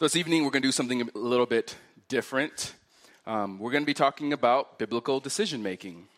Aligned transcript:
So 0.00 0.06
this 0.06 0.16
evening, 0.16 0.42
we're 0.42 0.50
going 0.50 0.62
to 0.62 0.66
do 0.66 0.72
something 0.72 1.02
a 1.02 1.16
little 1.16 1.46
bit 1.46 1.76
different. 2.08 2.74
Um, 3.28 3.60
we're 3.60 3.70
going 3.70 3.84
to 3.84 3.86
be 3.86 3.94
talking 3.94 4.32
about 4.32 4.76
biblical 4.76 5.20
decision 5.20 5.62
making. 5.62 6.08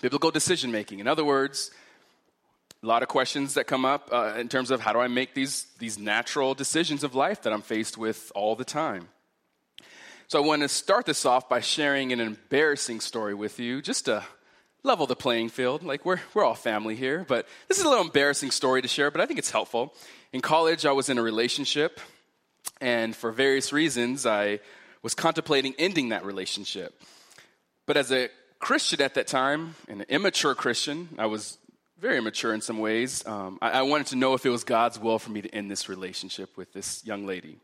Biblical 0.00 0.30
decision 0.30 0.70
making. 0.70 1.00
In 1.00 1.08
other 1.08 1.24
words, 1.24 1.72
a 2.80 2.86
lot 2.86 3.02
of 3.02 3.08
questions 3.08 3.54
that 3.54 3.64
come 3.64 3.84
up 3.84 4.08
uh, 4.12 4.34
in 4.36 4.48
terms 4.48 4.70
of 4.70 4.80
how 4.80 4.92
do 4.92 5.00
I 5.00 5.08
make 5.08 5.34
these, 5.34 5.66
these 5.80 5.98
natural 5.98 6.54
decisions 6.54 7.02
of 7.02 7.16
life 7.16 7.42
that 7.42 7.52
I'm 7.52 7.60
faced 7.60 7.98
with 7.98 8.30
all 8.36 8.54
the 8.54 8.64
time. 8.64 9.08
So 10.28 10.40
I 10.40 10.46
want 10.46 10.62
to 10.62 10.68
start 10.68 11.04
this 11.04 11.26
off 11.26 11.48
by 11.48 11.58
sharing 11.58 12.12
an 12.12 12.20
embarrassing 12.20 13.00
story 13.00 13.34
with 13.34 13.58
you, 13.58 13.82
just 13.82 14.04
to 14.04 14.22
level 14.84 15.08
the 15.08 15.16
playing 15.16 15.48
field. 15.48 15.82
Like 15.82 16.04
we're, 16.04 16.20
we're 16.34 16.44
all 16.44 16.54
family 16.54 16.94
here, 16.94 17.26
but 17.26 17.48
this 17.66 17.78
is 17.78 17.84
a 17.84 17.88
little 17.88 18.04
embarrassing 18.04 18.52
story 18.52 18.80
to 18.80 18.86
share, 18.86 19.10
but 19.10 19.20
I 19.20 19.26
think 19.26 19.40
it's 19.40 19.50
helpful. 19.50 19.92
In 20.32 20.40
college, 20.40 20.86
I 20.86 20.92
was 20.92 21.08
in 21.08 21.18
a 21.18 21.22
relationship 21.22 21.98
and 22.80 23.14
for 23.14 23.32
various 23.32 23.72
reasons, 23.72 24.26
I 24.26 24.60
was 25.02 25.14
contemplating 25.14 25.74
ending 25.78 26.10
that 26.10 26.24
relationship. 26.24 27.00
But 27.86 27.96
as 27.96 28.12
a 28.12 28.28
Christian 28.58 29.00
at 29.00 29.14
that 29.14 29.26
time, 29.26 29.74
an 29.88 30.02
immature 30.08 30.54
Christian, 30.54 31.08
I 31.18 31.26
was 31.26 31.58
very 31.98 32.18
immature 32.18 32.54
in 32.54 32.60
some 32.60 32.78
ways. 32.78 33.26
Um, 33.26 33.58
I, 33.60 33.70
I, 33.70 33.82
wanted 33.82 34.08
to 34.08 34.16
know 34.16 34.34
if 34.34 34.46
it 34.46 34.50
was 34.50 34.62
God's 34.64 34.98
will 34.98 35.18
for 35.18 35.30
me 35.30 35.42
to 35.42 35.52
end 35.52 35.70
this 35.70 35.88
relationship 35.88 36.56
with 36.56 36.72
this 36.72 37.04
young 37.04 37.26
lady. 37.26 37.58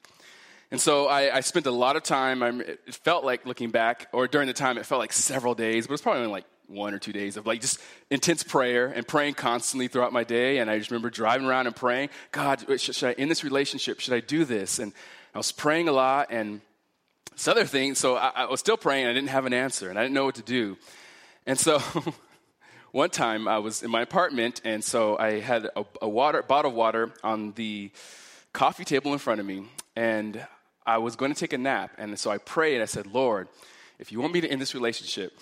And 0.70 0.80
so 0.80 1.06
I, 1.06 1.37
I 1.37 1.40
spent 1.40 1.66
a 1.66 1.70
lot 1.70 1.95
of 1.95 2.02
time, 2.02 2.42
I'm, 2.42 2.60
it 2.60 2.95
felt 2.95 3.24
like 3.24 3.46
looking 3.46 3.70
back, 3.70 4.09
or 4.12 4.26
during 4.26 4.48
the 4.48 4.54
time, 4.54 4.76
it 4.76 4.87
felt 4.87 4.98
like 4.98 5.12
several 5.12 5.54
days, 5.54 5.87
but 5.87 5.92
it 5.92 5.95
was 5.95 6.02
probably 6.02 6.23
only 6.23 6.32
like 6.32 6.46
one 6.68 6.95
or 6.95 6.98
two 6.98 7.12
days 7.12 7.36
of 7.36 7.46
like 7.46 7.60
just 7.60 7.80
intense 8.10 8.42
prayer 8.42 8.86
and 8.86 9.06
praying 9.06 9.34
constantly 9.34 9.88
throughout 9.88 10.12
my 10.12 10.24
day. 10.24 10.59
And 10.59 10.70
I 10.70 10.78
just 10.78 10.90
remember 10.90 11.10
driving 11.10 11.46
around 11.46 11.66
and 11.66 11.77
praying, 11.77 12.10
God, 12.32 12.64
should, 12.80 12.95
should 12.95 13.09
I 13.09 13.12
end 13.12 13.30
this 13.30 13.45
relationship? 13.45 14.00
Should 14.00 14.14
I 14.14 14.20
do 14.20 14.45
this? 14.45 14.78
And 14.78 14.92
I 15.34 15.38
was 15.38 15.52
praying 15.52 15.88
a 15.88 15.92
lot 15.92 16.28
and 16.30 16.60
this 17.32 17.48
other 17.48 17.64
thing. 17.64 17.95
So 17.95 18.16
I, 18.16 18.32
I 18.34 18.45
was 18.46 18.60
still 18.60 18.76
praying. 18.76 19.07
I 19.07 19.12
didn't 19.12 19.29
have 19.29 19.46
an 19.46 19.52
answer 19.52 19.90
and 19.90 19.98
I 19.98 20.02
didn't 20.02 20.15
know 20.15 20.24
what 20.24 20.37
to 20.37 20.42
do. 20.42 20.76
And 21.46 21.59
so 21.59 21.82
one 22.92 23.10
time 23.10 23.48
I 23.48 23.59
was 23.59 23.82
in 23.82 23.90
my 23.90 24.02
apartment 24.02 24.60
and 24.65 24.82
so 24.82 25.18
I 25.18 25.40
had 25.40 25.66
a, 25.76 25.85
a 26.01 26.09
water, 26.09 26.42
bottle 26.42 26.70
of 26.70 26.76
water 26.76 27.12
on 27.23 27.52
the 27.52 27.90
coffee 28.52 28.85
table 28.85 29.12
in 29.12 29.18
front 29.18 29.40
of 29.40 29.46
me 29.46 29.65
and 29.96 30.46
I 30.87 30.98
was 30.98 31.16
going 31.16 31.32
to 31.32 31.38
take 31.38 31.52
a 31.52 31.59
nap. 31.59 31.92
And 31.98 32.18
so 32.18 32.30
I 32.30 32.38
prayed. 32.38 32.82
I 32.82 32.85
said, 32.85 33.07
Lord, 33.07 33.48
if 33.98 34.12
you 34.12 34.20
want 34.20 34.35
me 34.35 34.40
to 34.42 34.48
end 34.48 34.60
this 34.60 34.74
relationship, 34.74 35.32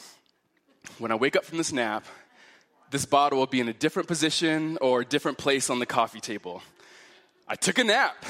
when 0.98 1.12
I 1.12 1.14
wake 1.14 1.36
up 1.36 1.44
from 1.44 1.58
this 1.58 1.72
nap, 1.72 2.04
this 2.90 3.04
bottle 3.06 3.38
will 3.38 3.46
be 3.46 3.60
in 3.60 3.68
a 3.68 3.72
different 3.72 4.08
position 4.08 4.78
or 4.80 5.00
a 5.00 5.04
different 5.04 5.38
place 5.38 5.70
on 5.70 5.78
the 5.78 5.86
coffee 5.86 6.20
table. 6.20 6.62
I 7.48 7.54
took 7.54 7.78
a 7.78 7.84
nap, 7.84 8.24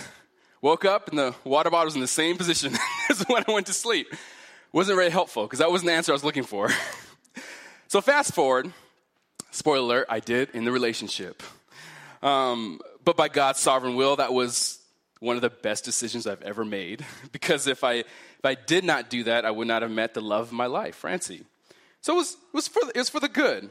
woke 0.61 0.85
up, 0.85 1.09
and 1.09 1.19
the 1.19 1.35
water 1.45 1.71
bottle 1.71 1.87
was 1.87 1.95
in 1.95 2.01
the 2.01 2.07
same 2.07 2.37
position 2.37 2.75
as 3.11 3.23
when 3.23 3.45
I 3.47 3.53
went 3.53 3.67
to 3.67 3.73
sleep. 3.73 4.15
Wasn't 4.73 4.97
very 4.97 5.11
helpful 5.11 5.45
because 5.45 5.59
that 5.59 5.71
wasn't 5.71 5.89
the 5.89 5.95
answer 5.95 6.13
I 6.13 6.15
was 6.15 6.25
looking 6.25 6.45
for. 6.45 6.71
so, 7.89 8.01
fast 8.01 8.35
forward, 8.35 8.73
spoiler 9.51 9.81
alert, 9.81 10.07
I 10.09 10.21
did 10.21 10.51
in 10.55 10.65
the 10.65 10.73
relationship. 10.73 11.43
Um, 12.23 12.81
but 13.05 13.17
by 13.17 13.29
God's 13.29 13.59
sovereign 13.59 13.97
will, 13.97 14.17
that 14.17 14.33
was 14.33 14.79
one 15.21 15.37
of 15.37 15.43
the 15.43 15.51
best 15.51 15.85
decisions 15.85 16.27
I've 16.27 16.43
ever 16.43 16.65
made. 16.65 17.05
because 17.33 17.67
if 17.67 17.85
I, 17.85 17.95
if 17.95 18.45
I 18.45 18.55
did 18.55 18.85
not 18.85 19.11
do 19.11 19.25
that, 19.25 19.45
I 19.45 19.51
would 19.51 19.69
not 19.69 19.83
have 19.83 19.91
met 19.91 20.15
the 20.15 20.21
love 20.21 20.49
of 20.49 20.53
my 20.53 20.67
life, 20.67 20.97
Francie. 20.97 21.45
So 22.03 22.15
it 22.15 22.17
was, 22.17 22.33
it 22.33 22.55
was, 22.55 22.69
for, 22.69 22.81
the, 22.85 22.93
it 22.95 22.99
was 22.99 23.09
for 23.09 23.21
the 23.21 23.29
good. 23.29 23.71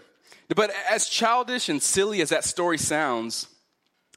But 0.55 0.71
as 0.89 1.07
childish 1.07 1.69
and 1.69 1.81
silly 1.81 2.21
as 2.21 2.29
that 2.29 2.43
story 2.43 2.77
sounds, 2.77 3.47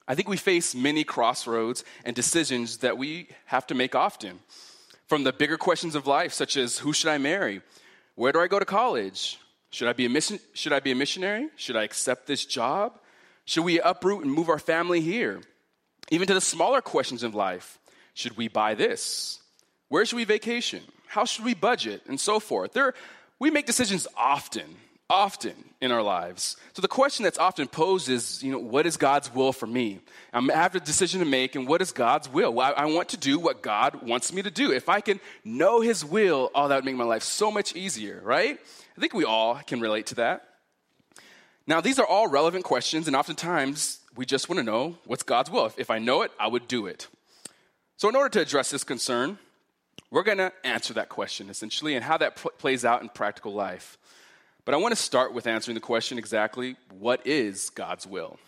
I 0.06 0.14
think 0.14 0.28
we 0.28 0.36
face 0.36 0.74
many 0.74 1.04
crossroads 1.04 1.84
and 2.04 2.14
decisions 2.14 2.78
that 2.78 2.96
we 2.96 3.28
have 3.46 3.66
to 3.68 3.74
make 3.74 3.94
often. 3.94 4.40
From 5.06 5.24
the 5.24 5.32
bigger 5.32 5.58
questions 5.58 5.94
of 5.94 6.06
life, 6.06 6.32
such 6.32 6.56
as 6.56 6.78
who 6.78 6.92
should 6.92 7.10
I 7.10 7.18
marry? 7.18 7.60
Where 8.14 8.32
do 8.32 8.40
I 8.40 8.46
go 8.46 8.58
to 8.58 8.64
college? 8.64 9.38
Should 9.70 9.88
I 9.88 9.92
be 9.92 10.06
a, 10.06 10.08
mission, 10.08 10.38
should 10.54 10.72
I 10.72 10.80
be 10.80 10.92
a 10.92 10.94
missionary? 10.94 11.48
Should 11.56 11.76
I 11.76 11.82
accept 11.82 12.26
this 12.26 12.44
job? 12.44 12.98
Should 13.44 13.64
we 13.64 13.80
uproot 13.80 14.24
and 14.24 14.32
move 14.32 14.48
our 14.48 14.58
family 14.58 15.00
here? 15.00 15.42
Even 16.10 16.28
to 16.28 16.34
the 16.34 16.40
smaller 16.40 16.80
questions 16.80 17.22
of 17.22 17.34
life 17.34 17.78
should 18.14 18.36
we 18.36 18.46
buy 18.46 18.74
this? 18.74 19.40
Where 19.88 20.06
should 20.06 20.16
we 20.16 20.24
vacation? 20.24 20.82
How 21.06 21.24
should 21.24 21.44
we 21.44 21.54
budget? 21.54 22.02
And 22.06 22.20
so 22.20 22.38
forth. 22.38 22.72
There, 22.72 22.94
we 23.44 23.50
make 23.50 23.66
decisions 23.66 24.06
often, 24.16 24.64
often 25.10 25.52
in 25.82 25.92
our 25.92 26.02
lives. 26.02 26.56
So 26.72 26.80
the 26.80 26.88
question 26.88 27.24
that's 27.24 27.36
often 27.36 27.68
posed 27.68 28.08
is, 28.08 28.42
you 28.42 28.50
know, 28.50 28.58
what 28.58 28.86
is 28.86 28.96
God's 28.96 29.34
will 29.34 29.52
for 29.52 29.66
me? 29.66 30.00
Um, 30.32 30.48
I'm 30.48 30.56
have 30.56 30.74
a 30.74 30.80
decision 30.80 31.20
to 31.20 31.26
make, 31.26 31.54
and 31.54 31.68
what 31.68 31.82
is 31.82 31.92
God's 31.92 32.26
will? 32.26 32.54
Well, 32.54 32.72
I, 32.74 32.84
I 32.84 32.86
want 32.86 33.10
to 33.10 33.18
do 33.18 33.38
what 33.38 33.60
God 33.60 34.00
wants 34.00 34.32
me 34.32 34.40
to 34.40 34.50
do. 34.50 34.72
If 34.72 34.88
I 34.88 35.02
can 35.02 35.20
know 35.44 35.82
His 35.82 36.02
will, 36.02 36.50
oh, 36.54 36.68
that 36.68 36.76
would 36.76 36.86
make 36.86 36.96
my 36.96 37.04
life 37.04 37.22
so 37.22 37.50
much 37.50 37.76
easier, 37.76 38.22
right? 38.24 38.58
I 38.96 39.00
think 39.00 39.12
we 39.12 39.26
all 39.26 39.56
can 39.56 39.78
relate 39.78 40.06
to 40.06 40.14
that. 40.14 40.48
Now, 41.66 41.82
these 41.82 41.98
are 41.98 42.06
all 42.06 42.28
relevant 42.28 42.64
questions, 42.64 43.08
and 43.08 43.14
oftentimes 43.14 43.98
we 44.16 44.24
just 44.24 44.48
want 44.48 44.58
to 44.58 44.64
know 44.64 44.96
what's 45.04 45.22
God's 45.22 45.50
will. 45.50 45.66
If, 45.66 45.78
if 45.78 45.90
I 45.90 45.98
know 45.98 46.22
it, 46.22 46.30
I 46.40 46.46
would 46.46 46.66
do 46.66 46.86
it. 46.86 47.08
So, 47.98 48.08
in 48.08 48.16
order 48.16 48.30
to 48.30 48.40
address 48.40 48.70
this 48.70 48.84
concern, 48.84 49.36
we're 50.14 50.22
going 50.22 50.38
to 50.38 50.52
answer 50.62 50.94
that 50.94 51.08
question 51.08 51.50
essentially 51.50 51.96
and 51.96 52.04
how 52.04 52.16
that 52.16 52.36
pl- 52.36 52.52
plays 52.56 52.84
out 52.84 53.02
in 53.02 53.08
practical 53.08 53.52
life. 53.52 53.98
But 54.64 54.72
I 54.72 54.78
want 54.78 54.92
to 54.92 55.02
start 55.02 55.34
with 55.34 55.48
answering 55.48 55.74
the 55.74 55.80
question 55.80 56.18
exactly 56.18 56.76
what 56.96 57.26
is 57.26 57.68
God's 57.70 58.06
will? 58.06 58.38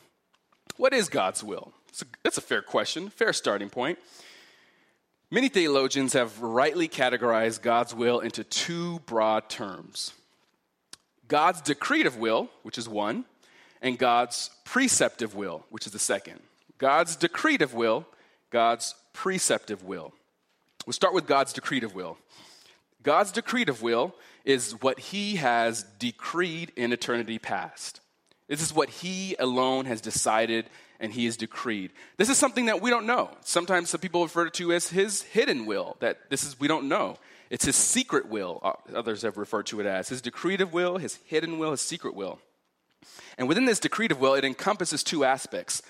What 0.76 0.94
is 0.94 1.08
God's 1.08 1.42
will? 1.42 1.72
A, 2.00 2.04
that's 2.22 2.38
a 2.38 2.42
fair 2.42 2.62
question, 2.62 3.08
fair 3.08 3.32
starting 3.32 3.68
point. 3.68 3.98
Many 5.28 5.48
theologians 5.48 6.12
have 6.12 6.40
rightly 6.40 6.88
categorized 6.88 7.62
God's 7.62 7.92
will 7.92 8.20
into 8.20 8.44
two 8.44 9.00
broad 9.00 9.50
terms 9.50 10.12
God's 11.26 11.60
decretive 11.62 12.16
will, 12.16 12.48
which 12.62 12.78
is 12.78 12.88
one, 12.88 13.24
and 13.82 13.98
God's 13.98 14.50
preceptive 14.64 15.34
will, 15.34 15.64
which 15.70 15.84
is 15.84 15.92
the 15.92 15.98
second. 15.98 16.38
God's 16.78 17.16
decretive 17.16 17.74
will, 17.74 18.06
God's 18.50 18.94
preceptive 19.12 19.82
will. 19.82 20.12
We'll 20.86 20.92
start 20.92 21.14
with 21.14 21.26
God's 21.26 21.52
decretive 21.52 21.94
will. 21.94 22.16
God's 23.02 23.32
decretive 23.32 23.82
will 23.82 24.14
is 24.44 24.72
what 24.80 24.98
he 25.00 25.36
has 25.36 25.82
decreed 25.98 26.72
in 26.76 26.92
eternity 26.92 27.38
past. 27.38 28.00
This 28.48 28.62
is 28.62 28.72
what 28.72 28.88
he 28.88 29.34
alone 29.38 29.86
has 29.86 30.00
decided 30.00 30.66
and 31.00 31.12
he 31.12 31.24
has 31.24 31.36
decreed. 31.36 31.90
This 32.16 32.30
is 32.30 32.38
something 32.38 32.66
that 32.66 32.80
we 32.80 32.90
don't 32.90 33.06
know. 33.06 33.30
Sometimes 33.42 33.90
some 33.90 34.00
people 34.00 34.22
refer 34.22 34.48
to 34.48 34.72
as 34.72 34.88
his 34.88 35.22
hidden 35.22 35.66
will, 35.66 35.96
that 36.00 36.30
this 36.30 36.44
is 36.44 36.58
we 36.58 36.68
don't 36.68 36.88
know. 36.88 37.18
It's 37.50 37.64
his 37.64 37.76
secret 37.76 38.28
will, 38.28 38.60
uh, 38.62 38.72
others 38.94 39.22
have 39.22 39.36
referred 39.36 39.66
to 39.66 39.80
it 39.80 39.86
as. 39.86 40.08
His 40.08 40.22
decretive 40.22 40.72
will, 40.72 40.98
his 40.98 41.16
hidden 41.26 41.58
will, 41.58 41.72
his 41.72 41.80
secret 41.80 42.14
will. 42.14 42.38
And 43.38 43.48
within 43.48 43.66
this 43.66 43.80
decretive 43.80 44.18
will, 44.18 44.34
it 44.34 44.44
encompasses 44.44 45.02
two 45.02 45.24
aspects 45.24 45.82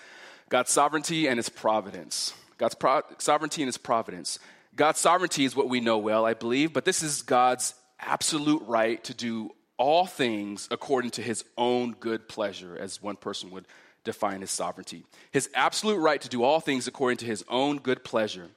God's 0.49 0.71
sovereignty 0.71 1.27
and 1.29 1.39
his 1.39 1.49
providence. 1.49 2.35
God's 2.59 2.75
pro- 2.75 3.03
sovereignty 3.19 3.63
and 3.63 3.69
his 3.69 3.79
providence. 3.79 4.39
God's 4.77 5.01
sovereignty 5.01 5.45
is 5.45 5.57
what 5.57 5.69
we 5.69 5.81
know 5.81 5.99
well, 5.99 6.27
I 6.27 6.35
believe, 6.35 6.73
but 6.73 6.85
this 6.85 7.03
is 7.03 7.23
God's 7.23 7.75
absolute 7.99 8.63
right 8.67 9.03
to 9.05 9.15
do 9.15 9.51
all 9.79 10.07
things 10.07 10.69
according 10.71 11.13
to 11.13 11.23
his 11.23 11.45
own 11.57 11.93
good 11.93 12.29
pleasure, 12.29 12.77
as 12.79 13.03
one 13.03 13.17
person 13.17 13.51
would 13.51 13.67
define 14.05 14.43
his 14.43 14.51
sovereignty. 14.51 15.05
His 15.33 15.49
absolute 15.55 15.99
right 15.99 16.21
to 16.21 16.29
do 16.29 16.43
all 16.43 16.61
things 16.61 16.87
according 16.87 17.19
to 17.19 17.27
his 17.27 17.45
own 17.49 17.79
good 17.79 18.05
pleasure. 18.05 18.49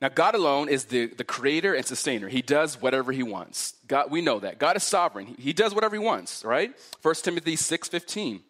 Now, 0.00 0.08
God 0.08 0.34
alone 0.34 0.68
is 0.68 0.86
the, 0.86 1.06
the 1.06 1.24
creator 1.24 1.72
and 1.72 1.86
sustainer. 1.86 2.28
He 2.28 2.42
does 2.42 2.80
whatever 2.80 3.12
he 3.12 3.22
wants. 3.22 3.74
God, 3.86 4.10
we 4.10 4.20
know 4.20 4.40
that. 4.40 4.58
God 4.58 4.76
is 4.76 4.82
sovereign. 4.82 5.26
He, 5.26 5.34
he 5.38 5.52
does 5.52 5.74
whatever 5.74 5.94
he 5.94 6.00
wants, 6.00 6.44
right? 6.44 6.72
1 7.00 7.14
Timothy 7.22 7.56
6.15. 7.56 8.40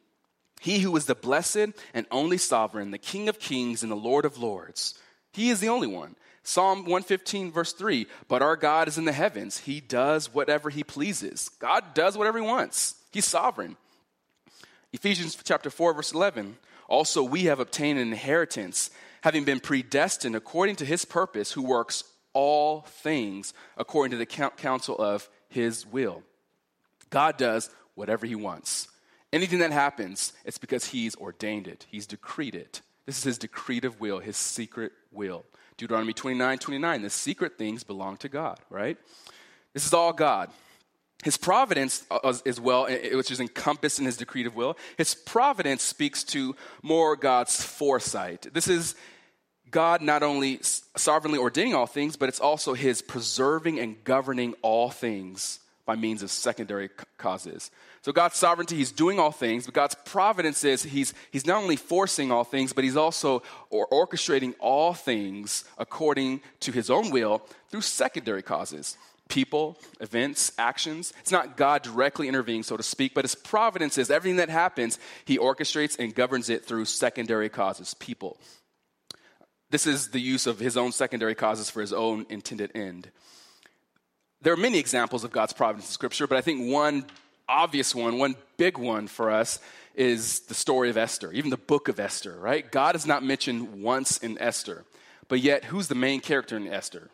He 0.61 0.79
who 0.79 0.97
is 0.97 1.05
the 1.05 1.15
blessed 1.15 1.69
and 1.93 2.07
only 2.11 2.39
sovereign, 2.39 2.91
the 2.91 2.99
King 2.99 3.29
of 3.29 3.39
kings 3.39 3.83
and 3.83 3.93
the 3.93 3.97
Lord 3.97 4.25
of 4.25 4.39
lords, 4.39 4.99
he 5.35 5.51
is 5.51 5.61
the 5.61 5.69
only 5.69 5.89
one. 5.89 6.17
Psalm 6.45 6.81
115, 6.81 7.51
verse 7.51 7.73
3 7.73 8.07
But 8.29 8.43
our 8.43 8.57
God 8.57 8.87
is 8.87 8.99
in 8.99 9.05
the 9.05 9.13
heavens. 9.13 9.59
He 9.59 9.81
does 9.81 10.33
whatever 10.33 10.71
he 10.71 10.85
pleases. 10.85 11.49
God 11.59 11.95
does 11.95 12.17
whatever 12.17 12.39
he 12.39 12.47
wants, 12.47 12.95
he's 13.11 13.27
sovereign. 13.27 13.77
Ephesians 14.93 15.37
chapter 15.43 15.71
4, 15.71 15.95
verse 15.95 16.13
11 16.13 16.57
Also, 16.89 17.23
we 17.23 17.45
have 17.45 17.59
obtained 17.59 17.99
an 17.99 18.09
inheritance, 18.09 18.91
having 19.23 19.45
been 19.45 19.59
predestined 19.59 20.37
according 20.37 20.77
to 20.77 20.85
his 20.85 21.05
purpose, 21.05 21.53
who 21.53 21.63
works 21.63 22.05
all 22.33 22.83
things 22.83 23.55
according 23.77 24.13
to 24.13 24.17
the 24.17 24.27
counsel 24.27 24.97
of 24.97 25.29
his 25.49 25.87
will. 25.87 26.23
God 27.11 27.37
does 27.37 27.71
whatever 27.95 28.27
he 28.27 28.35
wants. 28.35 28.89
Anything 29.33 29.61
that 29.61 29.73
happens, 29.73 30.33
it's 30.45 30.59
because 30.59 30.87
he's 30.87 31.17
ordained 31.17 31.67
it, 31.67 31.87
he's 31.89 32.07
decreed 32.07 32.55
it. 32.55 32.83
This 33.07 33.19
is 33.19 33.25
his 33.25 33.39
decretive 33.39 34.01
will, 34.01 34.19
his 34.19 34.37
secret 34.37 34.93
will. 35.13 35.45
Deuteronomy 35.77 36.13
29 36.13 36.59
29, 36.59 37.03
the 37.03 37.11
secret 37.11 37.59
things 37.59 37.85
belong 37.85 38.17
to 38.19 38.29
God, 38.29 38.59
right? 38.71 38.97
This 39.73 39.87
is 39.87 39.93
all 39.93 40.13
God. 40.13 40.51
His 41.23 41.37
providence 41.37 42.05
uh, 42.11 42.35
as 42.45 42.61
well, 42.61 42.87
which 42.87 43.31
is 43.31 43.41
encompassed 43.41 43.99
in 43.99 44.05
his 44.05 44.17
decretive 44.17 44.55
will, 44.55 44.77
his 44.99 45.15
providence 45.15 45.83
speaks 45.83 46.23
to 46.25 46.55
more 46.83 47.17
God's 47.17 47.63
foresight. 47.63 48.47
This 48.53 48.69
is 48.69 48.95
God 49.71 50.03
not 50.03 50.23
only 50.23 50.61
sovereignly 50.63 51.39
ordaining 51.39 51.75
all 51.75 51.87
things, 51.87 52.17
but 52.17 52.29
it's 52.29 52.41
also 52.41 52.75
his 52.75 53.03
preserving 53.03 53.81
and 53.81 54.03
governing 54.05 54.55
all 54.63 54.91
things 54.91 55.61
by 55.87 55.97
means 55.97 56.23
of 56.23 56.31
secondary 56.31 56.89
causes. 57.19 57.71
So 58.03 58.13
God's 58.13 58.37
sovereignty, 58.37 58.77
he's 58.77 58.93
doing 58.93 59.19
all 59.19 59.31
things, 59.31 59.67
but 59.67 59.75
God's 59.75 59.97
providence 60.05 60.65
is 60.65 60.83
he's, 60.83 61.13
he's 61.31 61.47
not 61.47 61.63
only 61.63 61.77
forcing 61.77 62.33
all 62.33 62.45
things, 62.45 62.73
but 62.73 62.85
he's 62.85 62.97
also 62.97 63.43
or 63.71 63.87
orchestrating 63.89 64.55
all 64.59 64.95
things 64.95 65.65
according 65.77 66.41
to 66.61 66.73
his 66.73 66.91
own 66.91 67.11
will 67.11 67.43
through 67.71 67.83
secondary 67.83 68.43
causes. 68.43 68.97
People, 69.29 69.79
events, 70.01 70.53
actions. 70.59 71.13
It's 71.21 71.33
not 71.33 71.57
God 71.57 71.83
directly 71.83 72.29
intervening, 72.29 72.63
so 72.63 72.77
to 72.77 72.83
speak, 72.83 73.15
but 73.15 73.25
his 73.25 73.35
providence 73.35 73.97
is 73.97 74.11
everything 74.11 74.37
that 74.37 74.51
happens, 74.51 74.99
he 75.25 75.39
orchestrates 75.39 75.99
and 75.99 76.15
governs 76.15 76.51
it 76.51 76.65
through 76.65 76.85
secondary 76.85 77.49
causes, 77.49 77.95
people. 77.95 78.39
This 79.71 79.87
is 79.87 80.11
the 80.11 80.21
use 80.21 80.47
of 80.47 80.59
his 80.59 80.77
own 80.77 80.93
secondary 80.93 81.35
causes 81.35 81.71
for 81.71 81.81
his 81.81 81.93
own 81.93 82.27
intended 82.29 82.71
end. 82.75 83.11
There 84.45 84.53
are 84.53 84.59
many 84.59 84.79
examples 84.79 85.25
of 85.25 85.33
God's 85.33 85.55
providence 85.55 85.89
in 85.89 85.93
Scripture, 85.93 86.27
but 86.27 86.37
I 86.37 86.43
think 86.43 86.71
one 86.71 87.07
obvious 87.49 87.95
one, 87.95 88.19
one 88.19 88.37
big 88.59 88.77
one 88.77 89.07
for 89.07 89.31
us, 89.31 89.59
is 89.95 90.41
the 90.41 90.55
story 90.55 90.91
of 90.91 90.99
Esther, 90.99 91.33
even 91.33 91.51
the 91.51 91.57
book 91.57 91.89
of 91.89 91.99
Esther, 91.99 92.37
right? 92.39 92.71
God 92.71 92.95
is 92.95 93.07
not 93.07 93.23
mentioned 93.23 93.83
once 93.83 94.19
in 94.19 94.39
Esther, 94.39 94.85
but 95.29 95.41
yet 95.41 95.65
who's 95.65 95.89
the 95.89 95.95
main 95.95 96.21
character 96.21 96.59
in 96.59 96.69
Esther? 96.69 97.11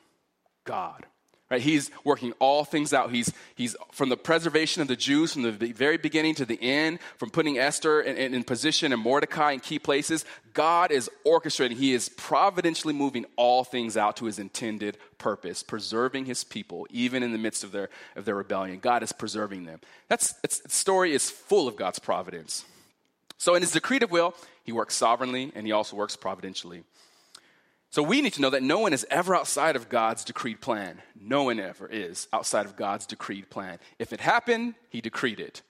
God. 0.64 1.06
Right? 1.50 1.60
He's 1.60 1.90
working 2.04 2.32
all 2.38 2.64
things 2.64 2.94
out. 2.94 3.10
He's, 3.10 3.32
he's 3.56 3.74
from 3.90 4.08
the 4.08 4.16
preservation 4.16 4.82
of 4.82 4.88
the 4.88 4.94
Jews 4.94 5.32
from 5.32 5.42
the 5.42 5.50
very 5.50 5.96
beginning 5.96 6.36
to 6.36 6.44
the 6.44 6.60
end, 6.62 7.00
from 7.16 7.30
putting 7.30 7.58
Esther 7.58 8.00
in, 8.00 8.16
in, 8.16 8.34
in 8.34 8.44
position 8.44 8.92
and 8.92 9.02
Mordecai 9.02 9.52
in 9.52 9.60
key 9.60 9.80
places. 9.80 10.24
God 10.54 10.92
is 10.92 11.10
orchestrating, 11.26 11.76
He 11.76 11.92
is 11.92 12.08
providentially 12.08 12.94
moving 12.94 13.26
all 13.34 13.64
things 13.64 13.96
out 13.96 14.16
to 14.18 14.26
His 14.26 14.38
intended 14.38 14.96
purpose, 15.18 15.64
preserving 15.64 16.26
His 16.26 16.44
people, 16.44 16.86
even 16.90 17.24
in 17.24 17.32
the 17.32 17.38
midst 17.38 17.64
of 17.64 17.72
their, 17.72 17.88
of 18.14 18.24
their 18.24 18.36
rebellion. 18.36 18.78
God 18.78 19.02
is 19.02 19.10
preserving 19.10 19.64
them. 19.64 19.80
That's, 20.06 20.32
the 20.34 20.48
story 20.68 21.12
is 21.12 21.30
full 21.30 21.66
of 21.66 21.74
God's 21.74 21.98
providence. 21.98 22.64
So, 23.38 23.56
in 23.56 23.62
His 23.62 23.72
decretive 23.72 24.10
will, 24.10 24.34
He 24.62 24.70
works 24.70 24.94
sovereignly 24.94 25.50
and 25.56 25.66
He 25.66 25.72
also 25.72 25.96
works 25.96 26.14
providentially. 26.14 26.84
So 27.90 28.04
we 28.04 28.22
need 28.22 28.34
to 28.34 28.40
know 28.40 28.50
that 28.50 28.62
no 28.62 28.78
one 28.78 28.92
is 28.92 29.04
ever 29.10 29.34
outside 29.34 29.74
of 29.74 29.88
God's 29.88 30.24
decreed 30.24 30.60
plan. 30.60 31.02
No 31.20 31.44
one 31.44 31.58
ever 31.58 31.88
is 31.88 32.28
outside 32.32 32.64
of 32.64 32.76
God's 32.76 33.04
decreed 33.04 33.50
plan. 33.50 33.78
If 33.98 34.12
it 34.12 34.20
happened, 34.20 34.74
He 34.90 35.00
decreed 35.00 35.40
it. 35.40 35.62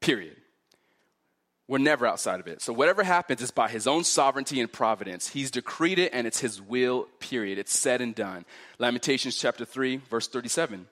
Period. 0.00 0.36
We're 1.68 1.78
never 1.78 2.06
outside 2.06 2.40
of 2.40 2.46
it. 2.46 2.62
So 2.62 2.72
whatever 2.72 3.02
happens 3.02 3.42
is 3.42 3.50
by 3.50 3.68
His 3.68 3.86
own 3.86 4.04
sovereignty 4.04 4.60
and 4.60 4.72
providence. 4.72 5.28
He's 5.28 5.50
decreed 5.50 5.98
it 5.98 6.14
and 6.14 6.26
it's 6.26 6.40
His 6.40 6.60
will, 6.62 7.06
period. 7.20 7.58
It's 7.58 7.78
said 7.78 8.00
and 8.00 8.14
done. 8.14 8.46
Lamentations 8.78 9.36
chapter 9.36 9.66
3, 9.66 9.98
verse 10.08 10.28
37 10.28 10.86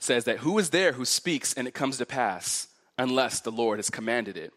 says 0.00 0.24
that 0.24 0.38
who 0.38 0.58
is 0.58 0.68
there 0.68 0.92
who 0.92 1.04
speaks 1.06 1.54
and 1.54 1.66
it 1.66 1.72
comes 1.72 1.96
to 1.96 2.04
pass 2.04 2.68
unless 2.98 3.40
the 3.40 3.52
Lord 3.52 3.78
has 3.78 3.88
commanded 3.88 4.36
it? 4.36 4.52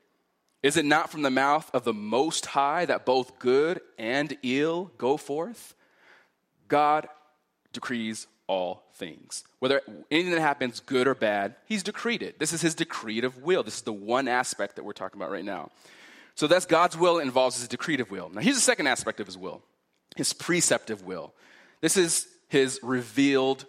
Is 0.63 0.77
it 0.77 0.85
not 0.85 1.11
from 1.11 1.21
the 1.21 1.29
mouth 1.29 1.69
of 1.73 1.83
the 1.83 1.93
Most 1.93 2.47
High 2.47 2.85
that 2.85 3.05
both 3.05 3.39
good 3.39 3.81
and 3.97 4.37
ill 4.43 4.91
go 4.97 5.17
forth? 5.17 5.75
God 6.67 7.07
decrees 7.73 8.27
all 8.47 8.83
things. 8.95 9.43
Whether 9.59 9.81
anything 10.09 10.31
that 10.31 10.41
happens, 10.41 10.79
good 10.79 11.07
or 11.07 11.15
bad, 11.15 11.55
He's 11.65 11.83
decreed 11.83 12.23
it. 12.23 12.39
This 12.39 12.53
is 12.53 12.61
His 12.61 12.75
decretive 12.75 13.41
will. 13.41 13.63
This 13.63 13.75
is 13.75 13.81
the 13.81 13.93
one 13.93 14.27
aspect 14.27 14.75
that 14.75 14.83
we're 14.83 14.93
talking 14.93 15.19
about 15.19 15.31
right 15.31 15.45
now. 15.45 15.69
So 16.35 16.47
that's 16.47 16.65
God's 16.65 16.97
will 16.97 17.19
involves 17.19 17.57
His 17.57 17.67
decretive 17.67 18.09
will. 18.09 18.29
Now, 18.29 18.41
here's 18.41 18.55
the 18.55 18.61
second 18.61 18.87
aspect 18.87 19.19
of 19.19 19.27
His 19.27 19.37
will 19.37 19.61
His 20.15 20.33
preceptive 20.33 21.03
will. 21.03 21.33
This 21.81 21.97
is 21.97 22.27
His 22.47 22.79
revealed 22.81 23.65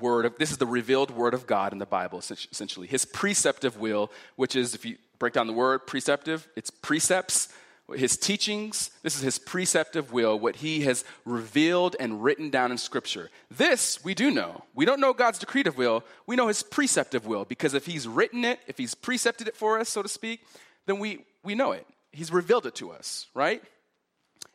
word 0.00 0.24
of, 0.24 0.38
this 0.38 0.50
is 0.50 0.56
the 0.56 0.66
revealed 0.66 1.10
word 1.10 1.34
of 1.34 1.46
God 1.46 1.72
in 1.72 1.78
the 1.78 1.86
Bible, 1.86 2.18
essentially. 2.18 2.86
His 2.86 3.04
preceptive 3.04 3.76
will, 3.76 4.10
which 4.36 4.56
is, 4.56 4.74
if 4.74 4.84
you 4.84 4.96
break 5.22 5.32
down 5.32 5.46
the 5.46 5.52
word 5.52 5.86
preceptive, 5.86 6.48
it's 6.56 6.68
precepts, 6.68 7.48
his 7.94 8.16
teachings. 8.16 8.90
This 9.04 9.14
is 9.14 9.22
his 9.22 9.38
preceptive 9.38 10.12
will, 10.12 10.36
what 10.36 10.56
he 10.56 10.80
has 10.80 11.04
revealed 11.24 11.94
and 12.00 12.24
written 12.24 12.50
down 12.50 12.72
in 12.72 12.76
Scripture. 12.76 13.30
This 13.48 14.02
we 14.04 14.14
do 14.14 14.32
know. 14.32 14.64
We 14.74 14.84
don't 14.84 14.98
know 14.98 15.12
God's 15.12 15.38
decretive 15.38 15.76
will, 15.76 16.02
we 16.26 16.34
know 16.34 16.48
his 16.48 16.64
preceptive 16.64 17.24
will, 17.24 17.44
because 17.44 17.72
if 17.72 17.86
he's 17.86 18.08
written 18.08 18.44
it, 18.44 18.58
if 18.66 18.76
he's 18.76 18.96
precepted 18.96 19.46
it 19.46 19.56
for 19.56 19.78
us, 19.78 19.88
so 19.88 20.02
to 20.02 20.08
speak, 20.08 20.40
then 20.86 20.98
we, 20.98 21.24
we 21.44 21.54
know 21.54 21.70
it. 21.70 21.86
He's 22.10 22.32
revealed 22.32 22.66
it 22.66 22.74
to 22.76 22.90
us, 22.90 23.28
right? 23.32 23.62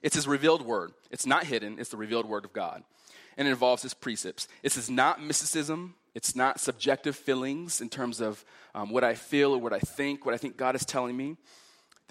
It's 0.04 0.16
his 0.16 0.28
revealed 0.28 0.64
word. 0.64 0.92
It's 1.12 1.26
not 1.26 1.46
hidden, 1.46 1.80
it's 1.80 1.92
the 1.92 1.98
revealed 1.98 2.26
word 2.26 2.44
of 2.44 2.52
God. 2.52 2.84
And 3.38 3.48
it 3.48 3.52
involves 3.52 3.84
his 3.84 3.94
precepts. 3.94 4.50
This 4.64 4.76
is 4.76 4.90
not 4.90 5.24
mysticism, 5.24 5.96
it's 6.18 6.36
not 6.36 6.60
subjective 6.60 7.16
feelings 7.16 7.80
in 7.80 7.90
terms 7.90 8.22
of 8.22 8.44
um, 8.74 8.90
what 8.90 9.04
I 9.04 9.14
feel 9.14 9.54
or 9.54 9.60
what 9.60 9.72
I 9.72 9.78
think, 9.78 10.26
what 10.26 10.34
I 10.34 10.38
think 10.38 10.58
God 10.58 10.76
is 10.76 10.84
telling 10.84 11.16
me. 11.16 11.38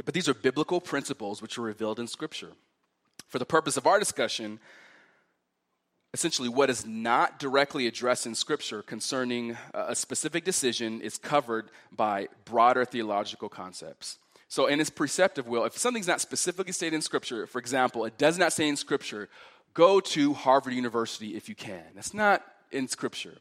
But 0.05 0.14
these 0.14 0.29
are 0.29 0.35
biblical 0.35 0.81
principles 0.81 1.43
which 1.43 1.58
are 1.58 1.62
revealed 1.62 1.99
in 1.99 2.06
Scripture. 2.06 2.53
For 3.26 3.41
the 3.41 3.44
purpose 3.44 3.76
of 3.76 3.85
our 3.85 3.99
discussion, 3.99 4.61
essentially 6.14 6.49
what 6.49 6.70
is 6.70 6.87
not 6.87 7.41
directly 7.41 7.88
addressed 7.88 8.26
in 8.26 8.37
Scripture 8.37 8.81
concerning 8.81 9.56
a 9.75 9.97
specific 9.97 10.44
decision 10.44 11.00
is 11.00 11.19
covered 11.19 11.69
by 11.91 12.29
broader 12.44 12.85
theological 12.85 13.49
concepts. 13.49 14.19
So, 14.47 14.67
in 14.67 14.79
its 14.79 14.91
preceptive 14.91 15.49
will, 15.49 15.64
if 15.64 15.76
something's 15.76 16.06
not 16.06 16.20
specifically 16.20 16.73
stated 16.73 16.94
in 16.94 17.03
Scripture, 17.03 17.49
for 17.49 17.58
example, 17.58 18.05
it 18.05 18.19
does 18.19 18.38
not 18.38 18.53
say 18.53 18.69
in 18.69 18.76
Scripture, 18.76 19.29
go 19.75 19.99
to 19.99 20.32
Harvard 20.32 20.75
University 20.75 21.35
if 21.35 21.49
you 21.49 21.56
can. 21.56 21.82
That's 21.97 22.14
not 22.14 22.44
in 22.70 22.87
Scripture. 22.87 23.38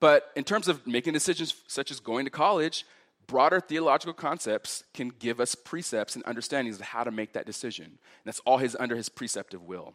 But 0.00 0.30
in 0.36 0.44
terms 0.44 0.68
of 0.68 0.86
making 0.86 1.12
decisions 1.12 1.54
such 1.66 1.90
as 1.90 2.00
going 2.00 2.24
to 2.24 2.30
college, 2.30 2.84
broader 3.26 3.60
theological 3.60 4.14
concepts 4.14 4.84
can 4.94 5.08
give 5.08 5.40
us 5.40 5.54
precepts 5.54 6.14
and 6.14 6.24
understandings 6.24 6.76
of 6.76 6.82
how 6.82 7.04
to 7.04 7.10
make 7.10 7.32
that 7.32 7.46
decision. 7.46 7.84
And 7.84 7.98
that's 8.24 8.40
all 8.40 8.58
his 8.58 8.76
under 8.78 8.96
his 8.96 9.08
preceptive 9.08 9.62
will. 9.62 9.94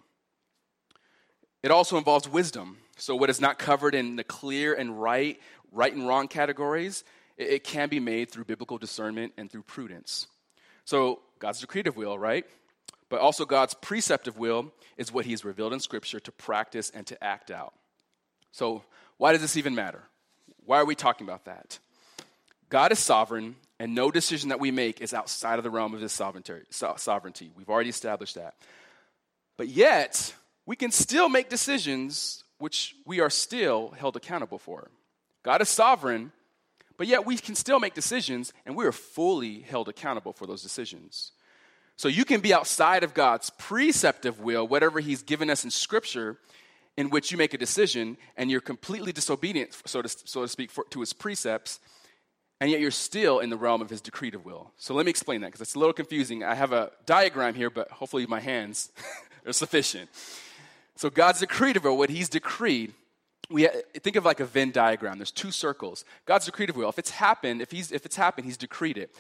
It 1.64 1.72
also 1.72 1.98
involves 1.98 2.28
wisdom. 2.28 2.78
So 2.98 3.16
what 3.16 3.30
is 3.30 3.40
not 3.40 3.58
covered 3.58 3.96
in 3.96 4.18
the 4.18 4.24
clear 4.24 4.74
and 4.74 5.02
right, 5.02 5.40
right 5.72 5.94
and 5.94 6.08
wrong 6.08 6.28
categories, 6.28 7.06
it, 7.38 7.50
it 7.50 7.64
can 7.64 7.88
be 7.88 8.02
made 8.02 8.30
through 8.30 8.44
biblical 8.44 8.78
discernment 8.78 9.34
and 9.38 9.50
through 9.50 9.64
prudence. 9.64 10.28
So 10.84 11.22
God's 11.40 11.66
decretive 11.66 11.96
will, 11.96 12.20
right? 12.20 12.46
But 13.10 13.22
also 13.22 13.46
God's 13.46 13.74
preceptive 13.74 14.38
will 14.38 14.74
is 14.98 15.12
what 15.12 15.26
he's 15.26 15.46
revealed 15.46 15.74
in 15.74 15.80
scripture 15.80 16.20
to 16.20 16.32
practice 16.32 16.90
and 16.90 17.08
to 17.08 17.24
act 17.24 17.50
out. 17.50 17.74
So 18.52 18.84
why 19.18 19.32
does 19.32 19.42
this 19.42 19.58
even 19.58 19.76
matter? 19.76 20.02
Why 20.66 20.80
are 20.80 20.86
we 20.86 20.96
talking 20.96 21.28
about 21.28 21.46
that? 21.46 21.80
God 22.70 22.92
is 22.92 23.00
sovereign, 23.00 23.56
and 23.80 23.94
no 23.94 24.10
decision 24.12 24.50
that 24.50 24.60
we 24.60 24.72
make 24.72 25.02
is 25.02 25.14
outside 25.14 25.60
of 25.60 25.64
the 25.64 25.70
realm 25.70 25.94
of 25.94 26.02
his 26.02 26.12
sovereignty. 26.12 27.52
We've 27.56 27.70
already 27.70 27.90
established 27.90 28.36
that. 28.36 28.56
But 29.58 29.68
yet, 29.68 30.34
we 30.66 30.76
can 30.76 30.92
still 30.92 31.30
make 31.30 31.50
decisions 31.50 32.44
which 32.58 32.96
we 33.06 33.20
are 33.20 33.30
still 33.30 33.90
held 33.92 34.16
accountable 34.16 34.58
for. 34.58 34.90
God 35.44 35.62
is 35.62 35.70
sovereign, 35.70 36.32
but 36.98 37.08
yet 37.08 37.26
we 37.26 37.38
can 37.38 37.56
still 37.56 37.80
make 37.80 37.94
decisions, 37.94 38.54
and 38.66 38.76
we 38.76 38.86
are 38.86 38.92
fully 38.92 39.60
held 39.60 39.90
accountable 39.90 40.32
for 40.32 40.48
those 40.48 40.64
decisions. 40.64 41.34
So 41.96 42.08
you 42.08 42.26
can 42.26 42.40
be 42.40 42.54
outside 42.54 43.04
of 43.04 43.14
God's 43.14 43.50
preceptive 43.52 44.40
will, 44.40 44.68
whatever 44.68 45.00
He's 45.00 45.22
given 45.22 45.50
us 45.50 45.64
in 45.64 45.70
Scripture, 45.70 46.38
in 46.98 47.10
which 47.10 47.32
you 47.32 47.38
make 47.38 47.54
a 47.54 47.58
decision 47.58 48.18
and 48.38 48.52
you're 48.52 48.62
completely 48.62 49.12
disobedient, 49.12 49.76
so 49.86 50.02
to, 50.02 50.10
so 50.10 50.42
to 50.42 50.48
speak, 50.48 50.72
for, 50.72 50.84
to 50.92 51.00
his 51.00 51.14
precepts, 51.14 51.80
and 52.62 52.70
yet 52.70 52.80
you're 52.80 52.92
still 52.92 53.40
in 53.40 53.50
the 53.50 53.58
realm 53.58 53.82
of 53.82 53.90
his 53.90 54.02
decretive 54.02 54.46
will. 54.46 54.72
So 54.78 54.94
let 54.94 55.06
me 55.06 55.10
explain 55.10 55.42
that 55.42 55.48
because 55.48 55.62
it's 55.62 55.76
a 55.76 55.80
little 55.80 55.94
confusing. 55.94 56.44
I 56.44 56.56
have 56.56 56.72
a 56.72 56.92
diagram 57.06 57.56
here, 57.56 57.70
but 57.70 57.90
hopefully 57.90 58.26
my 58.26 58.40
hands 58.40 58.92
are 59.46 59.54
sufficient. 59.54 60.10
So 60.96 61.10
God's 61.10 61.42
decretive 61.42 61.84
will, 61.84 61.98
what 61.98 62.10
he's 62.10 62.30
decreed, 62.30 62.94
we 63.50 63.68
think 64.00 64.16
of 64.16 64.24
like 64.24 64.40
a 64.40 64.46
Venn 64.46 64.72
diagram. 64.72 65.18
There's 65.18 65.32
two 65.32 65.52
circles. 65.52 66.06
God's 66.26 66.50
decretive 66.50 66.76
will. 66.76 66.90
If 66.90 66.98
it's 66.98 67.10
happened, 67.10 67.62
if 67.62 67.72
he's 67.72 67.92
if 67.92 68.06
it's 68.06 68.16
happened, 68.16 68.46
he's 68.46 68.58
decreed 68.58 68.98
it 68.98 69.14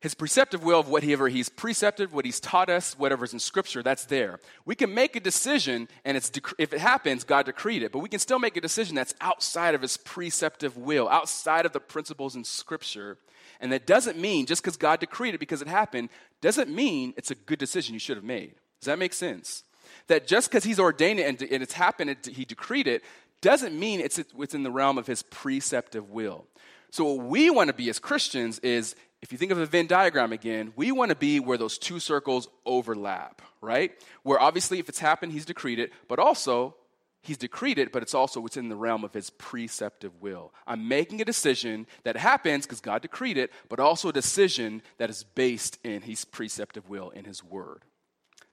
his 0.00 0.14
preceptive 0.14 0.62
will 0.62 0.78
of 0.78 0.88
whatever 0.88 1.28
he's 1.28 1.48
precepted, 1.48 2.12
what 2.12 2.24
he's 2.24 2.38
taught 2.38 2.70
us, 2.70 2.96
whatever's 2.96 3.32
in 3.32 3.40
scripture, 3.40 3.82
that's 3.82 4.04
there. 4.04 4.38
We 4.64 4.76
can 4.76 4.94
make 4.94 5.16
a 5.16 5.20
decision, 5.20 5.88
and 6.04 6.16
it's 6.16 6.30
dec- 6.30 6.54
if 6.56 6.72
it 6.72 6.78
happens, 6.78 7.24
God 7.24 7.46
decreed 7.46 7.82
it, 7.82 7.90
but 7.90 7.98
we 7.98 8.08
can 8.08 8.20
still 8.20 8.38
make 8.38 8.56
a 8.56 8.60
decision 8.60 8.94
that's 8.94 9.14
outside 9.20 9.74
of 9.74 9.82
his 9.82 9.96
preceptive 9.96 10.76
will, 10.76 11.08
outside 11.08 11.66
of 11.66 11.72
the 11.72 11.80
principles 11.80 12.36
in 12.36 12.44
scripture. 12.44 13.18
And 13.60 13.72
that 13.72 13.86
doesn't 13.86 14.16
mean, 14.16 14.46
just 14.46 14.62
because 14.62 14.76
God 14.76 15.00
decreed 15.00 15.34
it 15.34 15.40
because 15.40 15.62
it 15.62 15.68
happened, 15.68 16.10
doesn't 16.40 16.70
mean 16.70 17.12
it's 17.16 17.32
a 17.32 17.34
good 17.34 17.58
decision 17.58 17.92
you 17.92 18.00
should 18.00 18.16
have 18.16 18.24
made. 18.24 18.54
Does 18.80 18.86
that 18.86 19.00
make 19.00 19.12
sense? 19.12 19.64
That 20.06 20.28
just 20.28 20.48
because 20.48 20.62
he's 20.62 20.78
ordained 20.78 21.18
it 21.18 21.26
and, 21.26 21.42
and 21.50 21.60
it's 21.60 21.72
happened, 21.72 22.10
and 22.10 22.36
he 22.36 22.44
decreed 22.44 22.86
it, 22.86 23.02
doesn't 23.40 23.76
mean 23.76 24.00
it's 24.00 24.22
within 24.32 24.62
the 24.62 24.70
realm 24.70 24.96
of 24.96 25.08
his 25.08 25.24
preceptive 25.24 26.10
will. 26.10 26.46
So, 26.90 27.04
what 27.04 27.26
we 27.26 27.50
want 27.50 27.68
to 27.68 27.74
be 27.74 27.90
as 27.90 27.98
Christians 27.98 28.58
is 28.60 28.94
if 29.20 29.32
you 29.32 29.38
think 29.38 29.50
of 29.50 29.58
the 29.58 29.66
Venn 29.66 29.86
diagram 29.86 30.32
again, 30.32 30.72
we 30.76 30.92
want 30.92 31.10
to 31.10 31.16
be 31.16 31.40
where 31.40 31.58
those 31.58 31.78
two 31.78 31.98
circles 31.98 32.48
overlap, 32.64 33.42
right? 33.60 33.92
Where 34.22 34.40
obviously, 34.40 34.78
if 34.78 34.88
it's 34.88 35.00
happened, 35.00 35.32
he's 35.32 35.44
decreed 35.44 35.78
it, 35.78 35.92
but 36.06 36.18
also 36.18 36.76
he's 37.22 37.36
decreed 37.36 37.78
it, 37.78 37.90
but 37.90 38.02
it's 38.02 38.14
also 38.14 38.40
within 38.40 38.68
the 38.68 38.76
realm 38.76 39.02
of 39.02 39.12
his 39.12 39.30
preceptive 39.30 40.12
will. 40.20 40.52
I'm 40.66 40.86
making 40.86 41.20
a 41.20 41.24
decision 41.24 41.86
that 42.04 42.16
happens 42.16 42.64
because 42.64 42.80
God 42.80 43.02
decreed 43.02 43.36
it, 43.36 43.52
but 43.68 43.80
also 43.80 44.08
a 44.08 44.12
decision 44.12 44.82
that 44.98 45.10
is 45.10 45.24
based 45.24 45.78
in 45.84 46.02
his 46.02 46.24
preceptive 46.24 46.88
will, 46.88 47.10
in 47.10 47.24
his 47.24 47.42
word. 47.42 47.84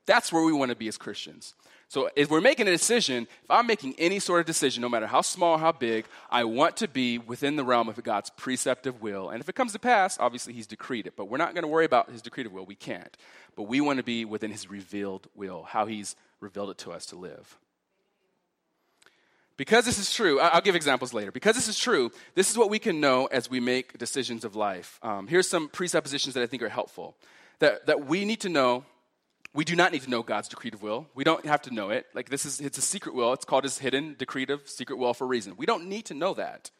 That's 0.05 0.31
where 0.31 0.43
we 0.43 0.53
want 0.53 0.69
to 0.69 0.75
be 0.75 0.87
as 0.87 0.97
Christians. 0.97 1.53
So 1.87 2.09
if 2.15 2.29
we're 2.29 2.41
making 2.41 2.67
a 2.67 2.71
decision, 2.71 3.27
if 3.43 3.51
I'm 3.51 3.67
making 3.67 3.95
any 3.97 4.19
sort 4.19 4.39
of 4.39 4.45
decision, 4.45 4.81
no 4.81 4.89
matter 4.89 5.07
how 5.07 5.21
small 5.21 5.57
how 5.57 5.71
big, 5.71 6.05
I 6.31 6.43
want 6.43 6.77
to 6.77 6.87
be 6.87 7.17
within 7.19 7.55
the 7.55 7.63
realm 7.63 7.89
of 7.89 8.01
God's 8.03 8.31
preceptive 8.31 9.01
will. 9.01 9.29
And 9.29 9.39
if 9.39 9.49
it 9.49 9.55
comes 9.55 9.71
to 9.73 9.79
pass, 9.79 10.17
obviously 10.19 10.53
He's 10.53 10.67
decreed 10.67 11.07
it. 11.07 11.15
But 11.15 11.25
we're 11.25 11.37
not 11.37 11.53
going 11.53 11.63
to 11.63 11.67
worry 11.67 11.85
about 11.85 12.09
His 12.09 12.21
decreed 12.21 12.47
will. 12.47 12.65
We 12.65 12.75
can't. 12.75 13.15
But 13.55 13.63
we 13.63 13.81
want 13.81 13.97
to 13.97 14.03
be 14.03 14.25
within 14.25 14.51
His 14.51 14.69
revealed 14.69 15.27
will, 15.35 15.63
how 15.63 15.85
He's 15.85 16.15
revealed 16.39 16.71
it 16.71 16.77
to 16.79 16.91
us 16.91 17.05
to 17.07 17.15
live. 17.15 17.57
Because 19.57 19.85
this 19.85 19.97
is 19.97 20.11
true, 20.11 20.39
I'll 20.41 20.59
give 20.59 20.75
examples 20.75 21.13
later. 21.13 21.31
Because 21.31 21.55
this 21.55 21.69
is 21.69 21.79
true, 21.79 22.11
this 22.33 22.49
is 22.49 22.57
what 22.57 22.69
we 22.69 22.79
can 22.79 22.99
know 22.99 23.27
as 23.27 23.49
we 23.49 23.61
make 23.61 23.97
decisions 23.97 24.43
of 24.43 24.55
life. 24.55 24.99
Um, 25.01 25.27
here's 25.27 25.47
some 25.47 25.69
presuppositions 25.69 26.33
that 26.33 26.43
I 26.43 26.47
think 26.47 26.61
are 26.61 26.67
helpful. 26.67 27.15
That, 27.59 27.85
that 27.85 28.05
we 28.05 28.25
need 28.25 28.41
to 28.41 28.49
know 28.49 28.83
we 29.55 29.63
do 29.63 29.75
not 29.75 29.93
need 29.93 30.01
to 30.01 30.09
know 30.09 30.21
God's 30.21 30.49
decreed 30.49 30.75
will. 30.81 31.07
We 31.15 31.23
don't 31.23 31.45
have 31.45 31.61
to 31.63 31.73
know 31.73 31.89
it. 31.89 32.05
Like 32.13 32.29
this 32.29 32.45
is 32.45 32.59
it's 32.59 32.77
a 32.77 32.81
secret 32.81 33.15
will. 33.15 33.31
It's 33.31 33.45
called 33.45 33.63
his 33.63 33.79
hidden 33.79 34.15
decreed 34.19 34.49
of 34.49 34.67
secret 34.67 34.97
will 34.97 35.13
for 35.13 35.23
a 35.23 35.27
reason. 35.27 35.53
We 35.55 35.65
don't 35.65 35.87
need 35.87 36.05
to 36.05 36.13
know 36.13 36.33
that. 36.33 36.71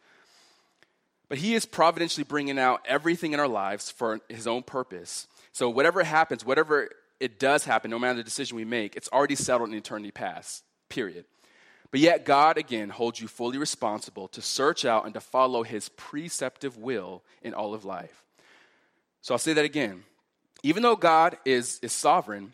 But 1.30 1.38
he 1.38 1.56
is 1.56 1.66
providentially 1.66 2.26
bringing 2.26 2.60
out 2.60 2.82
everything 2.86 3.34
in 3.34 3.40
our 3.40 3.48
lives 3.48 3.90
for 3.90 4.20
his 4.30 4.46
own 4.46 4.62
purpose. 4.62 5.26
So 5.54 5.70
whatever 5.70 6.04
happens, 6.04 6.46
whatever 6.46 6.90
it 7.20 7.40
does 7.40 7.64
happen, 7.64 7.90
no 7.90 7.98
matter 7.98 8.18
the 8.18 8.24
decision 8.24 8.58
we 8.58 8.66
make, 8.66 8.96
it's 8.96 9.10
already 9.12 9.36
settled 9.36 9.70
in 9.70 9.76
eternity 9.76 10.12
past. 10.12 10.64
Period. 10.90 11.26
But 11.92 12.02
yet 12.02 12.26
God 12.26 12.58
again 12.58 12.90
holds 12.90 13.22
you 13.22 13.30
fully 13.30 13.58
responsible 13.58 14.28
to 14.30 14.42
search 14.42 14.84
out 14.84 15.06
and 15.06 15.14
to 15.14 15.22
follow 15.22 15.64
his 15.64 15.88
preceptive 15.90 16.78
will 16.78 17.24
in 17.42 17.54
all 17.54 17.74
of 17.74 17.86
life. 17.86 18.24
So 19.22 19.34
I'll 19.34 19.40
say 19.40 19.54
that 19.54 19.66
again. 19.66 20.04
Even 20.62 20.84
though 20.84 20.98
God 20.98 21.38
is, 21.46 21.80
is 21.82 21.94
sovereign, 21.94 22.54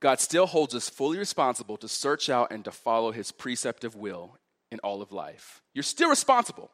God 0.00 0.20
still 0.20 0.46
holds 0.46 0.74
us 0.74 0.88
fully 0.88 1.18
responsible 1.18 1.76
to 1.78 1.88
search 1.88 2.28
out 2.30 2.52
and 2.52 2.64
to 2.64 2.70
follow 2.70 3.10
his 3.10 3.32
preceptive 3.32 3.96
will 3.96 4.36
in 4.70 4.78
all 4.80 5.02
of 5.02 5.12
life. 5.12 5.62
You're 5.74 5.82
still 5.82 6.10
responsible. 6.10 6.70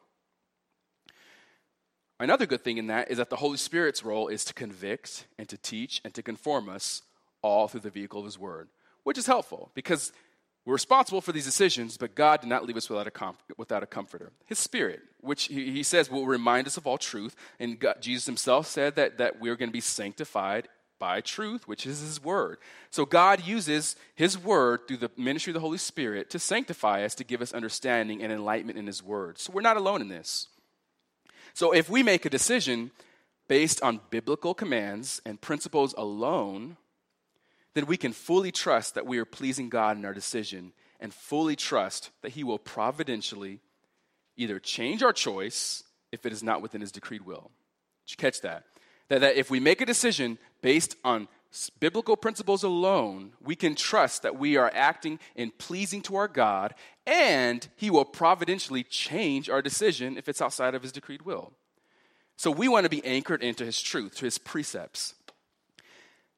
Another 2.19 2.45
good 2.45 2.63
thing 2.63 2.77
in 2.77 2.87
that 2.87 3.11
is 3.11 3.17
that 3.17 3.29
the 3.29 3.35
Holy 3.35 3.57
Spirit's 3.57 4.03
role 4.03 4.27
is 4.27 4.45
to 4.45 4.53
convict 4.53 5.25
and 5.37 5.49
to 5.49 5.57
teach 5.57 6.01
and 6.05 6.13
to 6.13 6.23
conform 6.23 6.69
us 6.69 7.01
all 7.41 7.67
through 7.67 7.81
the 7.81 7.89
vehicle 7.89 8.19
of 8.19 8.25
his 8.25 8.39
word, 8.39 8.69
which 9.03 9.17
is 9.17 9.25
helpful 9.25 9.71
because 9.75 10.11
we're 10.65 10.73
responsible 10.73 11.21
for 11.21 11.31
these 11.31 11.45
decisions, 11.45 11.95
but 11.97 12.15
God 12.15 12.41
did 12.41 12.47
not 12.47 12.65
leave 12.65 12.77
us 12.77 12.89
without 12.89 13.07
a, 13.07 13.33
without 13.57 13.83
a 13.83 13.85
comforter. 13.85 14.31
His 14.45 14.57
Spirit, 14.57 15.01
which 15.21 15.45
he, 15.45 15.71
he 15.71 15.83
says 15.83 16.09
will 16.09 16.25
remind 16.25 16.65
us 16.65 16.77
of 16.77 16.87
all 16.87 16.97
truth. 16.97 17.35
And 17.59 17.79
God, 17.79 17.97
Jesus 18.01 18.25
himself 18.25 18.65
said 18.65 18.95
that, 18.95 19.19
that 19.19 19.39
we're 19.39 19.55
going 19.57 19.69
to 19.69 19.73
be 19.73 19.81
sanctified 19.81 20.67
by 20.99 21.21
truth, 21.21 21.67
which 21.67 21.85
is 21.85 21.99
His 21.99 22.23
Word. 22.23 22.57
So 22.89 23.05
God 23.05 23.45
uses 23.45 23.95
His 24.15 24.37
Word 24.37 24.87
through 24.87 24.97
the 24.97 25.11
ministry 25.17 25.51
of 25.51 25.55
the 25.55 25.59
Holy 25.59 25.77
Spirit 25.77 26.29
to 26.31 26.39
sanctify 26.39 27.03
us, 27.03 27.15
to 27.15 27.23
give 27.23 27.41
us 27.41 27.53
understanding 27.53 28.21
and 28.21 28.31
enlightenment 28.31 28.79
in 28.79 28.87
His 28.87 29.03
Word. 29.03 29.37
So 29.37 29.51
we're 29.53 29.61
not 29.61 29.77
alone 29.77 30.01
in 30.01 30.07
this. 30.07 30.47
So 31.53 31.71
if 31.71 31.89
we 31.89 32.03
make 32.03 32.25
a 32.25 32.29
decision 32.29 32.91
based 33.47 33.81
on 33.81 34.01
biblical 34.09 34.53
commands 34.53 35.21
and 35.25 35.39
principles 35.39 35.93
alone, 35.97 36.77
then 37.73 37.85
we 37.85 37.97
can 37.97 38.13
fully 38.13 38.51
trust 38.51 38.95
that 38.95 39.05
we 39.05 39.19
are 39.19 39.25
pleasing 39.25 39.69
God 39.69 39.97
in 39.97 40.05
our 40.05 40.13
decision 40.13 40.73
and 40.99 41.13
fully 41.13 41.55
trust 41.55 42.09
that 42.21 42.31
He 42.31 42.43
will 42.43 42.59
providentially 42.59 43.59
either 44.37 44.59
change 44.59 45.03
our 45.03 45.13
choice 45.13 45.83
if 46.11 46.25
it 46.25 46.33
is 46.33 46.43
not 46.43 46.61
within 46.61 46.81
His 46.81 46.91
decreed 46.91 47.25
will. 47.25 47.51
Did 48.05 48.11
you 48.11 48.17
catch 48.17 48.41
that? 48.41 48.63
That, 49.09 49.21
that 49.21 49.35
if 49.35 49.49
we 49.49 49.59
make 49.59 49.81
a 49.81 49.85
decision 49.85 50.37
based 50.61 50.95
on 51.03 51.27
biblical 51.79 52.17
principles 52.17 52.63
alone, 52.63 53.31
we 53.41 53.55
can 53.55 53.75
trust 53.75 54.23
that 54.23 54.37
we 54.37 54.57
are 54.57 54.71
acting 54.73 55.19
in 55.35 55.51
pleasing 55.51 56.01
to 56.03 56.15
our 56.15 56.27
God, 56.27 56.73
and 57.05 57.67
He 57.75 57.89
will 57.89 58.05
providentially 58.05 58.83
change 58.83 59.49
our 59.49 59.61
decision 59.61 60.17
if 60.17 60.27
it's 60.27 60.41
outside 60.41 60.75
of 60.75 60.81
His 60.81 60.91
decreed 60.91 61.21
will. 61.21 61.53
So 62.35 62.51
we 62.51 62.67
want 62.67 62.83
to 62.83 62.89
be 62.89 63.05
anchored 63.05 63.43
into 63.43 63.63
His 63.63 63.81
truth, 63.81 64.15
to 64.17 64.25
His 64.25 64.37
precepts. 64.37 65.13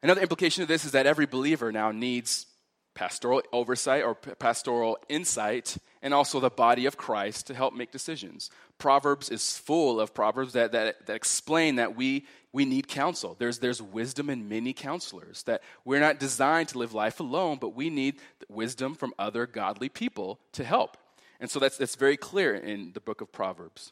Another 0.04 0.22
implication 0.22 0.62
of 0.62 0.68
this 0.68 0.86
is 0.86 0.92
that 0.92 1.08
every 1.08 1.26
believer 1.26 1.72
now 1.72 1.92
needs 1.92 2.46
pastoral 2.94 3.42
oversight 3.52 4.04
or 4.04 4.16
pastoral 4.16 4.98
insight 5.10 5.78
and 6.02 6.14
also 6.14 6.40
the 6.40 6.50
body 6.50 6.86
of 6.86 6.98
Christ 6.98 7.48
to 7.48 7.54
help 7.54 7.74
make 7.74 7.92
decisions. 7.92 8.50
Proverbs 8.78 9.30
is 9.30 9.58
full 9.58 10.00
of 10.00 10.14
proverbs 10.14 10.54
that, 10.54 10.72
that, 10.72 11.06
that 11.06 11.16
explain 11.16 11.76
that 11.76 11.96
we, 11.96 12.26
we 12.54 12.66
need 12.66 12.88
counsel. 12.88 13.36
There's, 13.38 13.60
there's 13.60 13.82
wisdom 13.82 14.30
in 14.30 14.48
many 14.50 14.74
counselors, 14.74 15.44
that 15.44 15.62
we're 15.86 16.00
not 16.00 16.20
designed 16.20 16.70
to 16.70 16.78
live 16.78 16.94
life 16.94 17.20
alone, 17.20 17.58
but 17.60 17.76
we 17.76 17.90
need 17.90 18.16
wisdom 18.50 18.96
from 18.96 19.14
other 19.18 19.46
godly 19.48 19.90
people 19.90 20.40
to 20.54 20.64
help. 20.64 20.98
And 21.40 21.50
so 21.50 21.60
that's, 21.60 21.78
that's 21.78 21.96
very 21.96 22.18
clear 22.18 22.56
in 22.56 22.92
the 22.94 23.02
book 23.02 23.22
of 23.22 23.32
Proverbs. 23.32 23.92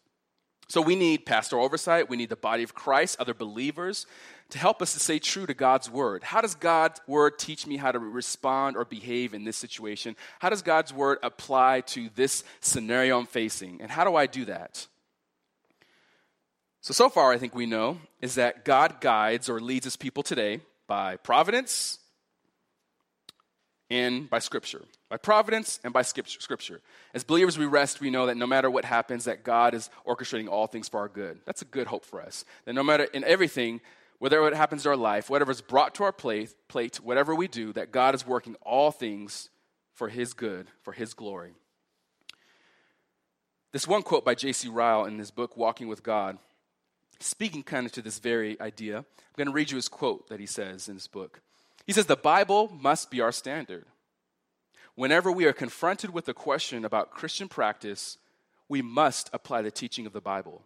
So 0.68 0.82
we 0.82 0.96
need 0.96 1.28
pastoral 1.28 1.64
oversight, 1.64 2.10
we 2.10 2.18
need 2.18 2.30
the 2.30 2.36
body 2.36 2.64
of 2.64 2.74
Christ, 2.74 3.18
other 3.20 3.36
believers 3.36 4.08
to 4.50 4.60
help 4.60 4.82
us 4.82 4.94
to 4.94 5.00
stay 5.00 5.20
true 5.20 5.46
to 5.46 5.54
God's 5.54 5.90
word. 5.90 6.24
How 6.24 6.42
does 6.42 6.56
God's 6.56 7.02
word 7.08 7.40
teach 7.40 7.66
me 7.66 7.78
how 7.78 7.92
to 7.92 8.00
respond 8.00 8.78
or 8.78 8.86
behave 8.86 9.34
in 9.34 9.44
this 9.44 9.58
situation? 9.58 10.16
How 10.40 10.50
does 10.50 10.62
God's 10.62 10.94
word 10.94 11.18
apply 11.24 11.82
to 11.82 12.10
this 12.16 12.44
scenario 12.60 13.20
I'm 13.20 13.25
facing? 13.25 13.82
And 13.82 13.90
how 13.90 14.04
do 14.04 14.16
I 14.16 14.28
do 14.28 14.46
that? 14.46 14.88
So, 16.82 16.94
so 16.94 17.10
far, 17.10 17.32
I 17.32 17.40
think 17.40 17.56
we 17.56 17.66
know 17.66 17.98
is 18.22 18.36
that 18.36 18.64
God 18.64 19.02
guides 19.02 19.50
or 19.50 19.60
leads 19.60 19.86
his 19.86 19.96
people 19.96 20.22
today 20.22 20.62
by 20.88 21.16
providence 21.16 21.98
and 23.90 24.30
by 24.30 24.38
scripture. 24.38 24.84
By 25.10 25.18
providence 25.18 25.80
and 25.84 25.92
by 25.92 26.04
scripture. 26.04 26.82
As 27.14 27.24
believers, 27.24 27.58
we 27.58 27.66
rest, 27.66 28.02
we 28.02 28.12
know 28.12 28.28
that 28.28 28.38
no 28.38 28.46
matter 28.46 28.70
what 28.70 28.86
happens, 28.86 29.25
that 29.25 29.44
God 29.44 29.74
is 29.74 29.90
orchestrating 30.08 30.48
all 30.48 30.68
things 30.68 30.88
for 30.88 31.00
our 31.00 31.08
good. 31.08 31.40
That's 31.46 31.64
a 31.64 31.66
good 31.66 31.88
hope 31.88 32.06
for 32.06 32.22
us. 32.22 32.46
That 32.66 32.74
no 32.74 32.84
matter 32.84 33.06
in 33.06 33.24
everything, 33.24 33.82
whatever 34.19 34.43
what 34.43 34.53
happens 34.53 34.84
to 34.84 34.89
our 34.89 34.95
life, 34.95 35.29
whatever 35.29 35.51
is 35.51 35.62
brought 35.62 35.95
to 35.95 36.03
our 36.03 36.12
plate, 36.12 36.53
plate, 36.67 36.98
whatever 36.98 37.36
we 37.36 37.48
do, 37.48 37.74
that 37.74 37.91
God 37.91 38.15
is 38.15 38.25
working 38.25 38.55
all 38.62 38.91
things 38.91 39.50
for 39.93 40.10
His 40.10 40.34
good, 40.34 40.67
for 40.81 40.93
His 40.93 41.13
glory. 41.13 41.53
This 43.75 43.89
one 43.89 44.03
quote 44.03 44.24
by 44.24 44.36
J.C. 44.36 44.69
Ryle 44.69 45.03
in 45.03 45.17
his 45.17 45.31
book, 45.31 45.57
Walking 45.57 45.89
with 45.89 46.01
God, 46.01 46.38
speaking 47.19 47.62
kind 47.62 47.86
of 47.86 47.91
to 47.91 48.01
this 48.01 48.19
very 48.19 48.57
idea. 48.62 49.00
I'm 49.00 49.05
going 49.36 49.48
to 49.48 49.53
read 49.53 49.69
you 49.69 49.75
his 49.75 49.89
quote 49.89 50.29
that 50.29 50.39
he 50.39 50.45
says 50.45 50.88
in 50.88 50.93
his 50.93 51.07
book. 51.07 51.41
He 51.86 51.91
says, 51.91 52.05
The 52.05 52.15
Bible 52.15 52.72
must 52.81 53.12
be 53.12 53.19
our 53.19 53.34
standard. 53.34 53.84
Whenever 54.95 55.29
we 55.29 55.43
are 55.43 55.51
confronted 55.51 56.12
with 56.12 56.29
a 56.29 56.34
question 56.34 56.86
about 56.86 57.12
Christian 57.12 57.50
practice, 57.50 58.17
we 58.69 58.81
must 58.81 59.29
apply 59.34 59.62
the 59.62 59.72
teaching 59.72 60.05
of 60.05 60.13
the 60.13 60.22
Bible. 60.22 60.63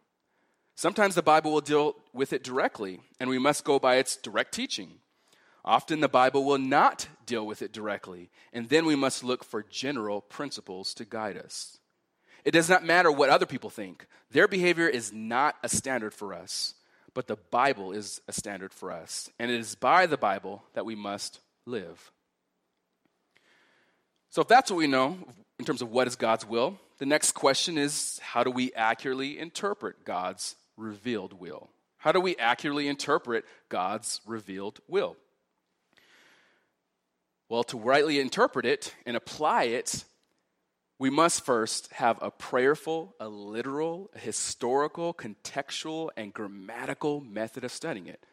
Sometimes 0.79 1.13
the 1.13 1.21
Bible 1.21 1.51
will 1.51 1.59
deal 1.59 1.98
with 2.13 2.31
it 2.31 2.41
directly, 2.41 3.01
and 3.19 3.29
we 3.29 3.38
must 3.38 3.65
go 3.65 3.79
by 3.79 3.95
its 3.95 4.15
direct 4.15 4.53
teaching. 4.53 5.00
Often 5.65 6.00
the 6.00 6.07
Bible 6.07 6.45
will 6.45 6.57
not 6.57 7.09
deal 7.25 7.45
with 7.45 7.62
it 7.62 7.74
directly, 7.74 8.29
and 8.53 8.69
then 8.69 8.86
we 8.86 8.95
must 8.95 9.21
look 9.21 9.43
for 9.43 9.62
general 9.62 10.21
principles 10.21 10.93
to 10.93 11.03
guide 11.03 11.36
us. 11.36 11.79
It 12.45 12.51
does 12.51 12.69
not 12.69 12.86
matter 12.86 13.12
what 13.12 13.29
other 13.29 13.45
people 13.45 13.69
think, 13.69 14.07
their 14.31 14.48
behavior 14.48 14.88
is 14.88 15.12
not 15.12 15.57
a 15.63 15.67
standard 15.67 16.13
for 16.13 16.33
us, 16.33 16.75
but 17.13 17.27
the 17.27 17.36
Bible 17.36 17.91
is 17.91 18.21
a 18.29 18.31
standard 18.31 18.74
for 18.74 18.89
us, 18.89 19.29
and 19.38 19.51
it 19.51 19.59
is 19.59 19.75
by 19.75 20.05
the 20.05 20.15
Bible 20.15 20.63
that 20.75 20.86
we 20.86 20.95
must 20.95 21.41
live. 21.65 22.09
So, 24.29 24.43
if 24.43 24.48
that's 24.48 24.71
what 24.71 24.77
we 24.77 24.88
know 24.88 25.17
in 25.59 25.65
terms 25.65 25.81
of 25.81 25.91
what 25.91 26.07
is 26.07 26.15
God's 26.15 26.48
will, 26.48 26.79
the 27.00 27.05
next 27.05 27.33
question 27.33 27.77
is 27.77 28.17
how 28.24 28.45
do 28.45 28.51
we 28.51 28.71
accurately 28.75 29.39
interpret 29.39 30.05
God's 30.05 30.55
revealed 30.79 31.33
will? 31.33 31.69
How 31.98 32.12
do 32.12 32.21
we 32.21 32.36
accurately 32.38 32.88
interpret 32.88 33.45
God's 33.67 34.21
revealed 34.25 34.79
will? 34.88 35.17
Well, 37.50 37.63
to 37.65 37.77
rightly 37.77 38.19
interpret 38.19 38.65
it 38.65 38.95
and 39.05 39.17
apply 39.17 39.63
it, 39.63 40.05
we 41.00 41.09
must 41.09 41.45
first 41.45 41.91
have 41.93 42.19
a 42.21 42.29
prayerful, 42.29 43.15
a 43.19 43.27
literal, 43.27 44.12
a 44.13 44.19
historical, 44.19 45.13
contextual, 45.13 46.09
and 46.15 46.33
grammatical 46.33 47.21
method 47.21 47.63
of 47.63 47.71
studying 47.71 48.07
it. 48.07 48.24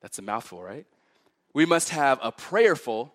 That's 0.00 0.18
a 0.18 0.22
mouthful, 0.22 0.62
right? 0.62 0.86
We 1.54 1.66
must 1.66 1.88
have 1.88 2.18
a 2.22 2.30
prayerful, 2.30 3.12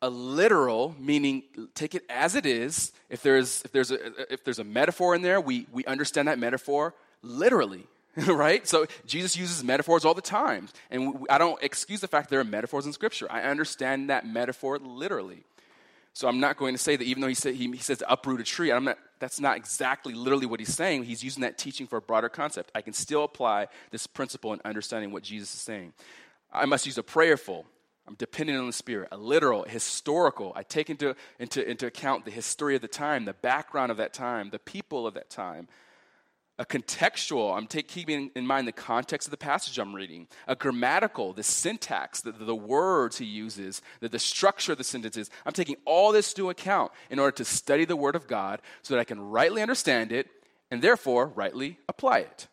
a 0.00 0.08
literal, 0.08 0.94
meaning 0.98 1.42
take 1.74 1.94
it 1.94 2.04
as 2.08 2.34
it 2.34 2.46
is. 2.46 2.92
If 3.10 3.22
there's, 3.22 3.62
if 3.64 3.72
there's, 3.72 3.90
a, 3.90 4.32
if 4.32 4.44
there's 4.44 4.60
a 4.60 4.64
metaphor 4.64 5.14
in 5.14 5.22
there, 5.22 5.40
we, 5.40 5.66
we 5.72 5.84
understand 5.84 6.28
that 6.28 6.38
metaphor 6.38 6.94
literally. 7.22 7.86
right? 8.26 8.66
So 8.66 8.86
Jesus 9.06 9.36
uses 9.36 9.64
metaphors 9.64 10.04
all 10.04 10.14
the 10.14 10.20
time. 10.20 10.68
And 10.90 11.26
I 11.30 11.38
don't 11.38 11.62
excuse 11.62 12.00
the 12.00 12.08
fact 12.08 12.28
there 12.28 12.40
are 12.40 12.44
metaphors 12.44 12.84
in 12.84 12.92
Scripture. 12.92 13.26
I 13.30 13.42
understand 13.42 14.10
that 14.10 14.26
metaphor 14.26 14.78
literally. 14.78 15.44
So 16.14 16.28
I'm 16.28 16.40
not 16.40 16.58
going 16.58 16.74
to 16.74 16.78
say 16.78 16.94
that 16.94 17.04
even 17.04 17.22
though 17.22 17.28
he, 17.28 17.34
say, 17.34 17.54
he, 17.54 17.70
he 17.70 17.78
says 17.78 17.98
to 17.98 18.12
uproot 18.12 18.40
a 18.40 18.44
tree, 18.44 18.70
I'm 18.70 18.84
not, 18.84 18.98
that's 19.18 19.40
not 19.40 19.56
exactly 19.56 20.12
literally 20.12 20.44
what 20.44 20.60
he's 20.60 20.74
saying. 20.74 21.04
He's 21.04 21.24
using 21.24 21.40
that 21.40 21.56
teaching 21.56 21.86
for 21.86 21.96
a 21.96 22.02
broader 22.02 22.28
concept. 22.28 22.70
I 22.74 22.82
can 22.82 22.92
still 22.92 23.24
apply 23.24 23.68
this 23.90 24.06
principle 24.06 24.52
in 24.52 24.60
understanding 24.62 25.10
what 25.10 25.22
Jesus 25.22 25.54
is 25.54 25.60
saying. 25.60 25.94
I 26.52 26.66
must 26.66 26.84
use 26.84 26.98
a 26.98 27.02
prayerful. 27.02 27.64
I'm 28.06 28.14
dependent 28.16 28.58
on 28.58 28.66
the 28.66 28.74
Spirit, 28.74 29.08
a 29.10 29.16
literal, 29.16 29.62
historical. 29.62 30.52
I 30.54 30.64
take 30.64 30.90
into, 30.90 31.16
into, 31.38 31.66
into 31.66 31.86
account 31.86 32.26
the 32.26 32.30
history 32.30 32.76
of 32.76 32.82
the 32.82 32.88
time, 32.88 33.24
the 33.24 33.32
background 33.32 33.90
of 33.90 33.96
that 33.96 34.12
time, 34.12 34.50
the 34.50 34.58
people 34.58 35.06
of 35.06 35.14
that 35.14 35.30
time 35.30 35.68
a 36.58 36.66
contextual, 36.66 37.56
I'm 37.56 37.66
take, 37.66 37.88
keeping 37.88 38.30
in 38.36 38.46
mind 38.46 38.68
the 38.68 38.72
context 38.72 39.26
of 39.26 39.30
the 39.30 39.38
passage 39.38 39.78
I'm 39.78 39.94
reading, 39.94 40.28
a 40.46 40.54
grammatical, 40.54 41.32
the 41.32 41.42
syntax, 41.42 42.20
the, 42.20 42.32
the 42.32 42.54
words 42.54 43.18
he 43.18 43.24
uses, 43.24 43.80
the, 44.00 44.08
the 44.08 44.18
structure 44.18 44.72
of 44.72 44.78
the 44.78 44.84
sentences. 44.84 45.30
I'm 45.46 45.54
taking 45.54 45.76
all 45.84 46.12
this 46.12 46.32
into 46.32 46.50
account 46.50 46.92
in 47.10 47.18
order 47.18 47.32
to 47.36 47.44
study 47.44 47.84
the 47.84 47.96
Word 47.96 48.14
of 48.14 48.26
God 48.26 48.60
so 48.82 48.94
that 48.94 49.00
I 49.00 49.04
can 49.04 49.20
rightly 49.20 49.62
understand 49.62 50.12
it 50.12 50.28
and 50.70 50.82
therefore 50.82 51.28
rightly 51.28 51.78
apply 51.88 52.18
it. 52.18 52.48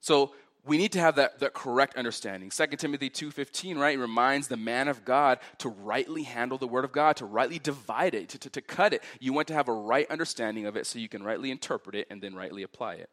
So 0.00 0.32
we 0.68 0.76
need 0.76 0.92
to 0.92 1.00
have 1.00 1.16
that, 1.16 1.40
that 1.40 1.54
correct 1.54 1.96
understanding. 1.96 2.50
2 2.50 2.66
timothy 2.76 3.10
2.15 3.10 3.78
right 3.78 3.98
reminds 3.98 4.48
the 4.48 4.56
man 4.56 4.86
of 4.88 5.04
god 5.04 5.38
to 5.58 5.68
rightly 5.68 6.22
handle 6.22 6.58
the 6.58 6.68
word 6.68 6.84
of 6.84 6.92
god 6.92 7.16
to 7.16 7.24
rightly 7.24 7.58
divide 7.58 8.14
it 8.14 8.28
to, 8.28 8.38
to, 8.38 8.50
to 8.50 8.60
cut 8.60 8.92
it. 8.92 9.02
You 9.18 9.32
want 9.32 9.48
to 9.48 9.54
have 9.54 9.68
a 9.68 9.72
right 9.72 10.08
understanding 10.10 10.66
of 10.66 10.76
it 10.76 10.86
so 10.86 10.98
you 10.98 11.08
can 11.08 11.22
rightly 11.22 11.50
interpret 11.50 11.96
it 11.96 12.06
and 12.10 12.22
then 12.22 12.34
rightly 12.34 12.62
apply 12.62 12.94
it. 12.94 13.10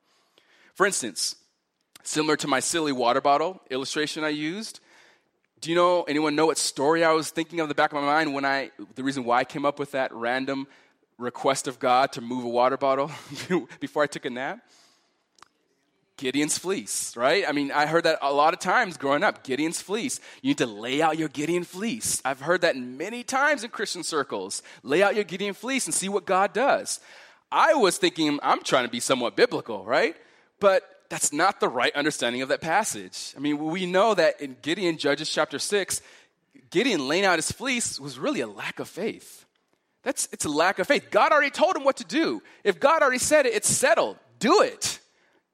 For 0.76 0.86
instance 0.86 1.38
similar 2.04 2.36
to 2.38 2.48
my 2.48 2.60
silly 2.60 2.92
water 2.92 3.20
bottle 3.20 3.60
illustration 3.72 4.24
i 4.24 4.30
used 4.30 4.80
do 5.60 5.72
you 5.72 5.76
know 5.76 6.04
anyone 6.04 6.36
know 6.36 6.46
what 6.46 6.58
story 6.58 7.04
i 7.04 7.12
was 7.12 7.32
thinking 7.32 7.60
of 7.60 7.68
the 7.68 7.74
back 7.74 7.92
of 7.92 7.96
my 7.96 8.06
mind 8.06 8.34
when 8.34 8.46
i 8.46 8.70
the 8.94 9.04
reason 9.04 9.24
why 9.24 9.40
i 9.40 9.44
came 9.44 9.66
up 9.66 9.80
with 9.80 9.92
that 9.92 10.14
random 10.14 10.68
request 11.18 11.68
of 11.68 11.80
god 11.80 12.12
to 12.12 12.22
move 12.22 12.44
a 12.44 12.50
water 12.50 12.78
bottle 12.78 13.10
before 13.80 14.04
i 14.04 14.08
took 14.08 14.26
a 14.26 14.30
nap 14.30 14.60
Gideon's 16.18 16.58
fleece, 16.58 17.16
right? 17.18 17.44
I 17.48 17.52
mean, 17.52 17.72
I 17.72 17.88
heard 17.88 18.06
that 18.06 18.20
a 18.22 18.32
lot 18.32 18.54
of 18.54 18.60
times 18.60 18.96
growing 18.96 19.24
up. 19.24 19.44
Gideon's 19.44 19.82
fleece. 19.82 20.22
You 20.42 20.50
need 20.50 20.60
to 20.60 20.66
lay 20.66 21.02
out 21.02 21.18
your 21.18 21.28
Gideon 21.28 21.66
fleece. 21.66 22.22
I've 22.24 22.40
heard 22.40 22.62
that 22.62 22.78
many 22.78 23.24
times 23.24 23.64
in 23.64 23.70
Christian 23.70 24.04
circles. 24.04 24.64
Lay 24.82 25.04
out 25.04 25.16
your 25.16 25.26
Gideon 25.26 25.54
fleece 25.54 25.86
and 25.86 25.94
see 25.94 26.08
what 26.08 26.26
God 26.26 26.54
does. 26.54 27.02
I 27.52 27.74
was 27.74 27.98
thinking, 27.98 28.40
I'm 28.42 28.64
trying 28.64 28.86
to 28.86 28.92
be 28.92 29.02
somewhat 29.02 29.36
biblical, 29.36 29.84
right? 29.84 30.16
But 30.62 30.84
that's 31.10 31.34
not 31.34 31.60
the 31.60 31.68
right 31.68 31.94
understanding 31.96 32.42
of 32.42 32.50
that 32.50 32.62
passage. 32.62 33.34
I 33.36 33.40
mean, 33.40 33.58
we 33.58 33.86
know 33.86 34.14
that 34.14 34.40
in 34.40 34.56
Gideon, 34.62 34.98
Judges 34.98 35.30
chapter 35.30 35.60
6, 35.60 36.02
Gideon 36.70 37.08
laying 37.08 37.26
out 37.26 37.38
his 37.38 37.52
fleece 37.52 38.00
was 38.00 38.18
really 38.18 38.40
a 38.40 38.48
lack 38.48 38.80
of 38.80 38.88
faith. 38.88 39.46
That's, 40.04 40.30
it's 40.32 40.46
a 40.46 40.50
lack 40.50 40.80
of 40.80 40.88
faith. 40.88 41.08
God 41.12 41.32
already 41.32 41.50
told 41.50 41.76
him 41.76 41.84
what 41.84 41.98
to 41.98 42.06
do. 42.06 42.42
If 42.64 42.80
God 42.80 43.02
already 43.02 43.18
said 43.18 43.46
it, 43.46 43.54
it's 43.54 43.70
settled. 43.70 44.18
Do 44.40 44.62
it. 44.62 45.00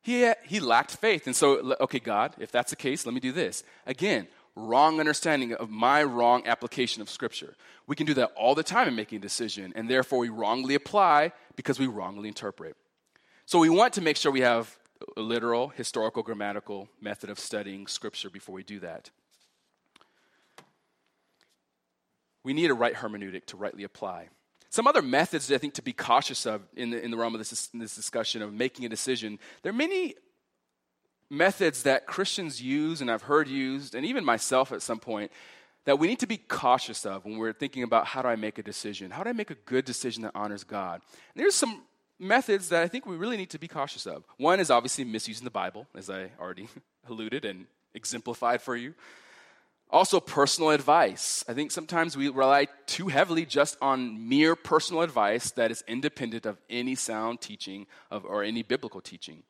He, 0.01 0.31
he 0.45 0.59
lacked 0.59 0.95
faith. 0.97 1.27
And 1.27 1.35
so, 1.35 1.75
okay, 1.81 1.99
God, 1.99 2.33
if 2.39 2.51
that's 2.51 2.71
the 2.71 2.75
case, 2.75 3.05
let 3.05 3.13
me 3.13 3.19
do 3.19 3.31
this. 3.31 3.63
Again, 3.85 4.27
wrong 4.55 4.99
understanding 4.99 5.53
of 5.53 5.69
my 5.69 6.03
wrong 6.03 6.45
application 6.45 7.01
of 7.01 7.09
Scripture. 7.09 7.55
We 7.87 7.95
can 7.95 8.05
do 8.05 8.13
that 8.15 8.31
all 8.35 8.55
the 8.55 8.63
time 8.63 8.87
in 8.87 8.95
making 8.95 9.19
a 9.19 9.21
decision, 9.21 9.73
and 9.75 9.89
therefore 9.89 10.19
we 10.19 10.29
wrongly 10.29 10.75
apply 10.75 11.31
because 11.55 11.79
we 11.79 11.87
wrongly 11.87 12.27
interpret. 12.27 12.75
So 13.45 13.59
we 13.59 13.69
want 13.69 13.93
to 13.93 14.01
make 14.01 14.17
sure 14.17 14.31
we 14.31 14.41
have 14.41 14.77
a 15.17 15.21
literal, 15.21 15.69
historical, 15.69 16.23
grammatical 16.23 16.89
method 16.99 17.29
of 17.29 17.39
studying 17.39 17.87
Scripture 17.87 18.29
before 18.29 18.55
we 18.55 18.63
do 18.63 18.79
that. 18.79 19.09
We 22.43 22.53
need 22.53 22.71
a 22.71 22.73
right 22.73 22.95
hermeneutic 22.95 23.45
to 23.47 23.57
rightly 23.57 23.83
apply. 23.83 24.29
Some 24.71 24.87
other 24.87 25.01
methods 25.01 25.51
I 25.51 25.57
think 25.57 25.73
to 25.75 25.81
be 25.81 25.91
cautious 25.91 26.45
of 26.45 26.61
in 26.77 26.91
the, 26.91 27.03
in 27.03 27.11
the 27.11 27.17
realm 27.17 27.35
of 27.35 27.39
this, 27.39 27.69
this 27.73 27.93
discussion 27.93 28.41
of 28.41 28.53
making 28.53 28.85
a 28.85 28.89
decision. 28.89 29.37
There 29.63 29.69
are 29.69 29.75
many 29.75 30.15
methods 31.29 31.83
that 31.83 32.07
Christians 32.07 32.61
use 32.61 33.01
and 33.01 33.11
I've 33.11 33.23
heard 33.23 33.49
used, 33.49 33.95
and 33.95 34.05
even 34.05 34.23
myself 34.23 34.71
at 34.71 34.81
some 34.81 34.97
point, 34.99 35.29
that 35.83 35.99
we 35.99 36.07
need 36.07 36.19
to 36.19 36.27
be 36.27 36.37
cautious 36.37 37.05
of 37.05 37.25
when 37.25 37.37
we're 37.37 37.51
thinking 37.51 37.83
about 37.83 38.05
how 38.05 38.21
do 38.21 38.29
I 38.29 38.37
make 38.37 38.59
a 38.59 38.63
decision? 38.63 39.11
How 39.11 39.23
do 39.23 39.29
I 39.29 39.33
make 39.33 39.51
a 39.51 39.55
good 39.55 39.83
decision 39.83 40.23
that 40.23 40.31
honors 40.35 40.63
God? 40.63 41.01
And 41.35 41.43
there's 41.43 41.55
some 41.55 41.83
methods 42.17 42.69
that 42.69 42.81
I 42.81 42.87
think 42.87 43.05
we 43.05 43.17
really 43.17 43.35
need 43.35 43.49
to 43.49 43.59
be 43.59 43.67
cautious 43.67 44.05
of. 44.05 44.23
One 44.37 44.61
is 44.61 44.71
obviously 44.71 45.03
misusing 45.03 45.43
the 45.43 45.51
Bible, 45.51 45.85
as 45.93 46.09
I 46.09 46.29
already 46.39 46.69
alluded 47.09 47.43
and 47.43 47.65
exemplified 47.93 48.61
for 48.61 48.77
you. 48.77 48.93
Also, 49.91 50.21
personal 50.21 50.69
advice. 50.69 51.43
I 51.49 51.53
think 51.53 51.69
sometimes 51.69 52.15
we 52.15 52.29
rely 52.29 52.67
too 52.85 53.09
heavily 53.09 53.45
just 53.45 53.77
on 53.81 54.29
mere 54.29 54.55
personal 54.55 55.01
advice 55.01 55.51
that 55.51 55.69
is 55.69 55.83
independent 55.85 56.45
of 56.45 56.57
any 56.69 56.95
sound 56.95 57.41
teaching 57.41 57.87
of, 58.09 58.23
or 58.23 58.41
any 58.41 58.63
biblical 58.63 59.01
teaching. 59.01 59.43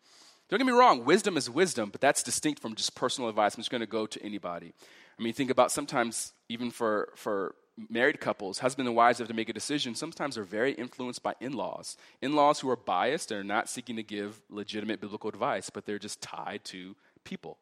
Don't 0.50 0.58
get 0.58 0.66
me 0.66 0.74
wrong, 0.74 1.06
wisdom 1.06 1.38
is 1.38 1.50
wisdom, 1.50 1.92
but 1.92 2.02
that's 2.02 2.24
distinct 2.24 2.60
from 2.60 2.76
just 2.76 2.96
personal 2.96 3.30
advice. 3.30 3.56
I'm 3.56 3.62
just 3.62 3.70
going 3.70 3.82
to 3.82 3.88
go 3.88 4.06
to 4.08 4.22
anybody. 4.24 4.74
I 5.18 5.24
mean, 5.24 5.34
think 5.34 5.52
about 5.52 5.72
sometimes, 5.72 6.34
even 6.50 6.72
for, 6.72 7.14
for 7.16 7.56
married 7.90 8.20
couples, 8.20 8.60
husband 8.60 8.88
and 8.88 8.98
wives 8.98 9.20
have 9.20 9.28
to 9.28 9.34
make 9.34 9.48
a 9.48 9.54
decision. 9.54 9.94
Sometimes 9.96 10.36
they're 10.36 10.44
very 10.44 10.74
influenced 10.74 11.24
by 11.24 11.36
in 11.40 11.54
laws. 11.54 11.96
In 12.22 12.36
laws 12.36 12.60
who 12.60 12.70
are 12.70 12.76
biased 12.76 13.32
and 13.32 13.40
are 13.40 13.44
not 13.44 13.70
seeking 13.70 13.96
to 13.96 14.04
give 14.04 14.42
legitimate 14.50 15.00
biblical 15.00 15.30
advice, 15.30 15.70
but 15.70 15.86
they're 15.86 16.00
just 16.00 16.20
tied 16.20 16.64
to 16.66 16.96
people. 17.24 17.60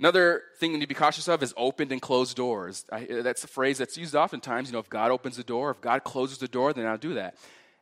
Another 0.00 0.42
thing 0.58 0.70
you 0.70 0.78
need 0.78 0.84
to 0.84 0.88
be 0.88 0.94
cautious 0.94 1.28
of 1.28 1.42
is 1.42 1.52
opened 1.56 1.90
and 1.90 2.00
closed 2.00 2.36
doors. 2.36 2.84
I, 2.92 3.06
that's 3.22 3.42
a 3.42 3.48
phrase 3.48 3.78
that's 3.78 3.98
used 3.98 4.14
oftentimes. 4.14 4.68
You 4.68 4.74
know, 4.74 4.78
if 4.78 4.88
God 4.88 5.10
opens 5.10 5.36
the 5.36 5.42
door, 5.42 5.70
if 5.70 5.80
God 5.80 6.04
closes 6.04 6.38
the 6.38 6.46
door, 6.46 6.72
then 6.72 6.86
I'll 6.86 6.98
do 6.98 7.14
that. 7.14 7.36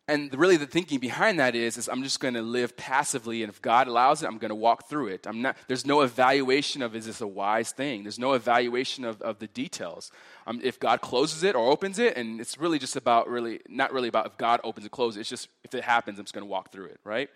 And 0.09 0.33
really, 0.39 0.57
the 0.57 0.67
thinking 0.67 1.01
behind 1.01 1.41
that 1.41 1.57
is, 1.57 1.77
is 1.77 1.89
I'm 1.89 2.05
just 2.05 2.21
going 2.21 2.35
to 2.35 2.43
live 2.43 2.77
passively, 2.77 3.43
and 3.43 3.53
if 3.53 3.61
God 3.61 3.89
allows 3.89 4.23
it, 4.23 4.27
I'm 4.27 4.39
going 4.39 4.51
to 4.51 4.55
walk 4.55 4.89
through 4.89 5.09
it. 5.09 5.27
I'm 5.27 5.43
not. 5.43 5.57
There's 5.67 5.85
no 5.85 6.03
evaluation 6.03 6.81
of 6.81 6.95
is 6.95 7.07
this 7.07 7.21
a 7.21 7.27
wise 7.27 7.73
thing. 7.73 8.05
There's 8.05 8.19
no 8.19 8.35
evaluation 8.35 9.05
of, 9.05 9.21
of 9.21 9.41
the 9.41 9.49
details. 9.49 10.13
Um, 10.47 10.61
if 10.63 10.79
God 10.79 11.01
closes 11.01 11.43
it 11.43 11.57
or 11.57 11.73
opens 11.73 11.99
it, 11.99 12.17
and 12.17 12.41
it's 12.41 12.57
really 12.57 12.79
just 12.79 12.95
about 12.95 13.29
really 13.29 13.61
not 13.69 13.93
really 13.93 14.07
about 14.07 14.27
if 14.27 14.39
God 14.39 14.61
opens 14.63 14.85
and 14.85 14.93
closes. 14.93 15.19
It's 15.19 15.29
just 15.29 15.49
if 15.65 15.75
it 15.75 15.83
happens, 15.83 16.21
I'm 16.21 16.25
just 16.25 16.35
going 16.35 16.47
to 16.47 16.51
walk 16.51 16.71
through 16.71 16.87
it, 16.87 17.01
right? 17.03 17.29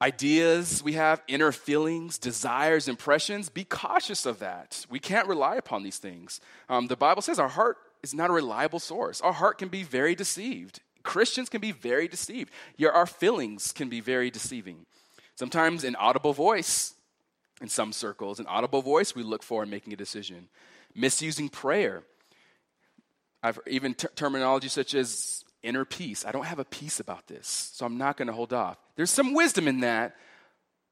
Ideas 0.00 0.82
we 0.82 0.92
have, 0.92 1.22
inner 1.26 1.52
feelings, 1.52 2.18
desires, 2.18 2.88
impressions, 2.88 3.48
be 3.48 3.64
cautious 3.64 4.26
of 4.26 4.38
that. 4.40 4.86
We 4.90 4.98
can't 4.98 5.28
rely 5.28 5.56
upon 5.56 5.82
these 5.82 5.98
things. 5.98 6.40
Um, 6.68 6.86
the 6.86 6.96
Bible 6.96 7.22
says 7.22 7.38
our 7.38 7.48
heart 7.48 7.78
is 8.02 8.14
not 8.14 8.30
a 8.30 8.32
reliable 8.32 8.78
source. 8.78 9.20
Our 9.20 9.32
heart 9.32 9.58
can 9.58 9.68
be 9.68 9.82
very 9.82 10.14
deceived. 10.14 10.80
Christians 11.02 11.48
can 11.48 11.60
be 11.60 11.72
very 11.72 12.08
deceived. 12.08 12.52
Your, 12.76 12.92
our 12.92 13.06
feelings 13.06 13.72
can 13.72 13.88
be 13.88 14.00
very 14.00 14.30
deceiving. 14.30 14.86
Sometimes 15.36 15.84
an 15.84 15.96
audible 15.96 16.32
voice, 16.32 16.94
in 17.60 17.68
some 17.68 17.92
circles, 17.92 18.38
an 18.38 18.46
audible 18.46 18.82
voice 18.82 19.14
we 19.14 19.22
look 19.22 19.42
for 19.42 19.62
in 19.62 19.70
making 19.70 19.92
a 19.92 19.96
decision. 19.96 20.48
Misusing 20.94 21.48
prayer. 21.48 22.02
I've 23.42 23.58
even 23.66 23.94
terminology 23.94 24.68
such 24.68 24.94
as 24.94 25.44
inner 25.62 25.84
peace. 25.84 26.24
I 26.24 26.32
don't 26.32 26.46
have 26.46 26.58
a 26.58 26.64
peace 26.64 27.00
about 27.00 27.26
this, 27.26 27.70
so 27.74 27.86
I'm 27.86 27.98
not 27.98 28.16
going 28.16 28.28
to 28.28 28.34
hold 28.34 28.52
off. 28.52 28.78
There's 28.96 29.10
some 29.10 29.34
wisdom 29.34 29.68
in 29.68 29.80
that, 29.80 30.16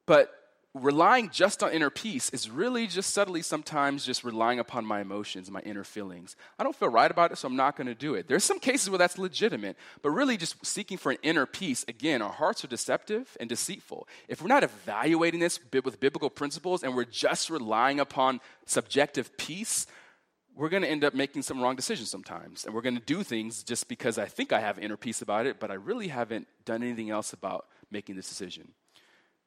but 0.06 0.30
relying 0.74 1.30
just 1.30 1.62
on 1.62 1.70
inner 1.70 1.88
peace 1.88 2.30
is 2.30 2.50
really 2.50 2.88
just 2.88 3.14
subtly 3.14 3.42
sometimes 3.42 4.04
just 4.04 4.24
relying 4.24 4.58
upon 4.58 4.84
my 4.84 5.00
emotions, 5.00 5.48
my 5.48 5.60
inner 5.60 5.84
feelings. 5.84 6.34
I 6.58 6.64
don't 6.64 6.74
feel 6.74 6.88
right 6.88 7.10
about 7.10 7.30
it, 7.30 7.38
so 7.38 7.46
I'm 7.46 7.54
not 7.54 7.76
going 7.76 7.86
to 7.86 7.94
do 7.94 8.14
it. 8.14 8.26
There's 8.26 8.42
some 8.42 8.58
cases 8.58 8.90
where 8.90 8.98
that's 8.98 9.16
legitimate, 9.16 9.76
but 10.02 10.10
really 10.10 10.36
just 10.36 10.66
seeking 10.66 10.98
for 10.98 11.12
an 11.12 11.18
inner 11.22 11.46
peace, 11.46 11.84
again, 11.86 12.22
our 12.22 12.32
hearts 12.32 12.64
are 12.64 12.68
deceptive 12.68 13.36
and 13.38 13.48
deceitful. 13.48 14.08
If 14.26 14.42
we're 14.42 14.48
not 14.48 14.64
evaluating 14.64 15.38
this 15.38 15.60
with 15.84 16.00
biblical 16.00 16.28
principles 16.28 16.82
and 16.82 16.96
we're 16.96 17.04
just 17.04 17.50
relying 17.50 18.00
upon 18.00 18.40
subjective 18.66 19.36
peace, 19.36 19.86
we're 20.56 20.68
going 20.68 20.82
to 20.82 20.88
end 20.88 21.04
up 21.04 21.14
making 21.14 21.42
some 21.42 21.60
wrong 21.60 21.76
decisions 21.76 22.10
sometimes. 22.10 22.64
And 22.64 22.74
we're 22.74 22.82
going 22.82 22.94
to 22.94 23.02
do 23.02 23.22
things 23.22 23.62
just 23.62 23.88
because 23.88 24.18
I 24.18 24.26
think 24.26 24.52
I 24.52 24.60
have 24.60 24.78
inner 24.78 24.96
peace 24.96 25.20
about 25.20 25.46
it, 25.46 25.58
but 25.58 25.70
I 25.70 25.74
really 25.74 26.08
haven't 26.08 26.46
done 26.64 26.82
anything 26.82 27.10
else 27.10 27.32
about 27.32 27.66
making 27.90 28.16
this 28.16 28.28
decision. 28.28 28.68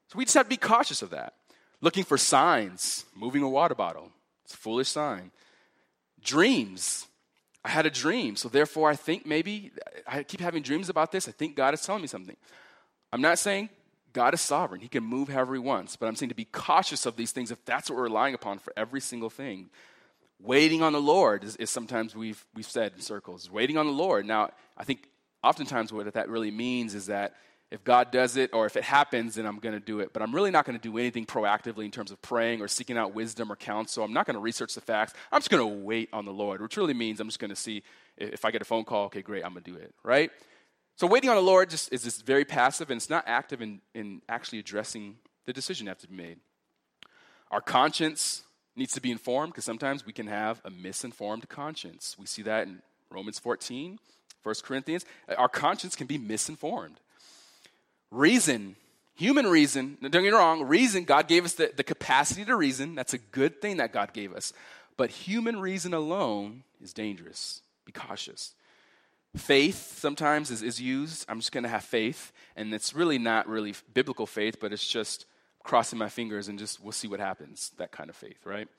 So 0.10 0.18
we 0.18 0.26
just 0.26 0.36
have 0.36 0.46
to 0.46 0.50
be 0.50 0.58
cautious 0.58 1.02
of 1.02 1.12
that. 1.12 1.34
Looking 1.82 2.04
for 2.04 2.18
signs, 2.18 3.06
moving 3.16 3.44
a 3.44 3.50
water 3.50 3.76
bottle, 3.76 4.12
it's 4.44 4.54
a 4.54 4.58
foolish 4.58 4.90
sign. 4.90 5.32
Dreams. 6.24 7.08
I 7.64 7.70
had 7.70 7.86
a 7.86 7.90
dream, 7.90 8.36
so 8.38 8.48
therefore 8.48 8.90
I 8.90 8.96
think 8.96 9.26
maybe 9.26 9.72
I 10.08 10.24
keep 10.24 10.40
having 10.40 10.64
dreams 10.64 10.90
about 10.90 11.12
this. 11.12 11.28
I 11.28 11.32
think 11.32 11.56
God 11.56 11.74
is 11.74 11.82
telling 11.82 12.02
me 12.02 12.08
something. 12.08 12.38
I'm 13.12 13.22
not 13.22 13.40
saying 13.40 13.70
God 14.14 14.34
is 14.34 14.42
sovereign, 14.42 14.80
He 14.80 14.88
can 14.88 15.04
move 15.04 15.28
however 15.28 15.54
He 15.54 15.60
wants, 15.60 15.98
but 15.98 16.08
I'm 16.08 16.16
saying 16.16 16.30
to 16.30 16.36
be 16.36 16.46
cautious 16.46 17.06
of 17.06 17.18
these 17.18 17.32
things 17.32 17.52
if 17.52 17.64
that's 17.66 17.90
what 17.90 17.98
we're 17.98 18.04
relying 18.04 18.34
upon 18.34 18.60
for 18.60 18.72
every 18.78 19.02
single 19.02 19.30
thing. 19.30 19.70
Waiting 20.40 20.84
on 20.84 20.94
the 20.94 21.02
Lord 21.02 21.44
is, 21.44 21.56
is, 21.56 21.70
sometimes 21.70 22.16
we've, 22.16 22.46
we've 22.56 22.66
said 22.66 22.94
in 22.96 23.02
circles. 23.02 23.50
Waiting 23.50 23.78
on 23.78 23.88
the 23.88 23.94
Lord. 23.94 24.26
Now, 24.26 24.52
I 24.78 24.84
think 24.84 25.08
oftentimes 25.44 25.92
what 25.92 26.12
that 26.14 26.30
really 26.30 26.52
means 26.52 26.94
is 26.94 27.08
that 27.08 27.34
if 27.70 27.84
God 27.84 28.12
does 28.12 28.38
it 28.38 28.52
or 28.54 28.66
if 28.66 28.78
it 28.78 28.84
happens, 28.84 29.36
then 29.36 29.46
I'm 29.46 29.60
going 29.60 29.74
to 29.74 29.80
do 29.80 30.00
it. 30.00 30.14
But 30.14 30.22
I'm 30.22 30.34
really 30.34 30.52
not 30.52 30.64
going 30.64 30.78
to 30.78 30.82
do 30.82 30.98
anything 30.98 31.26
proactively 31.26 31.84
in 31.84 31.92
terms 31.92 32.12
of 32.12 32.22
praying 32.22 32.62
or 32.62 32.68
seeking 32.68 32.98
out 32.98 33.14
wisdom 33.14 33.52
or 33.52 33.56
counsel. 33.56 34.04
I'm 34.04 34.14
not 34.14 34.26
going 34.26 34.36
to 34.36 34.40
research 34.40 34.74
the 34.74 34.82
facts. 34.82 35.14
I'm 35.32 35.40
just 35.40 35.50
going 35.50 35.68
to 35.68 35.86
wait 35.86 36.10
on 36.14 36.24
the 36.24 36.32
Lord, 36.32 36.62
which 36.62 36.78
really 36.78 36.94
means 36.94 37.20
I'm 37.20 37.28
just 37.28 37.40
going 37.40 37.50
to 37.50 37.56
see 37.56 37.84
if 38.16 38.46
I 38.46 38.52
get 38.52 38.62
a 38.62 38.66
phone 38.66 38.86
call, 38.86 39.06
okay, 39.06 39.22
great, 39.22 39.44
I'm 39.44 39.52
going 39.52 39.64
to 39.64 39.72
do 39.72 39.78
it, 39.78 39.94
right? 40.04 40.32
So 40.96 41.08
waiting 41.08 41.30
on 41.30 41.36
the 41.36 41.42
Lord 41.42 41.70
just 41.70 41.92
is 41.92 42.04
just 42.04 42.26
very 42.26 42.46
passive 42.46 42.90
and 42.90 42.98
it's 42.98 43.10
not 43.10 43.24
active 43.28 43.62
in, 43.62 43.82
in 43.94 44.22
actually 44.30 44.60
addressing 44.60 45.18
the 45.46 45.54
decision 45.54 45.86
that 45.86 45.98
has 45.98 46.02
to 46.04 46.08
be 46.08 46.16
made. 46.16 46.40
Our 47.52 47.62
conscience 47.62 48.44
needs 48.78 48.94
to 48.94 49.02
be 49.02 49.12
informed 49.12 49.54
because 49.54 49.66
sometimes 49.66 50.06
we 50.06 50.14
can 50.14 50.28
have 50.28 50.62
a 50.64 50.70
misinformed 50.70 51.50
conscience. 51.50 52.16
We 52.20 52.26
see 52.26 52.44
that 52.44 52.68
in 52.68 52.82
Romans 53.10 53.40
14, 53.40 54.00
1 54.44 54.56
Corinthians. 54.64 55.06
Our 55.38 55.50
conscience 55.50 55.96
can 55.96 56.08
be 56.08 56.18
misinformed. 56.18 57.00
Reason, 58.12 58.76
human 59.16 59.48
reason, 59.48 59.98
don't 60.02 60.12
get 60.12 60.24
me 60.24 60.30
wrong, 60.30 60.64
reason, 60.64 61.04
God 61.04 61.28
gave 61.28 61.44
us 61.44 61.54
the, 61.54 61.72
the 61.76 61.84
capacity 61.84 62.46
to 62.46 62.56
reason. 62.56 62.96
That's 62.96 63.14
a 63.14 63.18
good 63.18 63.62
thing 63.62 63.78
that 63.78 63.92
God 63.92 64.14
gave 64.14 64.34
us. 64.34 64.54
But 64.96 65.12
human 65.12 65.60
reason 65.60 65.94
alone 65.94 66.64
is 66.82 66.94
dangerous. 66.94 67.62
Be 67.86 67.92
cautious. 67.92 68.54
Faith 69.36 69.98
sometimes 69.98 70.50
is, 70.50 70.64
is 70.64 70.82
used. 70.82 71.26
I'm 71.30 71.40
just 71.40 71.52
going 71.52 71.64
to 71.64 71.70
have 71.70 71.84
faith. 71.84 72.32
And 72.56 72.74
it's 72.74 72.94
really 72.94 73.20
not 73.20 73.48
really 73.48 73.76
biblical 73.94 74.26
faith, 74.26 74.60
but 74.60 74.74
it's 74.74 74.88
just 74.88 75.26
crossing 75.68 76.00
my 76.00 76.08
fingers 76.10 76.48
and 76.48 76.58
just 76.58 76.82
we'll 76.82 76.94
see 76.94 77.10
what 77.10 77.20
happens. 77.20 77.72
That 77.78 77.92
kind 77.92 78.10
of 78.10 78.16
faith, 78.16 78.46
right? 78.46 78.70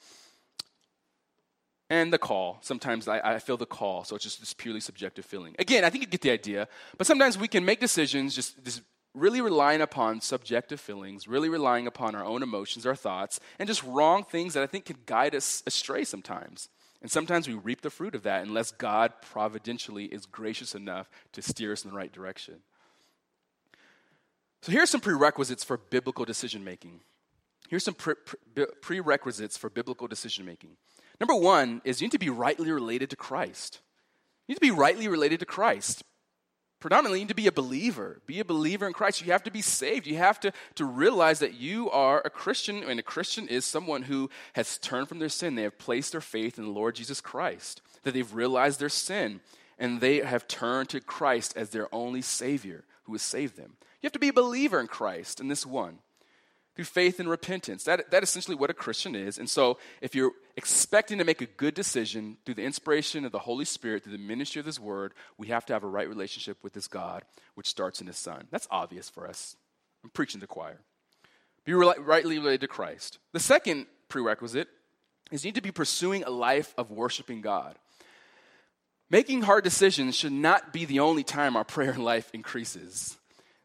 And 1.91 2.13
the 2.13 2.19
call. 2.19 2.59
Sometimes 2.63 3.07
I, 3.07 3.21
I 3.21 3.39
feel 3.39 3.57
the 3.57 3.67
call, 3.67 4.05
so 4.05 4.17
it's 4.17 4.25
just 4.25 4.41
this 4.41 4.55
purely 4.55 4.81
subjective 4.81 5.25
feeling. 5.25 5.55
Again, 5.59 5.85
I 5.85 5.91
think 5.91 6.03
you 6.03 6.09
get 6.09 6.23
the 6.23 6.31
idea. 6.31 6.67
But 6.97 7.07
sometimes 7.07 7.39
we 7.39 7.49
can 7.49 7.65
make 7.65 7.79
decisions 7.79 8.35
just, 8.35 8.63
just 8.65 8.83
really 9.15 9.41
relying 9.41 9.81
upon 9.81 10.21
subjective 10.21 10.81
feelings, 10.81 11.29
really 11.29 11.49
relying 11.49 11.87
upon 11.87 12.15
our 12.15 12.25
own 12.25 12.43
emotions, 12.43 12.87
our 12.87 12.97
thoughts, 12.97 13.39
and 13.59 13.67
just 13.67 13.83
wrong 13.85 14.25
things 14.25 14.55
that 14.55 14.63
I 14.63 14.67
think 14.67 14.87
can 14.87 14.99
guide 15.07 15.35
us 15.35 15.63
astray 15.67 16.05
sometimes. 16.05 16.69
And 17.01 17.11
sometimes 17.11 17.47
we 17.47 17.55
reap 17.55 17.83
the 17.83 17.91
fruit 17.91 18.15
of 18.15 18.23
that 18.25 18.45
unless 18.47 18.73
God 18.73 19.13
providentially 19.21 20.07
is 20.07 20.27
gracious 20.27 20.75
enough 20.75 21.09
to 21.33 21.43
steer 21.43 21.73
us 21.73 21.85
in 21.85 21.91
the 21.91 21.97
right 21.97 22.13
direction. 22.13 22.57
So 24.63 24.73
here's 24.73 24.91
some 24.91 25.01
prerequisites 25.01 25.65
for 25.65 25.77
biblical 25.77 26.25
decision 26.25 26.65
making. 26.65 27.01
Here's 27.69 27.85
some 27.85 27.95
pre- 27.95 28.15
pre- 28.55 28.67
prerequisites 28.81 29.57
for 29.57 29.71
biblical 29.71 30.09
decision 30.09 30.45
making. 30.45 30.71
Number 31.21 31.35
one 31.35 31.81
is 31.85 32.01
you 32.01 32.07
need 32.07 32.13
to 32.13 32.19
be 32.19 32.31
rightly 32.31 32.71
related 32.71 33.11
to 33.11 33.17
Christ. 33.17 33.81
You 34.47 34.53
need 34.53 34.57
to 34.57 34.61
be 34.61 34.71
rightly 34.71 35.09
related 35.09 35.41
to 35.41 35.47
Christ 35.47 36.03
predominantly 36.81 37.19
you 37.19 37.25
need 37.25 37.31
to 37.31 37.35
be 37.35 37.47
a 37.47 37.53
believer. 37.53 38.21
Be 38.27 38.41
a 38.41 38.45
believer 38.45 38.87
in 38.87 38.93
Christ. 38.93 39.25
You 39.25 39.33
have 39.33 39.43
to 39.45 39.51
be 39.51 39.63
saved. 39.63 40.07
You 40.07 40.17
have 40.17 40.39
to, 40.41 40.53
to 40.77 40.85
realize 40.85 41.41
that 41.41 41.55
you 41.55 41.91
are 41.91 42.23
a 42.25 42.31
Christian, 42.31 42.83
and 42.83 43.01
a 43.01 43.03
Christian 43.03 43.49
is 43.49 43.65
someone 43.65 44.03
who 44.03 44.31
has 44.55 44.79
turned 44.79 45.09
from 45.09 45.19
their 45.19 45.29
sin. 45.29 45.55
They 45.55 45.63
have 45.63 45.79
placed 45.79 46.13
their 46.13 46.21
faith 46.21 46.59
in 46.59 46.65
the 46.65 46.71
Lord 46.71 46.95
Jesus 46.95 47.21
Christ, 47.21 47.83
that 48.03 48.15
they've 48.15 48.35
realized 48.35 48.81
their 48.81 48.89
sin, 48.89 49.41
and 49.79 50.01
they 50.01 50.19
have 50.19 50.49
turned 50.49 50.89
to 50.91 51.01
Christ 51.01 51.57
as 51.57 51.71
their 51.71 51.93
only 51.95 52.23
Savior 52.23 52.85
who 53.05 53.13
has 53.13 53.23
saved 53.23 53.57
them. 53.57 53.77
You 54.01 54.07
have 54.07 54.13
to 54.13 54.19
be 54.19 54.29
a 54.29 54.33
believer 54.33 54.81
in 54.81 54.87
Christ, 54.87 55.41
in 55.41 55.49
this 55.49 55.67
one 55.67 55.99
through 56.79 56.85
faith 56.85 57.19
and 57.19 57.29
repentance. 57.29 57.83
That, 57.83 58.13
that 58.13 58.23
essentially 58.23 58.55
what 58.55 58.71
a 58.71 58.75
Christian 58.75 59.17
is. 59.17 59.37
And 59.37 59.51
so, 59.51 59.79
if 60.01 60.15
you're 60.15 60.31
expecting 60.57 61.19
to 61.19 61.25
make 61.25 61.41
a 61.41 61.47
good 61.47 61.75
decision 61.75 62.37
through 62.45 62.55
the 62.55 62.63
inspiration 62.63 63.25
of 63.25 63.33
the 63.33 63.41
Holy 63.41 63.65
Spirit, 63.65 64.05
through 64.05 64.17
the 64.17 64.23
ministry 64.23 64.61
of 64.61 64.67
His 64.67 64.79
Word, 64.79 65.13
we 65.37 65.49
have 65.49 65.67
to 65.67 65.73
have 65.73 65.83
a 65.83 65.89
right 65.89 66.09
relationship 66.09 66.57
with 66.63 66.75
this 66.75 66.87
God, 66.87 67.25
which 67.57 67.67
starts 67.67 68.01
in 68.01 68.07
His 68.07 68.17
Son. 68.17 68.47
That's 68.53 68.69
obvious 68.71 69.11
for 69.11 69.27
us. 69.27 69.57
I'm 70.05 70.11
preaching 70.11 70.39
to 70.39 70.45
the 70.45 70.47
choir. 70.47 70.79
Be 71.65 71.75
rightly 71.75 72.39
related 72.39 72.61
to 72.61 72.69
Christ. 72.69 73.19
The 73.33 73.41
second 73.41 73.87
prerequisite 74.09 74.69
is 75.33 75.45
you 75.45 75.49
need 75.49 75.57
to 75.57 75.61
be 75.61 75.73
pursuing 75.73 76.23
a 76.23 76.31
life 76.31 76.75
of 76.79 76.93
worshiping 76.93 77.41
God. 77.41 77.75
Making 79.11 79.43
hard 79.43 79.65
decisions 79.65 80.15
should 80.15 80.33
not 80.33 80.73
be 80.73 80.85
the 80.85 81.01
only 81.01 81.25
time 81.25 81.57
our 81.57 81.65
prayer 81.65 81.95
life 81.99 82.31
increases. 82.33 83.18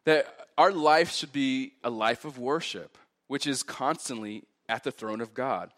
That 0.06 0.48
our 0.58 0.72
life 0.72 1.12
should 1.12 1.32
be 1.32 1.74
a 1.84 1.90
life 1.90 2.26
of 2.26 2.38
worship 2.38 2.98
which 3.28 3.48
is 3.48 3.64
constantly 3.64 4.44
at 4.70 4.84
the 4.84 4.92
throne 4.92 5.22
of 5.22 5.34
God. 5.34 5.72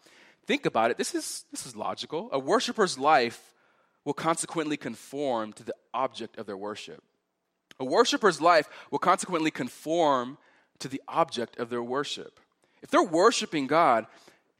Think 0.46 0.66
about 0.66 0.90
it. 0.90 0.98
This 0.98 1.14
is, 1.14 1.44
this 1.50 1.66
is 1.66 1.74
logical. 1.74 2.28
A 2.32 2.38
worshiper's 2.38 2.98
life 2.98 3.54
will 4.04 4.12
consequently 4.12 4.76
conform 4.76 5.52
to 5.54 5.64
the 5.64 5.74
object 5.94 6.38
of 6.38 6.46
their 6.46 6.56
worship. 6.56 7.02
A 7.80 7.84
worshiper's 7.84 8.40
life 8.40 8.68
will 8.90 8.98
consequently 8.98 9.50
conform 9.50 10.38
to 10.78 10.88
the 10.88 11.02
object 11.08 11.58
of 11.58 11.70
their 11.70 11.82
worship. 11.82 12.38
If 12.82 12.90
they're 12.90 13.02
worshiping 13.02 13.66
God, 13.66 14.06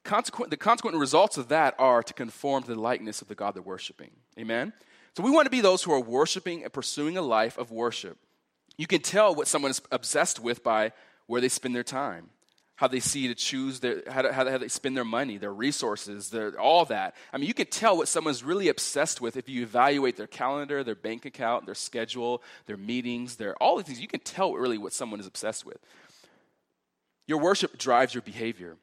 consequent, 0.02 0.50
the 0.50 0.57
consequent 0.57 0.96
results 0.96 1.37
of 1.37 1.48
that 1.48 1.74
are 1.79 2.02
to 2.02 2.14
conform 2.14 2.62
to 2.62 2.74
the 2.74 2.81
likeness 2.81 3.22
of 3.22 3.29
the 3.29 3.35
God 3.35 3.55
they're 3.55 3.62
worshiping. 3.62 4.11
Amen? 4.38 4.72
So 5.16 5.22
we 5.22 5.31
want 5.31 5.46
to 5.46 5.50
be 5.50 5.61
those 5.61 5.83
who 5.83 5.92
are 5.92 6.00
worshiping 6.00 6.64
and 6.64 6.72
pursuing 6.72 7.16
a 7.16 7.22
life 7.22 7.57
of 7.59 7.70
worship. 7.70 8.18
You 8.77 8.87
can 8.87 9.01
tell 9.01 9.35
what 9.35 9.49
someone 9.49 9.71
is 9.71 9.81
obsessed 9.91 10.41
with 10.41 10.62
by 10.62 10.93
where 11.27 11.41
they 11.41 11.49
spend 11.49 11.75
their 11.75 11.83
time 11.83 12.31
how 12.77 12.87
they 12.87 13.01
see 13.01 13.29
to 13.29 13.35
choose 13.35 13.81
their, 13.81 14.03
how, 14.07 14.23
to, 14.23 14.33
how, 14.33 14.45
they 14.59 14.69
spend 14.69 14.97
their 14.97 15.05
money, 15.05 15.39
their 15.39 15.53
resources, 15.53 16.29
their, 16.29 16.61
all 16.61 16.85
that. 16.85 17.15
I 17.33 17.39
mean, 17.39 17.49
you 17.49 17.55
can 17.55 17.67
tell 17.67 17.97
what 17.97 18.07
someone's 18.07 18.45
really 18.45 18.69
obsessed 18.69 19.21
with 19.21 19.39
if 19.39 19.49
you 19.49 19.62
evaluate 19.62 20.17
their 20.17 20.27
calendar, 20.27 20.85
their 20.85 20.95
bank 20.95 21.25
account, 21.25 21.65
their 21.65 21.75
schedule, 21.75 22.43
their 22.67 22.77
meetings, 22.77 23.37
their 23.37 23.57
all 23.57 23.77
these 23.77 23.87
things. 23.87 24.01
You 24.01 24.09
can 24.09 24.21
tell 24.21 24.53
really 24.53 24.77
what 24.77 24.93
someone 24.93 25.21
is 25.21 25.27
obsessed 25.27 25.65
with. 25.65 25.79
Your 27.27 27.39
worship 27.39 27.79
drives 27.79 28.15
your 28.15 28.23
behavior. 28.23 28.77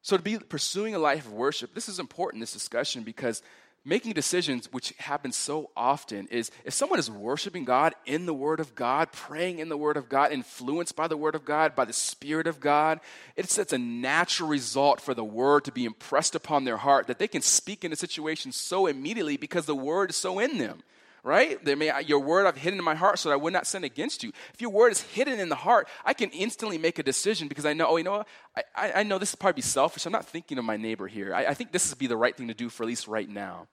So 0.00 0.16
to 0.16 0.22
be 0.22 0.38
pursuing 0.38 0.94
a 0.94 0.98
life 0.98 1.26
of 1.26 1.32
worship, 1.32 1.74
this 1.74 1.88
is 1.90 1.98
important, 1.98 2.40
this 2.40 2.52
discussion, 2.54 3.02
because 3.02 3.42
making 3.84 4.12
decisions, 4.12 4.72
which 4.72 4.94
happens 4.98 5.36
so 5.36 5.70
often, 5.76 6.28
is 6.28 6.50
if 6.64 6.72
someone 6.72 6.98
is 6.98 7.10
worshiping 7.10 7.64
God 7.64 7.94
in 8.06 8.26
the 8.26 8.34
Word 8.34 8.60
of 8.60 8.74
God, 8.74 9.12
praying 9.12 9.58
in 9.58 9.68
the 9.68 9.76
Word 9.76 9.96
of 9.96 10.08
God, 10.08 10.32
influenced 10.32 10.94
by 10.94 11.08
the 11.08 11.16
Word 11.16 11.34
of 11.34 11.44
God, 11.44 11.74
by 11.74 11.84
the 11.84 11.92
Spirit 11.92 12.46
of 12.46 12.60
God, 12.60 13.00
it 13.36 13.50
sets 13.50 13.72
a 13.72 13.78
natural 13.78 14.48
result 14.48 15.00
for 15.00 15.14
the 15.14 15.24
Word 15.24 15.64
to 15.64 15.72
be 15.72 15.84
impressed 15.84 16.34
upon 16.34 16.64
their 16.64 16.76
heart 16.76 17.06
that 17.08 17.18
they 17.18 17.28
can 17.28 17.42
speak 17.42 17.84
in 17.84 17.92
a 17.92 17.96
situation 17.96 18.52
so 18.52 18.86
immediately 18.86 19.36
because 19.36 19.66
the 19.66 19.74
Word 19.74 20.10
is 20.10 20.16
so 20.16 20.38
in 20.38 20.58
them 20.58 20.82
right? 21.24 21.64
They 21.64 21.74
may, 21.74 21.92
your 22.02 22.18
word 22.18 22.46
I've 22.46 22.56
hidden 22.56 22.78
in 22.78 22.84
my 22.84 22.94
heart 22.94 23.18
so 23.18 23.28
that 23.28 23.34
I 23.34 23.36
would 23.36 23.52
not 23.52 23.66
sin 23.66 23.84
against 23.84 24.24
you. 24.24 24.32
If 24.54 24.60
your 24.60 24.70
word 24.70 24.92
is 24.92 25.00
hidden 25.00 25.38
in 25.38 25.48
the 25.48 25.54
heart, 25.54 25.88
I 26.04 26.14
can 26.14 26.30
instantly 26.30 26.78
make 26.78 26.98
a 26.98 27.02
decision 27.02 27.48
because 27.48 27.64
I 27.64 27.74
know, 27.74 27.86
oh, 27.88 27.96
you 27.96 28.04
know 28.04 28.18
what? 28.18 28.28
I, 28.74 28.92
I 28.96 29.02
know 29.04 29.18
this 29.18 29.30
is 29.30 29.34
probably 29.36 29.62
selfish. 29.62 30.04
I'm 30.04 30.12
not 30.12 30.26
thinking 30.26 30.58
of 30.58 30.64
my 30.64 30.76
neighbor 30.76 31.06
here. 31.06 31.34
I, 31.34 31.46
I 31.46 31.54
think 31.54 31.70
this 31.70 31.90
would 31.90 31.98
be 31.98 32.08
the 32.08 32.16
right 32.16 32.36
thing 32.36 32.48
to 32.48 32.54
do 32.54 32.68
for 32.68 32.82
at 32.82 32.88
least 32.88 33.06
right 33.06 33.28
now. 33.28 33.68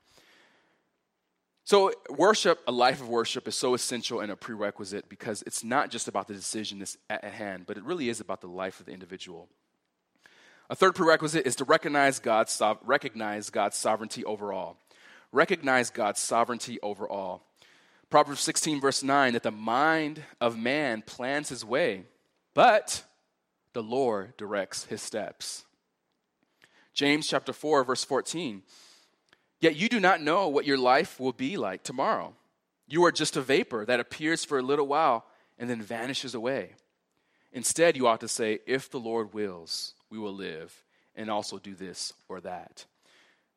So, 1.64 1.92
worship, 2.08 2.60
a 2.66 2.72
life 2.72 3.00
of 3.00 3.08
worship, 3.08 3.46
is 3.46 3.54
so 3.54 3.74
essential 3.74 4.20
and 4.20 4.32
a 4.32 4.36
prerequisite 4.36 5.08
because 5.08 5.42
it's 5.42 5.62
not 5.62 5.90
just 5.90 6.08
about 6.08 6.26
the 6.26 6.34
decision 6.34 6.80
that's 6.80 6.96
at 7.08 7.22
hand, 7.22 7.64
but 7.66 7.76
it 7.76 7.84
really 7.84 8.08
is 8.08 8.18
about 8.18 8.40
the 8.40 8.48
life 8.48 8.80
of 8.80 8.86
the 8.86 8.92
individual. 8.92 9.48
A 10.68 10.74
third 10.74 10.94
prerequisite 10.94 11.46
is 11.46 11.54
to 11.56 11.64
recognize 11.64 12.18
God's, 12.18 12.60
recognize 12.82 13.50
God's 13.50 13.76
sovereignty 13.76 14.24
overall 14.24 14.78
recognize 15.32 15.90
God's 15.90 16.20
sovereignty 16.20 16.78
over 16.82 17.08
all. 17.08 17.46
Proverbs 18.10 18.40
16, 18.40 18.80
verse 18.80 19.02
9, 19.02 19.34
that 19.34 19.44
the 19.44 19.50
mind 19.50 20.22
of 20.40 20.58
man 20.58 21.02
plans 21.02 21.48
his 21.48 21.64
way, 21.64 22.04
but 22.54 23.04
the 23.72 23.82
Lord 23.82 24.36
directs 24.36 24.86
his 24.86 25.00
steps. 25.00 25.64
James 26.92 27.28
chapter 27.28 27.52
4, 27.52 27.84
verse 27.84 28.02
14, 28.02 28.62
yet 29.60 29.76
you 29.76 29.88
do 29.88 30.00
not 30.00 30.20
know 30.20 30.48
what 30.48 30.66
your 30.66 30.78
life 30.78 31.20
will 31.20 31.32
be 31.32 31.56
like 31.56 31.84
tomorrow. 31.84 32.34
You 32.88 33.04
are 33.04 33.12
just 33.12 33.36
a 33.36 33.40
vapor 33.40 33.84
that 33.86 34.00
appears 34.00 34.44
for 34.44 34.58
a 34.58 34.62
little 34.62 34.88
while 34.88 35.24
and 35.56 35.70
then 35.70 35.80
vanishes 35.80 36.34
away. 36.34 36.74
Instead, 37.52 37.96
you 37.96 38.08
ought 38.08 38.20
to 38.20 38.28
say, 38.28 38.58
If 38.66 38.90
the 38.90 38.98
Lord 38.98 39.32
wills, 39.32 39.94
we 40.10 40.18
will 40.18 40.34
live 40.34 40.84
and 41.14 41.30
also 41.30 41.58
do 41.58 41.74
this 41.74 42.12
or 42.28 42.40
that. 42.40 42.84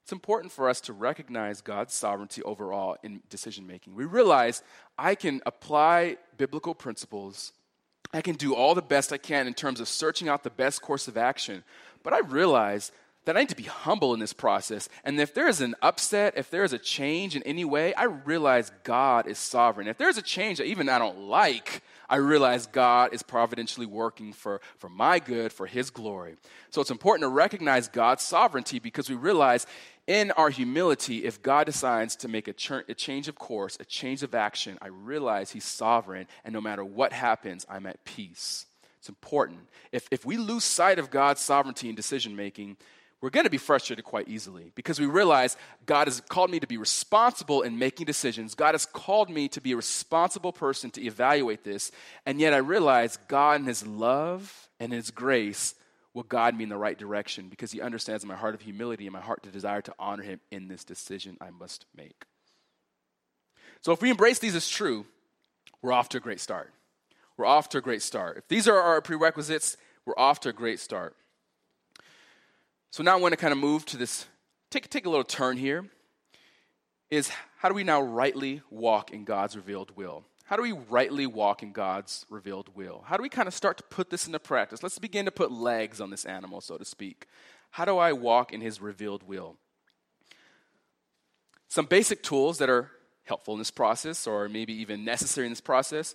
It's 0.03 0.11
important 0.11 0.51
for 0.51 0.67
us 0.67 0.81
to 0.81 0.93
recognize 0.93 1.61
God's 1.61 1.93
sovereignty 1.93 2.43
overall 2.43 2.97
in 3.03 3.21
decision 3.29 3.65
making. 3.65 3.95
We 3.95 4.03
realize 4.03 4.61
I 4.97 5.15
can 5.15 5.41
apply 5.45 6.17
biblical 6.37 6.75
principles, 6.75 7.53
I 8.13 8.21
can 8.21 8.35
do 8.35 8.53
all 8.53 8.75
the 8.75 8.81
best 8.81 9.13
I 9.13 9.17
can 9.17 9.47
in 9.47 9.53
terms 9.53 9.79
of 9.79 9.87
searching 9.87 10.27
out 10.27 10.43
the 10.43 10.49
best 10.49 10.81
course 10.81 11.07
of 11.07 11.17
action, 11.17 11.63
but 12.03 12.13
I 12.13 12.19
realize 12.19 12.91
that 13.25 13.37
I 13.37 13.39
need 13.39 13.49
to 13.49 13.55
be 13.55 13.63
humble 13.63 14.13
in 14.13 14.19
this 14.19 14.33
process. 14.33 14.89
And 15.05 15.19
if 15.19 15.33
there 15.33 15.47
is 15.47 15.61
an 15.61 15.75
upset, 15.81 16.33
if 16.35 16.49
there 16.49 16.65
is 16.65 16.73
a 16.73 16.77
change 16.77 17.37
in 17.37 17.43
any 17.43 17.63
way, 17.63 17.93
I 17.93 18.03
realize 18.03 18.71
God 18.83 19.27
is 19.27 19.37
sovereign. 19.37 19.87
If 19.87 19.97
there's 19.97 20.17
a 20.17 20.21
change 20.21 20.57
that 20.57 20.65
even 20.65 20.89
I 20.89 20.99
don't 20.99 21.21
like, 21.21 21.81
I 22.09 22.17
realize 22.17 22.67
God 22.67 23.13
is 23.13 23.23
providentially 23.23 23.85
working 23.85 24.33
for, 24.33 24.61
for 24.77 24.89
my 24.89 25.19
good, 25.19 25.51
for 25.51 25.65
His 25.65 25.89
glory. 25.89 26.35
So 26.69 26.81
it's 26.81 26.91
important 26.91 27.23
to 27.23 27.33
recognize 27.33 27.87
God's 27.87 28.23
sovereignty 28.23 28.79
because 28.79 29.09
we 29.09 29.15
realize 29.15 29.65
in 30.05 30.31
our 30.31 30.49
humility, 30.49 31.23
if 31.23 31.41
God 31.41 31.65
decides 31.65 32.15
to 32.17 32.27
make 32.27 32.47
a, 32.47 32.53
ch- 32.53 32.71
a 32.71 32.93
change 32.93 33.27
of 33.27 33.35
course, 33.35 33.77
a 33.79 33.85
change 33.85 34.21
of 34.21 34.35
action, 34.35 34.77
I 34.81 34.87
realize 34.87 35.51
He's 35.51 35.65
sovereign, 35.65 36.27
and 36.43 36.53
no 36.53 36.61
matter 36.61 36.83
what 36.83 37.13
happens, 37.13 37.65
I'm 37.69 37.85
at 37.85 38.03
peace. 38.03 38.65
It's 38.99 39.09
important. 39.09 39.59
If, 39.91 40.07
if 40.11 40.25
we 40.25 40.37
lose 40.37 40.63
sight 40.63 40.99
of 40.99 41.11
God's 41.11 41.41
sovereignty 41.41 41.89
in 41.89 41.95
decision 41.95 42.35
making, 42.35 42.77
we're 43.23 43.29
going 43.29 43.45
to 43.45 43.49
be 43.49 43.57
frustrated 43.57 44.03
quite 44.03 44.27
easily 44.27 44.73
because 44.75 44.99
we 44.99 45.05
realize 45.05 45.55
God 45.85 46.07
has 46.07 46.19
called 46.27 46.51
me 46.51 46.59
to 46.59 46.67
be 46.67 46.75
responsible 46.75 47.61
in 47.61 47.79
making 47.79 48.05
decisions. 48.05 48.53
God 48.53 48.73
has 48.73 48.85
called 48.85 49.29
me 49.29 49.47
to 49.47 49.61
be 49.61 49.71
a 49.71 49.77
responsible 49.77 50.51
person 50.51 50.91
to 50.91 51.01
evaluate 51.01 51.63
this. 51.63 51.89
And 52.25 52.41
yet 52.41 52.53
I 52.53 52.57
realize 52.57 53.17
God, 53.29 53.61
in 53.61 53.65
His 53.65 53.87
love 53.87 54.67
and 54.77 54.91
His 54.91 55.09
grace, 55.09 55.73
will 56.13 56.23
guide 56.23 56.57
me 56.57 56.63
in 56.63 56.69
the 56.69 56.75
right 56.75 56.97
direction 56.97 57.47
because 57.47 57.71
He 57.71 57.79
understands 57.79 58.25
my 58.25 58.35
heart 58.35 58.55
of 58.55 58.61
humility 58.61 59.05
and 59.05 59.13
my 59.13 59.21
heart 59.21 59.41
to 59.43 59.49
desire 59.49 59.81
to 59.83 59.95
honor 59.97 60.23
Him 60.23 60.41
in 60.51 60.67
this 60.67 60.83
decision 60.83 61.37
I 61.39 61.49
must 61.49 61.85
make. 61.95 62.25
So 63.79 63.93
if 63.93 64.01
we 64.01 64.09
embrace 64.09 64.39
these 64.39 64.53
as 64.53 64.67
true, 64.67 65.05
we're 65.81 65.93
off 65.93 66.09
to 66.09 66.17
a 66.17 66.19
great 66.19 66.41
start. 66.41 66.73
We're 67.37 67.45
off 67.45 67.69
to 67.69 67.77
a 67.77 67.81
great 67.81 68.01
start. 68.01 68.35
If 68.35 68.49
these 68.49 68.67
are 68.67 68.77
our 68.77 68.99
prerequisites, 68.99 69.77
we're 70.05 70.19
off 70.19 70.41
to 70.41 70.49
a 70.49 70.53
great 70.53 70.81
start. 70.81 71.15
So 72.93 73.01
now 73.01 73.13
I 73.13 73.19
want 73.19 73.31
to 73.31 73.37
kind 73.37 73.51
of 73.51 73.57
move 73.57 73.87
to 73.87 73.97
this, 73.97 74.27
take, 74.69 74.87
take 74.87 75.07
a 75.07 75.09
little 75.09 75.23
turn 75.23 75.57
here, 75.57 75.83
is 77.09 77.31
how 77.57 77.67
do 77.67 77.73
we 77.73 77.83
now 77.83 78.03
rightly 78.03 78.61
walk 78.69 79.09
in 79.09 79.23
God's 79.23 79.55
revealed 79.55 79.97
will? 79.97 80.25
How 80.43 80.57
do 80.57 80.61
we 80.61 80.73
rightly 80.73 81.25
walk 81.25 81.63
in 81.63 81.71
God's 81.71 82.23
revealed 82.29 82.69
will? 82.75 83.03
How 83.07 83.17
do 83.17 83.23
we 83.23 83.29
kind 83.29 83.47
of 83.47 83.55
start 83.55 83.77
to 83.77 83.83
put 83.83 84.11
this 84.11 84.27
into 84.27 84.37
practice? 84.37 84.83
Let's 84.83 84.99
begin 84.99 85.25
to 85.25 85.31
put 85.31 85.51
legs 85.51 85.99
on 85.99 86.11
this 86.11 86.23
animal, 86.23 86.61
so 86.61 86.77
to 86.77 86.85
speak. 86.85 87.25
How 87.71 87.83
do 87.83 87.97
I 87.97 88.13
walk 88.13 88.53
in 88.53 88.61
his 88.61 88.79
revealed 88.79 89.23
will? 89.23 89.55
Some 91.69 91.87
basic 91.87 92.21
tools 92.21 92.59
that 92.59 92.69
are 92.69 92.91
helpful 93.23 93.55
in 93.55 93.59
this 93.59 93.71
process, 93.71 94.27
or 94.27 94.47
maybe 94.47 94.73
even 94.73 95.03
necessary 95.03 95.47
in 95.47 95.51
this 95.51 95.61
process, 95.61 96.13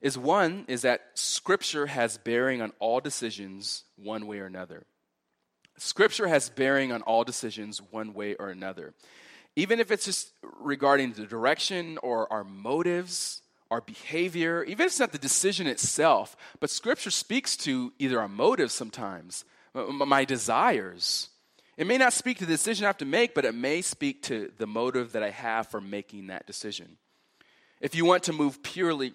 is 0.00 0.16
one 0.16 0.64
is 0.68 0.82
that 0.82 1.06
Scripture 1.14 1.86
has 1.86 2.18
bearing 2.18 2.62
on 2.62 2.72
all 2.78 3.00
decisions 3.00 3.82
one 3.96 4.28
way 4.28 4.38
or 4.38 4.46
another. 4.46 4.86
Scripture 5.80 6.28
has 6.28 6.50
bearing 6.50 6.92
on 6.92 7.02
all 7.02 7.24
decisions 7.24 7.80
one 7.90 8.12
way 8.12 8.34
or 8.34 8.50
another. 8.50 8.92
Even 9.56 9.80
if 9.80 9.90
it's 9.90 10.04
just 10.04 10.30
regarding 10.42 11.12
the 11.12 11.26
direction 11.26 11.98
or 12.02 12.30
our 12.32 12.44
motives, 12.44 13.42
our 13.70 13.80
behavior, 13.80 14.62
even 14.64 14.80
if 14.80 14.92
it's 14.92 15.00
not 15.00 15.12
the 15.12 15.18
decision 15.18 15.66
itself, 15.66 16.36
but 16.60 16.70
Scripture 16.70 17.10
speaks 17.10 17.56
to 17.56 17.92
either 17.98 18.20
our 18.20 18.28
motives 18.28 18.74
sometimes, 18.74 19.44
my 19.74 20.24
desires. 20.24 21.30
It 21.76 21.86
may 21.86 21.96
not 21.96 22.12
speak 22.12 22.38
to 22.38 22.46
the 22.46 22.52
decision 22.52 22.84
I 22.84 22.88
have 22.88 22.98
to 22.98 23.06
make, 23.06 23.34
but 23.34 23.44
it 23.44 23.54
may 23.54 23.80
speak 23.80 24.22
to 24.24 24.52
the 24.58 24.66
motive 24.66 25.12
that 25.12 25.22
I 25.22 25.30
have 25.30 25.68
for 25.68 25.80
making 25.80 26.26
that 26.26 26.46
decision. 26.46 26.98
If 27.80 27.94
you 27.94 28.04
want 28.04 28.24
to 28.24 28.34
move 28.34 28.62
purely, 28.62 29.14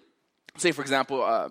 say, 0.56 0.72
for 0.72 0.82
example, 0.82 1.22
uh, 1.22 1.50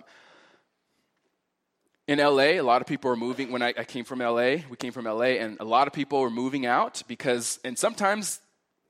in 2.07 2.19
LA, 2.19 2.59
a 2.59 2.61
lot 2.61 2.81
of 2.81 2.87
people 2.87 3.09
are 3.11 3.15
moving. 3.15 3.51
When 3.51 3.61
I, 3.61 3.73
I, 3.77 3.83
came 3.83 4.05
from 4.05 4.19
LA, 4.19 4.57
we 4.69 4.77
came 4.77 4.91
from 4.91 5.05
LA, 5.05 5.39
and 5.41 5.57
a 5.59 5.65
lot 5.65 5.87
of 5.87 5.93
people 5.93 6.21
were 6.21 6.29
moving 6.29 6.65
out 6.65 7.01
because, 7.07 7.59
and 7.63 7.77
sometimes 7.77 8.41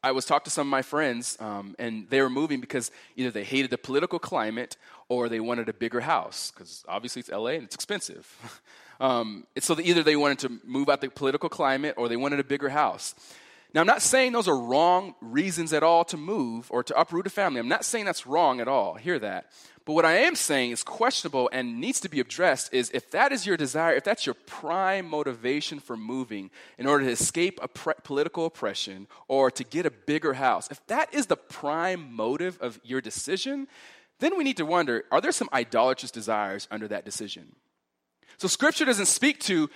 I 0.03 0.11
was 0.11 0.25
talking 0.25 0.45
to 0.45 0.49
some 0.49 0.67
of 0.67 0.71
my 0.71 0.81
friends, 0.81 1.37
um, 1.39 1.75
and 1.79 2.09
they 2.09 2.21
were 2.21 2.29
moving 2.29 2.59
because 2.59 2.91
either 3.15 3.31
they 3.31 3.43
hated 3.43 3.71
the 3.71 3.77
political 3.77 4.19
climate 4.19 4.75
or 5.07 5.29
they 5.29 5.39
wanted 5.39 5.69
a 5.69 5.73
bigger 5.73 6.01
house 6.01 6.51
because 6.51 6.83
obviously 6.87 7.21
it's 7.21 7.29
LA 7.29 7.51
and 7.51 7.63
it's 7.63 7.75
expensive. 7.75 8.61
um, 8.99 9.47
so 9.59 9.79
either 9.79 10.03
they 10.03 10.15
wanted 10.15 10.39
to 10.39 10.59
move 10.65 10.89
out 10.89 10.99
the 11.01 11.09
political 11.09 11.49
climate 11.49 11.95
or 11.97 12.09
they 12.09 12.17
wanted 12.17 12.39
a 12.39 12.43
bigger 12.43 12.69
house. 12.69 13.15
Now, 13.75 13.81
I'm 13.81 13.87
not 13.87 14.01
saying 14.01 14.31
those 14.31 14.47
are 14.47 14.57
wrong 14.57 15.15
reasons 15.19 15.73
at 15.73 15.83
all 15.83 16.05
to 16.05 16.15
move 16.15 16.71
or 16.71 16.81
to 16.81 16.97
uproot 16.97 17.27
a 17.27 17.29
family. 17.29 17.59
I'm 17.59 17.67
not 17.67 17.83
saying 17.83 18.05
that's 18.05 18.25
wrong 18.25 18.61
at 18.61 18.69
all. 18.69 18.93
Hear 18.93 19.19
that. 19.19 19.51
But 19.83 19.93
what 19.93 20.05
I 20.05 20.13
am 20.19 20.35
saying 20.35 20.71
is 20.71 20.81
questionable 20.81 21.49
and 21.51 21.81
needs 21.81 21.99
to 21.99 22.09
be 22.09 22.21
addressed 22.21 22.73
is 22.73 22.89
if 22.93 23.11
that 23.11 23.33
is 23.33 23.45
your 23.45 23.57
desire, 23.57 23.93
if 23.93 24.05
that's 24.05 24.25
your 24.25 24.35
prime 24.45 25.09
motivation 25.09 25.81
for 25.81 25.97
moving 25.97 26.51
in 26.77 26.87
order 26.87 27.03
to 27.03 27.11
escape 27.11 27.59
pre- 27.73 27.93
political 28.05 28.45
oppression 28.45 29.07
or 29.27 29.51
to 29.51 29.65
get 29.65 29.85
a 29.85 29.91
bigger 29.91 30.35
house, 30.35 30.71
if 30.71 30.79
that 30.87 31.13
is 31.13 31.25
the 31.25 31.35
prime 31.35 32.13
motive 32.13 32.57
of 32.61 32.79
your 32.81 33.01
decision, 33.01 33.67
then 34.19 34.37
we 34.37 34.45
need 34.45 34.57
to 34.57 34.65
wonder 34.65 35.03
are 35.11 35.19
there 35.19 35.33
some 35.33 35.49
idolatrous 35.51 36.11
desires 36.11 36.65
under 36.71 36.87
that 36.87 37.03
decision? 37.03 37.53
So 38.37 38.47
scripture 38.47 38.85
doesn't 38.85 39.07
speak 39.07 39.41
to 39.41 39.69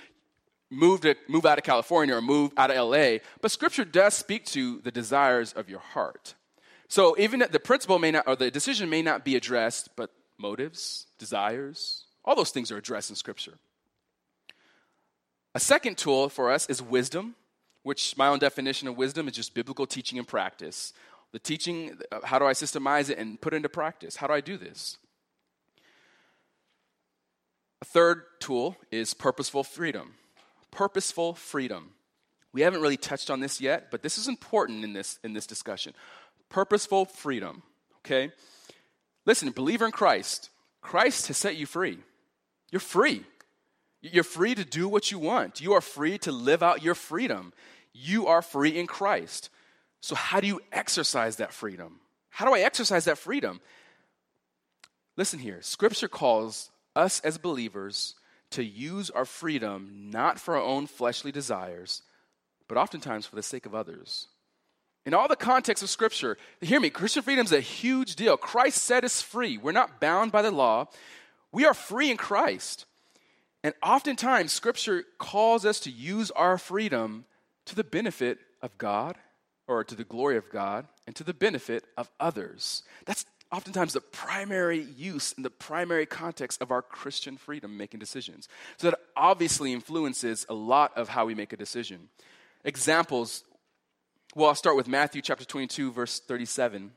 move 0.69 1.01
to 1.01 1.15
move 1.27 1.45
out 1.45 1.58
of 1.58 1.63
California 1.63 2.15
or 2.15 2.21
move 2.21 2.51
out 2.58 2.71
of 2.71 2.77
LA, 2.77 3.17
but 3.41 3.51
scripture 3.51 3.86
does 3.86 4.13
speak 4.13 4.45
to 4.45 4.82
the 4.82 4.91
desires 4.91 5.53
of 5.53 5.69
your 5.69 5.79
heart. 5.79 6.36
So 6.88 7.15
even 7.19 7.43
the 7.51 7.60
principle 7.60 7.99
may 7.99 8.12
not, 8.12 8.27
or 8.27 8.36
the 8.36 8.49
decision 8.49 8.89
may 8.89 9.01
not 9.01 9.23
be 9.23 9.36
addressed, 9.36 9.89
but 9.95 10.12
motives, 10.38 11.05
desires, 11.19 12.05
all 12.25 12.36
those 12.36 12.51
things 12.51 12.71
are 12.71 12.77
addressed 12.77 13.10
in 13.10 13.15
Scripture. 13.15 13.53
A 15.55 15.60
second 15.60 15.97
tool 15.97 16.29
for 16.29 16.51
us 16.51 16.67
is 16.69 16.82
wisdom, 16.82 17.36
which 17.84 18.17
my 18.17 18.27
own 18.27 18.39
definition 18.39 18.88
of 18.88 18.97
wisdom 18.97 19.27
is 19.27 19.34
just 19.34 19.53
biblical 19.53 19.86
teaching 19.86 20.17
and 20.17 20.27
practice. 20.27 20.93
The 21.32 21.39
teaching, 21.39 21.97
uh, 22.12 22.19
how 22.23 22.39
do 22.39 22.45
I 22.45 22.53
systemize 22.53 23.10
it 23.10 23.17
and 23.17 23.39
put 23.39 23.53
it 23.53 23.58
into 23.58 23.69
practice? 23.69 24.15
How 24.15 24.27
do 24.27 24.34
I 24.34 24.41
do 24.41 24.58
this? 24.58 24.97
A 27.82 27.86
third 27.86 28.23
tool 28.39 28.77
is 28.91 29.13
purposeful 29.13 29.63
freedom. 29.63 30.15
Purposeful 30.71 31.34
freedom. 31.34 31.91
We 32.51 32.62
haven't 32.62 32.82
really 32.82 32.97
touched 32.97 33.29
on 33.29 33.39
this 33.39 33.62
yet, 33.62 33.91
but 33.91 34.01
this 34.01 34.17
is 34.17 34.27
important 34.27 34.84
in 34.84 34.93
this, 34.93 35.19
in 35.23 35.34
this 35.34 35.47
discussion 35.47 35.93
purposeful 36.49 37.05
freedom. 37.05 37.62
Okay? 37.99 38.32
Listen, 39.25 39.51
believer 39.51 39.86
in 39.86 39.91
Christ, 39.91 40.49
Christ 40.82 41.27
has 41.27 41.38
set 41.38 41.55
you 41.55 41.65
free. 41.65 41.99
You're 42.71 42.79
free. 42.79 43.23
You're 44.01 44.23
free 44.23 44.55
to 44.55 44.65
do 44.65 44.88
what 44.88 45.12
you 45.12 45.19
want. 45.19 45.62
You 45.62 45.73
are 45.73 45.82
free 45.82 46.17
to 46.19 46.32
live 46.32 46.63
out 46.63 46.84
your 46.84 46.95
freedom. 46.95 47.53
You 47.93 48.27
are 48.27 48.41
free 48.41 48.77
in 48.77 48.88
Christ. 48.88 49.49
So, 50.01 50.15
how 50.15 50.39
do 50.39 50.47
you 50.47 50.62
exercise 50.71 51.36
that 51.36 51.53
freedom? 51.53 51.99
How 52.29 52.45
do 52.45 52.53
I 52.53 52.62
exercise 52.62 53.05
that 53.05 53.17
freedom? 53.17 53.60
Listen 55.17 55.39
here 55.39 55.62
Scripture 55.62 56.08
calls 56.08 56.71
us 56.95 57.19
as 57.21 57.38
believers 57.38 58.15
to 58.51 58.63
use 58.63 59.09
our 59.09 59.25
freedom 59.25 60.09
not 60.12 60.39
for 60.39 60.55
our 60.55 60.63
own 60.63 60.88
fleshly 60.88 61.31
desires, 61.31 62.01
but 62.67 62.77
oftentimes 62.77 63.25
for 63.25 63.35
the 63.35 63.43
sake 63.43 63.65
of 63.65 63.75
others. 63.75 64.27
In 65.05 65.13
all 65.13 65.27
the 65.27 65.35
context 65.35 65.81
of 65.81 65.89
Scripture, 65.89 66.38
hear 66.62 66.79
me, 66.79 66.89
Christian 66.89 67.23
freedom 67.23 67.45
is 67.45 67.51
a 67.51 67.62
huge 67.62 68.15
deal. 68.15 68.38
Christ 68.38 68.79
set 68.83 69.03
us 69.03 69.21
free. 69.21 69.57
We're 69.57 69.71
not 69.71 69.99
bound 69.99 70.31
by 70.31 70.41
the 70.41 70.51
law, 70.51 70.88
we 71.51 71.65
are 71.65 71.73
free 71.73 72.12
in 72.12 72.17
Christ. 72.17 72.85
And 73.63 73.73
oftentimes, 73.83 74.53
Scripture 74.53 75.03
calls 75.17 75.65
us 75.65 75.79
to 75.81 75.91
use 75.91 76.31
our 76.31 76.57
freedom 76.57 77.25
to 77.65 77.75
the 77.75 77.83
benefit 77.83 78.39
of 78.62 78.77
God 78.77 79.17
or 79.67 79.83
to 79.83 79.95
the 79.95 80.03
glory 80.03 80.38
of 80.38 80.49
God 80.49 80.88
and 81.05 81.15
to 81.15 81.23
the 81.23 81.33
benefit 81.33 81.83
of 81.97 82.09
others. 82.19 82.83
That's 83.05 83.25
oftentimes 83.51 83.93
the 83.93 84.01
primary 84.01 84.81
use 84.97 85.33
and 85.35 85.43
the 85.43 85.49
primary 85.49 86.05
context 86.05 86.62
of 86.62 86.71
our 86.71 86.81
Christian 86.81 87.38
freedom 87.38 87.77
making 87.77 87.99
decisions. 87.99 88.47
So 88.77 88.89
that 88.89 88.99
obviously 89.15 89.73
influences 89.73 90.45
a 90.49 90.53
lot 90.53 90.95
of 90.97 91.09
how 91.09 91.25
we 91.25 91.35
make 91.35 91.53
a 91.53 91.57
decision. 91.57 92.09
Examples 92.63 93.43
well, 94.35 94.49
I'll 94.49 94.55
start 94.55 94.75
with 94.75 94.88
Matthew 94.88 95.23
chapter 95.23 95.43
22, 95.43 95.91
verse 95.91 96.19
37 96.19 96.91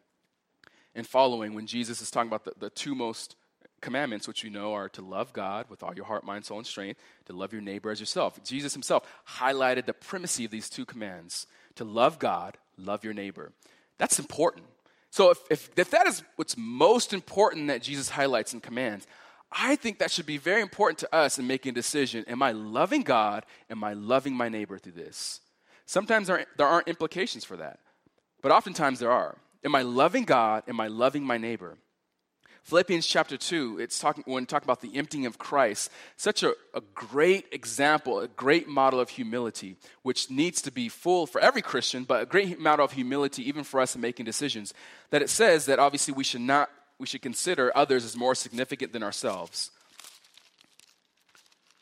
and 0.94 1.06
following, 1.06 1.54
when 1.54 1.66
Jesus 1.66 2.02
is 2.02 2.10
talking 2.10 2.28
about 2.28 2.44
the, 2.44 2.52
the 2.58 2.68
two 2.68 2.94
most 2.94 3.36
commandments, 3.80 4.28
which 4.28 4.44
you 4.44 4.50
know 4.50 4.74
are 4.74 4.90
to 4.90 5.00
love 5.00 5.32
God 5.32 5.64
with 5.70 5.82
all 5.82 5.94
your 5.94 6.04
heart, 6.04 6.24
mind, 6.24 6.44
soul, 6.44 6.58
and 6.58 6.66
strength, 6.66 7.00
to 7.24 7.32
love 7.32 7.50
your 7.54 7.62
neighbor 7.62 7.90
as 7.90 8.00
yourself. 8.00 8.38
Jesus 8.44 8.74
himself 8.74 9.10
highlighted 9.38 9.86
the 9.86 9.94
primacy 9.94 10.44
of 10.44 10.50
these 10.50 10.68
two 10.68 10.84
commands 10.84 11.46
to 11.76 11.84
love 11.84 12.18
God, 12.18 12.58
love 12.76 13.02
your 13.02 13.14
neighbor. 13.14 13.52
That's 13.96 14.18
important. 14.18 14.66
So, 15.12 15.28
if, 15.28 15.38
if, 15.50 15.70
if 15.76 15.90
that 15.90 16.06
is 16.06 16.22
what's 16.36 16.56
most 16.56 17.12
important 17.12 17.68
that 17.68 17.82
Jesus 17.82 18.08
highlights 18.08 18.54
and 18.54 18.62
commands, 18.62 19.06
I 19.52 19.76
think 19.76 19.98
that 19.98 20.10
should 20.10 20.24
be 20.24 20.38
very 20.38 20.62
important 20.62 20.96
to 21.00 21.14
us 21.14 21.38
in 21.38 21.46
making 21.46 21.72
a 21.72 21.74
decision. 21.74 22.24
Am 22.28 22.42
I 22.42 22.52
loving 22.52 23.02
God? 23.02 23.44
Am 23.68 23.84
I 23.84 23.92
loving 23.92 24.34
my 24.34 24.48
neighbor 24.48 24.78
through 24.78 24.92
this? 24.92 25.40
Sometimes 25.84 26.28
there, 26.28 26.46
there 26.56 26.66
aren't 26.66 26.88
implications 26.88 27.44
for 27.44 27.58
that, 27.58 27.80
but 28.40 28.52
oftentimes 28.52 29.00
there 29.00 29.12
are. 29.12 29.36
Am 29.62 29.74
I 29.74 29.82
loving 29.82 30.24
God? 30.24 30.62
Am 30.66 30.80
I 30.80 30.86
loving 30.86 31.24
my 31.24 31.36
neighbor? 31.36 31.76
Philippians 32.62 33.06
chapter 33.06 33.36
2, 33.36 33.78
it's 33.80 33.98
talking, 33.98 34.22
when 34.24 34.46
talking 34.46 34.66
about 34.66 34.80
the 34.80 34.96
emptying 34.96 35.26
of 35.26 35.36
Christ, 35.36 35.90
such 36.16 36.44
a, 36.44 36.54
a 36.74 36.80
great 36.94 37.46
example, 37.50 38.20
a 38.20 38.28
great 38.28 38.68
model 38.68 39.00
of 39.00 39.10
humility, 39.10 39.76
which 40.02 40.30
needs 40.30 40.62
to 40.62 40.70
be 40.70 40.88
full 40.88 41.26
for 41.26 41.40
every 41.40 41.60
Christian, 41.60 42.04
but 42.04 42.22
a 42.22 42.26
great 42.26 42.60
model 42.60 42.84
of 42.84 42.92
humility 42.92 43.46
even 43.48 43.64
for 43.64 43.80
us 43.80 43.96
in 43.96 44.00
making 44.00 44.26
decisions. 44.26 44.72
That 45.10 45.22
it 45.22 45.28
says 45.28 45.66
that 45.66 45.80
obviously 45.80 46.14
we 46.14 46.24
should 46.24 46.40
not, 46.40 46.70
we 46.98 47.06
should 47.06 47.22
consider 47.22 47.76
others 47.76 48.04
as 48.04 48.16
more 48.16 48.34
significant 48.34 48.92
than 48.92 49.02
ourselves. 49.02 49.72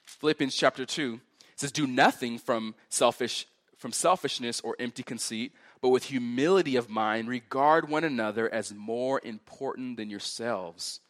Philippians 0.07 0.57
chapter 0.57 0.87
2 0.87 1.21
says, 1.57 1.73
Do 1.73 1.87
nothing 1.87 2.39
from 2.39 2.75
selfish 2.89 3.47
from 3.81 3.93
selfishness 3.93 4.61
or 4.61 4.77
empty 4.79 5.03
conceit 5.03 5.53
but 5.81 5.89
with 5.89 6.05
humility 6.05 6.77
of 6.77 6.91
mind, 6.91 7.29
regard 7.29 7.89
one 7.89 8.05
another 8.05 8.53
as 8.53 8.75
more 8.75 9.21
important 9.25 9.97
than 9.97 10.11
yourselves. 10.11 11.01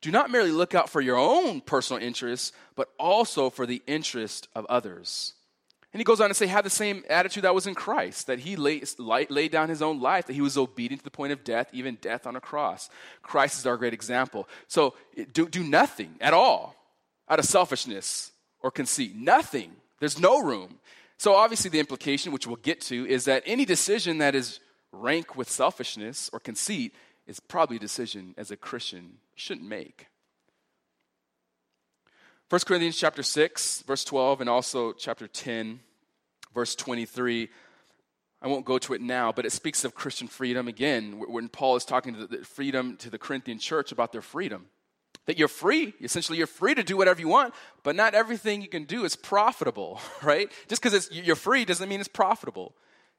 Do 0.00 0.10
not 0.10 0.30
merely 0.30 0.50
look 0.50 0.74
out 0.74 0.90
for 0.90 1.00
your 1.00 1.16
own 1.16 1.60
personal 1.60 2.02
interests, 2.02 2.52
but 2.74 2.88
also 2.98 3.50
for 3.50 3.66
the 3.66 3.82
interest 3.86 4.48
of 4.54 4.66
others. 4.66 5.34
And 5.92 6.00
he 6.00 6.04
goes 6.04 6.20
on 6.20 6.28
to 6.28 6.34
say, 6.34 6.46
have 6.46 6.64
the 6.64 6.70
same 6.70 7.04
attitude 7.10 7.44
that 7.44 7.54
was 7.54 7.66
in 7.66 7.74
Christ, 7.74 8.26
that 8.26 8.38
he 8.38 8.56
laid, 8.56 8.88
laid 8.98 9.52
down 9.52 9.68
his 9.68 9.82
own 9.82 10.00
life, 10.00 10.26
that 10.26 10.32
he 10.32 10.40
was 10.40 10.56
obedient 10.56 11.00
to 11.00 11.04
the 11.04 11.10
point 11.10 11.32
of 11.32 11.44
death, 11.44 11.68
even 11.72 11.98
death 12.00 12.26
on 12.26 12.34
a 12.34 12.40
cross. 12.40 12.88
Christ 13.20 13.58
is 13.58 13.66
our 13.66 13.76
great 13.76 13.92
example. 13.92 14.48
So 14.68 14.94
do, 15.34 15.48
do 15.48 15.62
nothing 15.62 16.14
at 16.20 16.32
all 16.32 16.74
out 17.28 17.38
of 17.38 17.44
selfishness 17.44 18.32
or 18.60 18.70
conceit. 18.70 19.14
Nothing. 19.14 19.72
There's 20.00 20.18
no 20.18 20.42
room. 20.42 20.78
So, 21.18 21.34
obviously, 21.34 21.70
the 21.70 21.80
implication, 21.80 22.32
which 22.32 22.46
we'll 22.46 22.56
get 22.56 22.80
to, 22.82 23.06
is 23.06 23.26
that 23.26 23.42
any 23.46 23.64
decision 23.64 24.18
that 24.18 24.34
is 24.34 24.60
rank 24.92 25.36
with 25.36 25.50
selfishness 25.50 26.28
or 26.32 26.40
conceit 26.40 26.94
is 27.26 27.40
probably 27.40 27.76
a 27.76 27.80
decision 27.80 28.34
as 28.36 28.50
a 28.50 28.56
Christian 28.56 29.18
shouldn't 29.34 29.68
make. 29.68 30.06
1 32.50 32.60
Corinthians 32.66 32.98
chapter 32.98 33.22
6, 33.22 33.82
verse 33.86 34.04
12, 34.04 34.42
and 34.42 34.50
also 34.50 34.92
chapter 34.92 35.26
10, 35.26 35.80
verse 36.54 36.74
23. 36.74 37.48
I 38.42 38.48
won't 38.48 38.66
go 38.66 38.76
to 38.78 38.92
it 38.92 39.00
now, 39.00 39.32
but 39.32 39.46
it 39.46 39.52
speaks 39.52 39.84
of 39.84 39.94
Christian 39.94 40.26
freedom 40.26 40.68
again, 40.68 41.22
when 41.28 41.48
Paul 41.48 41.76
is 41.76 41.84
talking 41.84 42.14
to 42.14 42.26
the 42.26 42.44
freedom 42.44 42.96
to 42.98 43.08
the 43.08 43.18
Corinthian 43.18 43.58
church 43.58 43.92
about 43.92 44.12
their 44.12 44.20
freedom 44.20 44.66
that 45.26 45.38
you're 45.38 45.48
free. 45.48 45.94
Essentially, 46.00 46.38
you're 46.38 46.46
free 46.46 46.74
to 46.74 46.82
do 46.82 46.96
whatever 46.96 47.20
you 47.20 47.28
want, 47.28 47.54
but 47.82 47.96
not 47.96 48.14
everything 48.14 48.62
you 48.62 48.68
can 48.68 48.84
do 48.84 49.04
is 49.04 49.16
profitable, 49.16 50.00
right? 50.22 50.50
Just 50.68 50.82
because 50.82 51.10
you're 51.12 51.36
free 51.36 51.64
doesn't 51.64 51.88
mean 51.88 52.00
it's 52.00 52.08
profitable. 52.08 52.74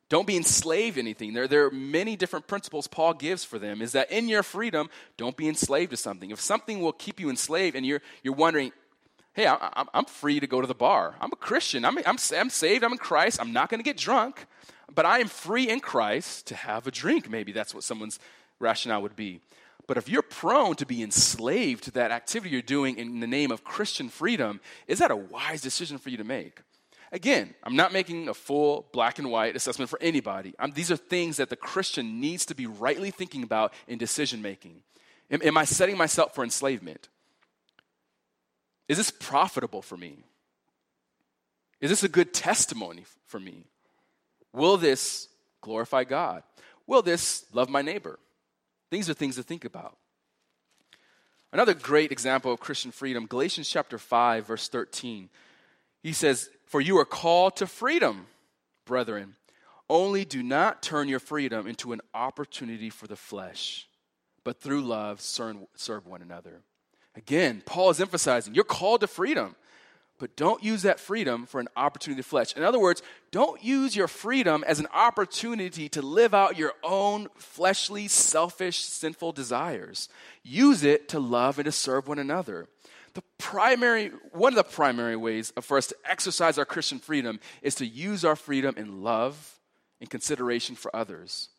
Don't 0.09 0.27
be 0.27 0.37
enslaved 0.37 0.95
to 0.95 1.01
anything. 1.01 1.33
There, 1.33 1.47
there 1.47 1.65
are 1.65 1.71
many 1.71 2.15
different 2.15 2.45
principles 2.45 2.87
Paul 2.87 3.13
gives 3.13 3.43
for 3.43 3.57
them. 3.57 3.81
Is 3.81 3.93
that 3.93 4.11
in 4.11 4.27
your 4.27 4.43
freedom, 4.43 4.89
don't 5.17 5.35
be 5.35 5.47
enslaved 5.47 5.91
to 5.91 5.97
something. 5.97 6.29
If 6.29 6.41
something 6.41 6.81
will 6.81 6.91
keep 6.91 7.19
you 7.19 7.29
enslaved 7.29 7.75
and 7.75 7.85
you're, 7.85 8.01
you're 8.21 8.35
wondering, 8.35 8.73
hey, 9.33 9.47
I, 9.47 9.85
am 9.93 10.05
free 10.05 10.39
to 10.39 10.45
go 10.45 10.61
to 10.61 10.67
the 10.67 10.75
bar. 10.75 11.15
I'm 11.19 11.31
a 11.31 11.37
Christian. 11.37 11.85
I'm, 11.85 11.97
I'm, 11.99 12.17
I'm 12.35 12.49
saved. 12.49 12.83
I'm 12.83 12.91
in 12.91 12.97
Christ. 12.97 13.39
I'm 13.41 13.53
not 13.53 13.69
going 13.69 13.79
to 13.79 13.83
get 13.83 13.97
drunk, 13.97 14.45
but 14.93 15.05
I 15.05 15.19
am 15.19 15.27
free 15.27 15.69
in 15.69 15.79
Christ 15.79 16.47
to 16.47 16.55
have 16.55 16.85
a 16.85 16.91
drink. 16.91 17.29
Maybe 17.29 17.51
that's 17.51 17.73
what 17.73 17.83
someone's 17.83 18.19
rationale 18.59 19.01
would 19.01 19.15
be. 19.15 19.41
But 19.87 19.97
if 19.97 20.07
you're 20.07 20.21
prone 20.21 20.75
to 20.75 20.85
be 20.85 21.03
enslaved 21.03 21.83
to 21.85 21.91
that 21.91 22.11
activity 22.11 22.53
you're 22.53 22.61
doing 22.61 22.97
in 22.97 23.19
the 23.19 23.27
name 23.27 23.51
of 23.51 23.63
Christian 23.63 24.09
freedom, 24.09 24.61
is 24.87 24.99
that 24.99 25.11
a 25.11 25.15
wise 25.15 25.61
decision 25.61 25.97
for 25.97 26.09
you 26.09 26.17
to 26.17 26.23
make? 26.23 26.61
Again, 27.11 27.53
I'm 27.63 27.75
not 27.75 27.93
making 27.93 28.27
a 28.27 28.33
full 28.33 28.87
black 28.91 29.19
and 29.19 29.29
white 29.29 29.55
assessment 29.55 29.89
for 29.89 30.01
anybody. 30.01 30.55
I'm, 30.57 30.71
these 30.71 30.89
are 30.89 30.97
things 30.97 31.37
that 31.37 31.49
the 31.49 31.55
Christian 31.55 32.19
needs 32.19 32.45
to 32.47 32.55
be 32.55 32.65
rightly 32.65 33.11
thinking 33.11 33.43
about 33.43 33.73
in 33.87 33.99
decision 33.99 34.41
making. 34.41 34.81
Am, 35.29 35.41
am 35.43 35.57
I 35.57 35.65
setting 35.65 35.97
myself 35.97 36.33
for 36.33 36.43
enslavement? 36.43 37.09
Is 38.87 38.97
this 38.97 39.11
profitable 39.11 39.81
for 39.81 39.97
me? 39.97 40.23
Is 41.81 41.89
this 41.89 42.03
a 42.03 42.09
good 42.09 42.33
testimony 42.33 43.05
for 43.27 43.39
me? 43.39 43.65
Will 44.53 44.77
this 44.77 45.27
glorify 45.61 46.05
God? 46.05 46.43
Will 46.87 47.01
this 47.01 47.45
love 47.53 47.69
my 47.69 47.81
neighbor? 47.81 48.17
These 48.93 49.09
are 49.09 49.15
things 49.15 49.35
to 49.37 49.43
think 49.43 49.65
about. 49.65 49.97
Another 51.51 51.73
great 51.73 52.11
example 52.11 52.51
of 52.51 52.59
Christian 52.59 52.91
freedom, 52.91 53.25
Galatians 53.25 53.67
chapter 53.67 53.97
5, 53.97 54.45
verse 54.45 54.69
13. 54.69 55.29
He 56.03 56.13
says, 56.13 56.49
For 56.65 56.79
you 56.79 56.97
are 56.99 57.05
called 57.05 57.55
to 57.57 57.67
freedom, 57.67 58.27
brethren. 58.85 59.35
Only 59.89 60.25
do 60.25 60.43
not 60.43 60.83
turn 60.83 61.07
your 61.07 61.19
freedom 61.19 61.65
into 61.65 61.91
an 61.91 62.01
opportunity 62.13 62.91
for 62.91 63.07
the 63.07 63.15
flesh, 63.15 63.87
but 64.43 64.61
through 64.61 64.81
love 64.81 65.21
serve 65.21 66.05
one 66.05 66.21
another. 66.21 66.61
Again, 67.15 67.63
Paul 67.65 67.89
is 67.89 67.99
emphasizing 67.99 68.53
you're 68.53 68.63
called 68.63 69.01
to 69.01 69.07
freedom 69.07 69.55
but 70.23 70.37
don't 70.37 70.63
use 70.63 70.83
that 70.83 71.01
freedom 71.01 71.45
for 71.45 71.59
an 71.59 71.67
opportunity 71.75 72.21
to 72.21 72.25
flesh. 72.25 72.55
In 72.55 72.63
other 72.63 72.79
words, 72.79 73.01
don't 73.31 73.61
use 73.61 73.93
your 73.93 74.07
freedom 74.07 74.63
as 74.65 74.79
an 74.79 74.87
opportunity 74.93 75.89
to 75.89 76.01
live 76.01 76.33
out 76.33 76.57
your 76.57 76.71
own 76.81 77.27
fleshly, 77.35 78.07
selfish, 78.07 78.85
sinful 78.85 79.33
desires. 79.33 80.07
Use 80.41 80.85
it 80.85 81.09
to 81.09 81.19
love 81.19 81.59
and 81.59 81.65
to 81.65 81.73
serve 81.73 82.07
one 82.07 82.19
another. 82.19 82.69
The 83.15 83.23
primary, 83.37 84.13
one 84.31 84.53
of 84.53 84.55
the 84.55 84.63
primary 84.63 85.17
ways 85.17 85.51
for 85.59 85.77
us 85.77 85.87
to 85.87 85.95
exercise 86.05 86.57
our 86.57 86.63
Christian 86.63 86.99
freedom 86.99 87.41
is 87.61 87.75
to 87.75 87.85
use 87.85 88.23
our 88.23 88.37
freedom 88.37 88.75
in 88.77 89.03
love 89.03 89.59
and 89.99 90.09
consideration 90.09 90.77
for 90.77 90.95
others. 90.95 91.49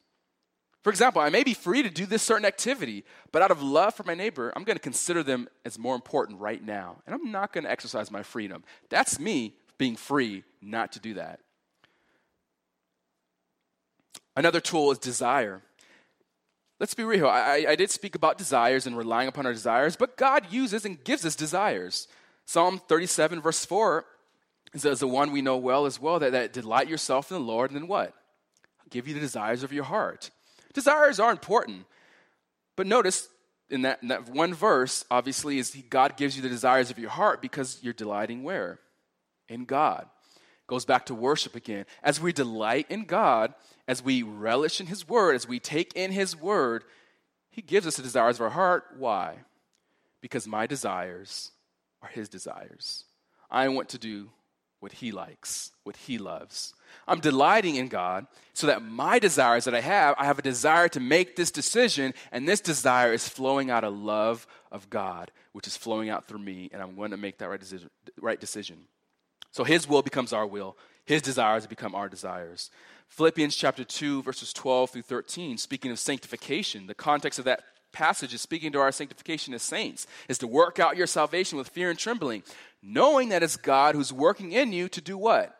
For 0.84 0.90
example, 0.90 1.22
I 1.22 1.30
may 1.30 1.42
be 1.42 1.54
free 1.54 1.82
to 1.82 1.88
do 1.88 2.04
this 2.04 2.22
certain 2.22 2.44
activity, 2.44 3.04
but 3.32 3.40
out 3.40 3.50
of 3.50 3.62
love 3.62 3.94
for 3.94 4.02
my 4.02 4.14
neighbor, 4.14 4.52
I'm 4.54 4.64
going 4.64 4.76
to 4.76 4.82
consider 4.82 5.22
them 5.22 5.48
as 5.64 5.78
more 5.78 5.94
important 5.94 6.40
right 6.40 6.62
now. 6.62 6.96
And 7.06 7.14
I'm 7.14 7.32
not 7.32 7.54
going 7.54 7.64
to 7.64 7.70
exercise 7.70 8.10
my 8.10 8.22
freedom. 8.22 8.62
That's 8.90 9.18
me 9.18 9.54
being 9.78 9.96
free 9.96 10.44
not 10.60 10.92
to 10.92 11.00
do 11.00 11.14
that. 11.14 11.40
Another 14.36 14.60
tool 14.60 14.90
is 14.90 14.98
desire. 14.98 15.62
Let's 16.78 16.92
be 16.92 17.04
real. 17.04 17.28
I, 17.28 17.64
I, 17.66 17.76
did 17.76 17.90
speak 17.90 18.14
about 18.14 18.36
desires 18.36 18.86
and 18.86 18.94
relying 18.94 19.28
upon 19.28 19.46
our 19.46 19.52
desires, 19.54 19.96
but 19.96 20.18
God 20.18 20.52
uses 20.52 20.84
and 20.84 21.02
gives 21.02 21.24
us 21.24 21.34
desires. 21.34 22.08
Psalm 22.44 22.78
37, 22.88 23.40
verse 23.40 23.64
4 23.64 24.04
is 24.74 24.82
the 24.82 25.06
one 25.06 25.32
we 25.32 25.40
know 25.40 25.56
well 25.56 25.86
as 25.86 25.98
well 25.98 26.18
that, 26.18 26.32
that 26.32 26.52
delight 26.52 26.88
yourself 26.88 27.30
in 27.30 27.38
the 27.38 27.44
Lord, 27.44 27.70
and 27.70 27.80
then 27.80 27.88
what? 27.88 28.08
I'll 28.80 28.90
give 28.90 29.08
you 29.08 29.14
the 29.14 29.20
desires 29.20 29.62
of 29.62 29.72
your 29.72 29.84
heart. 29.84 30.30
Desires 30.74 31.18
are 31.18 31.30
important. 31.30 31.86
But 32.76 32.86
notice 32.86 33.28
in 33.70 33.82
that, 33.82 34.02
in 34.02 34.08
that 34.08 34.28
one 34.28 34.52
verse, 34.52 35.04
obviously, 35.10 35.58
is 35.58 35.76
God 35.88 36.16
gives 36.16 36.36
you 36.36 36.42
the 36.42 36.48
desires 36.48 36.90
of 36.90 36.98
your 36.98 37.10
heart 37.10 37.40
because 37.40 37.78
you're 37.82 37.94
delighting 37.94 38.42
where? 38.42 38.80
In 39.48 39.64
God. 39.64 40.06
Goes 40.66 40.84
back 40.84 41.06
to 41.06 41.14
worship 41.14 41.54
again. 41.54 41.86
As 42.02 42.20
we 42.20 42.32
delight 42.32 42.86
in 42.88 43.04
God, 43.04 43.54
as 43.86 44.02
we 44.02 44.22
relish 44.22 44.80
in 44.80 44.86
His 44.86 45.08
Word, 45.08 45.34
as 45.34 45.46
we 45.46 45.60
take 45.60 45.94
in 45.94 46.10
His 46.10 46.36
Word, 46.36 46.84
He 47.50 47.62
gives 47.62 47.86
us 47.86 47.96
the 47.96 48.02
desires 48.02 48.36
of 48.36 48.42
our 48.42 48.50
heart. 48.50 48.84
Why? 48.96 49.36
Because 50.20 50.46
my 50.46 50.66
desires 50.66 51.52
are 52.02 52.08
His 52.08 52.28
desires. 52.28 53.04
I 53.50 53.68
want 53.68 53.90
to 53.90 53.98
do 53.98 54.30
what 54.80 54.92
He 54.92 55.12
likes, 55.12 55.70
what 55.84 55.96
He 55.96 56.18
loves. 56.18 56.74
I'm 57.06 57.20
delighting 57.20 57.76
in 57.76 57.88
God 57.88 58.26
so 58.52 58.66
that 58.68 58.82
my 58.82 59.18
desires 59.18 59.64
that 59.64 59.74
I 59.74 59.80
have, 59.80 60.14
I 60.18 60.24
have 60.24 60.38
a 60.38 60.42
desire 60.42 60.88
to 60.90 61.00
make 61.00 61.36
this 61.36 61.50
decision, 61.50 62.14
and 62.30 62.48
this 62.48 62.60
desire 62.60 63.12
is 63.12 63.28
flowing 63.28 63.70
out 63.70 63.84
of 63.84 63.96
love 63.96 64.46
of 64.70 64.88
God, 64.90 65.30
which 65.52 65.66
is 65.66 65.76
flowing 65.76 66.08
out 66.08 66.26
through 66.26 66.38
me, 66.38 66.70
and 66.72 66.80
I'm 66.80 66.94
going 66.94 67.10
to 67.10 67.16
make 67.16 67.38
that 67.38 67.48
right 67.48 67.60
decision. 67.60 67.90
Right 68.20 68.40
decision. 68.40 68.78
So 69.50 69.64
His 69.64 69.88
will 69.88 70.02
becomes 70.02 70.32
our 70.32 70.46
will, 70.46 70.76
His 71.04 71.22
desires 71.22 71.66
become 71.66 71.94
our 71.94 72.08
desires. 72.08 72.70
Philippians 73.08 73.54
chapter 73.54 73.84
2, 73.84 74.22
verses 74.22 74.52
12 74.52 74.90
through 74.90 75.02
13, 75.02 75.58
speaking 75.58 75.90
of 75.90 75.98
sanctification, 75.98 76.86
the 76.86 76.94
context 76.94 77.38
of 77.38 77.44
that 77.44 77.62
passage 77.92 78.34
is 78.34 78.42
speaking 78.42 78.72
to 78.72 78.80
our 78.80 78.92
sanctification 78.92 79.54
as 79.54 79.62
saints, 79.62 80.06
is 80.28 80.38
to 80.38 80.46
work 80.46 80.78
out 80.78 80.96
your 80.96 81.06
salvation 81.06 81.56
with 81.56 81.68
fear 81.68 81.90
and 81.90 81.98
trembling, 81.98 82.42
knowing 82.82 83.30
that 83.30 83.42
it's 83.42 83.56
God 83.56 83.94
who's 83.94 84.12
working 84.12 84.52
in 84.52 84.72
you 84.72 84.88
to 84.88 85.00
do 85.00 85.16
what? 85.16 85.56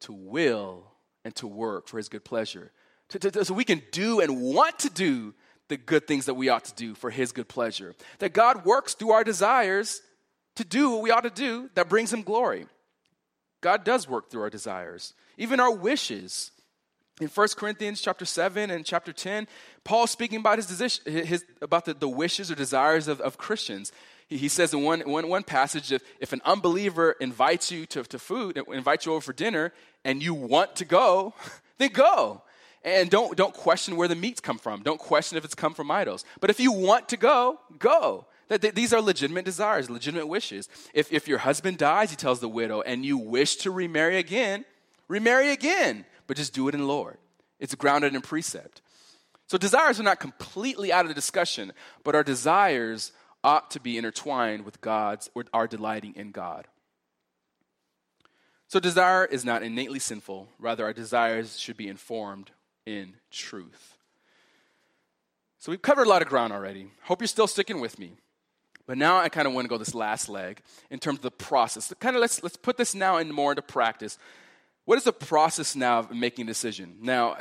To 0.00 0.12
will 0.12 0.92
and 1.24 1.34
to 1.36 1.46
work 1.46 1.88
for 1.88 1.96
his 1.96 2.08
good 2.08 2.24
pleasure. 2.24 2.72
To, 3.10 3.18
to, 3.18 3.44
so 3.44 3.54
we 3.54 3.64
can 3.64 3.82
do 3.92 4.20
and 4.20 4.40
want 4.40 4.80
to 4.80 4.90
do 4.90 5.34
the 5.68 5.76
good 5.76 6.06
things 6.06 6.26
that 6.26 6.34
we 6.34 6.48
ought 6.48 6.64
to 6.64 6.74
do 6.74 6.94
for 6.94 7.10
his 7.10 7.32
good 7.32 7.48
pleasure. 7.48 7.94
That 8.18 8.32
God 8.32 8.64
works 8.64 8.94
through 8.94 9.10
our 9.10 9.24
desires 9.24 10.00
to 10.56 10.64
do 10.64 10.90
what 10.90 11.02
we 11.02 11.10
ought 11.10 11.22
to 11.22 11.30
do 11.30 11.70
that 11.74 11.88
brings 11.88 12.12
him 12.12 12.22
glory. 12.22 12.66
God 13.60 13.84
does 13.84 14.08
work 14.08 14.30
through 14.30 14.42
our 14.42 14.50
desires, 14.50 15.14
even 15.36 15.60
our 15.60 15.72
wishes. 15.72 16.52
In 17.20 17.28
1 17.28 17.48
Corinthians 17.56 18.00
chapter 18.00 18.24
7 18.24 18.70
and 18.70 18.84
chapter 18.84 19.12
10, 19.12 19.48
Paul 19.82 20.06
speaking 20.06 20.38
about 20.38 20.58
his, 20.58 21.00
his 21.04 21.44
about 21.60 21.84
the, 21.84 21.94
the 21.94 22.08
wishes 22.08 22.50
or 22.50 22.54
desires 22.54 23.08
of, 23.08 23.20
of 23.20 23.38
Christians. 23.38 23.92
He, 24.28 24.48
says 24.48 24.74
in 24.74 24.82
one, 24.82 25.00
one, 25.00 25.28
one 25.28 25.42
passage, 25.42 25.90
if, 25.90 26.02
if 26.20 26.34
an 26.34 26.42
unbeliever 26.44 27.12
invites 27.12 27.70
you 27.70 27.86
to, 27.86 28.02
to 28.04 28.18
food, 28.18 28.60
invites 28.70 29.06
you 29.06 29.12
over 29.12 29.22
for 29.22 29.32
dinner, 29.32 29.72
and 30.04 30.22
you 30.22 30.34
want 30.34 30.76
to 30.76 30.84
go, 30.84 31.32
then 31.78 31.90
go. 31.92 32.42
And 32.84 33.10
don't, 33.10 33.36
don't 33.36 33.54
question 33.54 33.96
where 33.96 34.06
the 34.06 34.14
meats 34.14 34.40
come 34.40 34.58
from. 34.58 34.82
Don't 34.82 35.00
question 35.00 35.38
if 35.38 35.44
it's 35.44 35.54
come 35.54 35.72
from 35.72 35.90
idols. 35.90 36.24
But 36.40 36.50
if 36.50 36.60
you 36.60 36.72
want 36.72 37.08
to 37.08 37.16
go, 37.16 37.58
go. 37.78 38.26
That 38.48 38.74
these 38.74 38.92
are 38.92 39.00
legitimate 39.00 39.44
desires, 39.44 39.90
legitimate 39.90 40.26
wishes. 40.26 40.68
If, 40.94 41.12
if 41.12 41.26
your 41.26 41.38
husband 41.38 41.78
dies, 41.78 42.10
he 42.10 42.16
tells 42.16 42.40
the 42.40 42.48
widow, 42.48 42.82
and 42.82 43.04
you 43.04 43.18
wish 43.18 43.56
to 43.56 43.70
remarry 43.70 44.18
again, 44.18 44.64
remarry 45.06 45.50
again, 45.50 46.04
but 46.26 46.36
just 46.36 46.54
do 46.54 46.68
it 46.68 46.74
in 46.74 46.86
Lord. 46.86 47.18
It's 47.58 47.74
grounded 47.74 48.14
in 48.14 48.20
precept. 48.20 48.80
So 49.48 49.58
desires 49.58 49.98
are 49.98 50.04
not 50.04 50.20
completely 50.20 50.92
out 50.92 51.04
of 51.04 51.08
the 51.08 51.14
discussion, 51.14 51.72
but 52.04 52.14
our 52.14 52.22
desires 52.22 53.12
ought 53.44 53.70
to 53.72 53.80
be 53.80 53.96
intertwined 53.96 54.64
with 54.64 54.80
God's 54.80 55.30
or 55.34 55.44
our 55.52 55.66
delighting 55.66 56.14
in 56.16 56.30
God. 56.30 56.66
So 58.66 58.78
desire 58.78 59.24
is 59.24 59.44
not 59.44 59.62
innately 59.62 59.98
sinful, 59.98 60.48
rather 60.58 60.84
our 60.84 60.92
desires 60.92 61.58
should 61.58 61.76
be 61.76 61.88
informed 61.88 62.50
in 62.84 63.14
truth. 63.30 63.96
So 65.58 65.72
we've 65.72 65.82
covered 65.82 66.06
a 66.06 66.10
lot 66.10 66.22
of 66.22 66.28
ground 66.28 66.52
already. 66.52 66.90
Hope 67.04 67.20
you're 67.20 67.28
still 67.28 67.46
sticking 67.46 67.80
with 67.80 67.98
me. 67.98 68.18
But 68.86 68.96
now 68.96 69.18
I 69.18 69.28
kind 69.28 69.46
of 69.46 69.54
want 69.54 69.66
to 69.66 69.68
go 69.68 69.76
this 69.76 69.94
last 69.94 70.28
leg 70.28 70.62
in 70.90 70.98
terms 70.98 71.18
of 71.18 71.22
the 71.22 71.30
process. 71.30 71.86
So 71.86 71.94
kind 71.96 72.16
of 72.16 72.20
let's 72.20 72.42
let's 72.42 72.56
put 72.56 72.76
this 72.76 72.94
now 72.94 73.18
in 73.18 73.30
more 73.32 73.52
into 73.52 73.62
practice. 73.62 74.18
What 74.86 74.96
is 74.96 75.04
the 75.04 75.12
process 75.12 75.76
now 75.76 75.98
of 75.98 76.10
making 76.10 76.46
a 76.46 76.48
decision? 76.48 76.96
Now, 77.02 77.36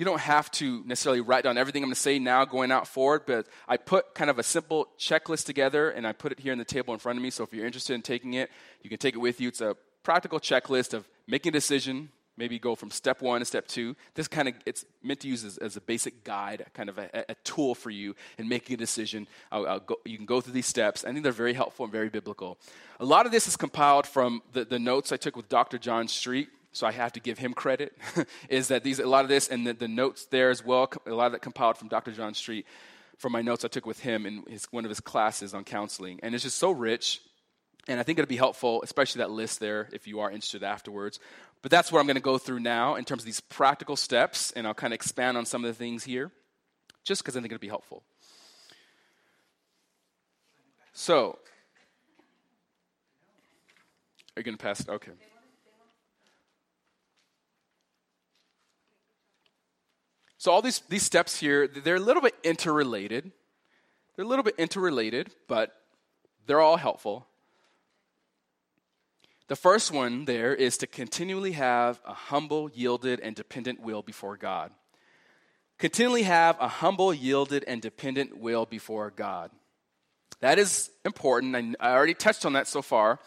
you 0.00 0.06
don't 0.06 0.22
have 0.22 0.50
to 0.50 0.82
necessarily 0.86 1.20
write 1.20 1.44
down 1.44 1.58
everything 1.58 1.82
I'm 1.82 1.88
going 1.88 1.94
to 1.94 2.00
say 2.00 2.18
now 2.18 2.46
going 2.46 2.72
out 2.72 2.86
forward, 2.86 3.24
but 3.26 3.46
I 3.68 3.76
put 3.76 4.14
kind 4.14 4.30
of 4.30 4.38
a 4.38 4.42
simple 4.42 4.88
checklist 4.98 5.44
together 5.44 5.90
and 5.90 6.06
I 6.06 6.12
put 6.12 6.32
it 6.32 6.40
here 6.40 6.52
on 6.52 6.58
the 6.58 6.64
table 6.64 6.94
in 6.94 7.00
front 7.00 7.18
of 7.18 7.22
me. 7.22 7.28
So 7.28 7.44
if 7.44 7.52
you're 7.52 7.66
interested 7.66 7.92
in 7.92 8.00
taking 8.00 8.32
it, 8.32 8.50
you 8.82 8.88
can 8.88 8.98
take 8.98 9.14
it 9.14 9.18
with 9.18 9.42
you. 9.42 9.48
It's 9.48 9.60
a 9.60 9.76
practical 10.02 10.40
checklist 10.40 10.94
of 10.94 11.06
making 11.26 11.50
a 11.50 11.52
decision, 11.52 12.08
maybe 12.38 12.58
go 12.58 12.74
from 12.74 12.90
step 12.90 13.20
one 13.20 13.40
to 13.40 13.44
step 13.44 13.68
two. 13.68 13.94
This 14.14 14.26
kind 14.26 14.48
of, 14.48 14.54
it's 14.64 14.86
meant 15.02 15.20
to 15.20 15.28
use 15.28 15.44
as, 15.44 15.58
as 15.58 15.76
a 15.76 15.82
basic 15.82 16.24
guide, 16.24 16.64
kind 16.72 16.88
of 16.88 16.96
a, 16.96 17.26
a, 17.28 17.34
tool 17.44 17.74
for 17.74 17.90
you 17.90 18.16
in 18.38 18.48
making 18.48 18.72
a 18.72 18.78
decision. 18.78 19.28
I'll, 19.52 19.66
I'll 19.66 19.80
go, 19.80 19.96
you 20.06 20.16
can 20.16 20.24
go 20.24 20.40
through 20.40 20.54
these 20.54 20.64
steps. 20.64 21.04
I 21.04 21.12
think 21.12 21.24
they're 21.24 21.32
very 21.32 21.52
helpful 21.52 21.84
and 21.84 21.92
very 21.92 22.08
biblical. 22.08 22.56
A 23.00 23.04
lot 23.04 23.26
of 23.26 23.32
this 23.32 23.46
is 23.46 23.54
compiled 23.54 24.06
from 24.06 24.40
the, 24.54 24.64
the 24.64 24.78
notes 24.78 25.12
I 25.12 25.18
took 25.18 25.36
with 25.36 25.50
Dr. 25.50 25.76
John 25.76 26.08
Street. 26.08 26.48
So 26.72 26.86
I 26.86 26.92
have 26.92 27.12
to 27.12 27.20
give 27.20 27.38
him 27.38 27.52
credit. 27.52 27.96
is 28.48 28.68
that 28.68 28.84
these 28.84 29.00
a 29.00 29.06
lot 29.06 29.24
of 29.24 29.28
this 29.28 29.48
and 29.48 29.66
the, 29.66 29.72
the 29.72 29.88
notes 29.88 30.26
there 30.26 30.50
as 30.50 30.64
well. 30.64 30.90
A 31.06 31.10
lot 31.10 31.26
of 31.26 31.32
that 31.32 31.42
compiled 31.42 31.76
from 31.76 31.88
Dr. 31.88 32.12
John 32.12 32.34
Street 32.34 32.66
from 33.20 33.32
my 33.32 33.42
notes 33.42 33.66
I 33.66 33.68
took 33.68 33.84
with 33.84 34.00
him 34.00 34.24
in 34.24 34.44
his, 34.48 34.64
one 34.70 34.86
of 34.86 34.88
his 34.88 35.00
classes 35.00 35.52
on 35.52 35.64
counseling, 35.64 36.20
and 36.22 36.34
it's 36.34 36.42
just 36.42 36.58
so 36.58 36.70
rich. 36.70 37.20
And 37.86 38.00
I 38.00 38.02
think 38.02 38.18
it'll 38.18 38.28
be 38.28 38.36
helpful, 38.36 38.82
especially 38.82 39.20
that 39.20 39.30
list 39.30 39.60
there, 39.60 39.88
if 39.92 40.06
you 40.06 40.20
are 40.20 40.30
interested 40.30 40.62
afterwards. 40.62 41.18
But 41.60 41.70
that's 41.70 41.92
what 41.92 42.00
I'm 42.00 42.06
going 42.06 42.16
to 42.16 42.22
go 42.22 42.38
through 42.38 42.60
now 42.60 42.94
in 42.94 43.04
terms 43.04 43.22
of 43.22 43.26
these 43.26 43.40
practical 43.40 43.96
steps, 43.96 44.52
and 44.52 44.66
I'll 44.66 44.74
kind 44.74 44.92
of 44.92 44.96
expand 44.96 45.36
on 45.36 45.44
some 45.44 45.64
of 45.64 45.68
the 45.68 45.74
things 45.74 46.04
here, 46.04 46.30
just 47.04 47.22
because 47.22 47.36
I 47.36 47.40
think 47.40 47.52
it'll 47.52 47.60
be 47.60 47.68
helpful. 47.68 48.02
So, 50.92 51.38
are 54.36 54.40
you 54.40 54.42
going 54.44 54.56
to 54.56 54.62
pass? 54.62 54.88
Okay. 54.88 55.12
So 60.40 60.50
all 60.50 60.62
these, 60.62 60.80
these 60.88 61.02
steps 61.02 61.38
here, 61.38 61.68
they're 61.68 61.96
a 61.96 62.00
little 62.00 62.22
bit 62.22 62.34
interrelated. 62.42 63.30
They're 64.16 64.24
a 64.24 64.28
little 64.28 64.42
bit 64.42 64.54
interrelated, 64.56 65.28
but 65.48 65.76
they're 66.46 66.62
all 66.62 66.78
helpful. 66.78 67.26
The 69.48 69.56
first 69.56 69.92
one 69.92 70.24
there 70.24 70.54
is 70.54 70.78
to 70.78 70.86
continually 70.86 71.52
have 71.52 72.00
a 72.06 72.14
humble, 72.14 72.70
yielded, 72.70 73.20
and 73.20 73.36
dependent 73.36 73.82
will 73.82 74.00
before 74.00 74.38
God. 74.38 74.72
Continually 75.78 76.22
have 76.22 76.56
a 76.58 76.68
humble, 76.68 77.12
yielded, 77.12 77.62
and 77.68 77.82
dependent 77.82 78.38
will 78.38 78.64
before 78.64 79.10
God. 79.10 79.50
That 80.40 80.58
is 80.58 80.90
important. 81.04 81.76
I 81.80 81.92
already 81.92 82.14
touched 82.14 82.46
on 82.46 82.54
that 82.54 82.66
so 82.66 82.80
far. 82.80 83.20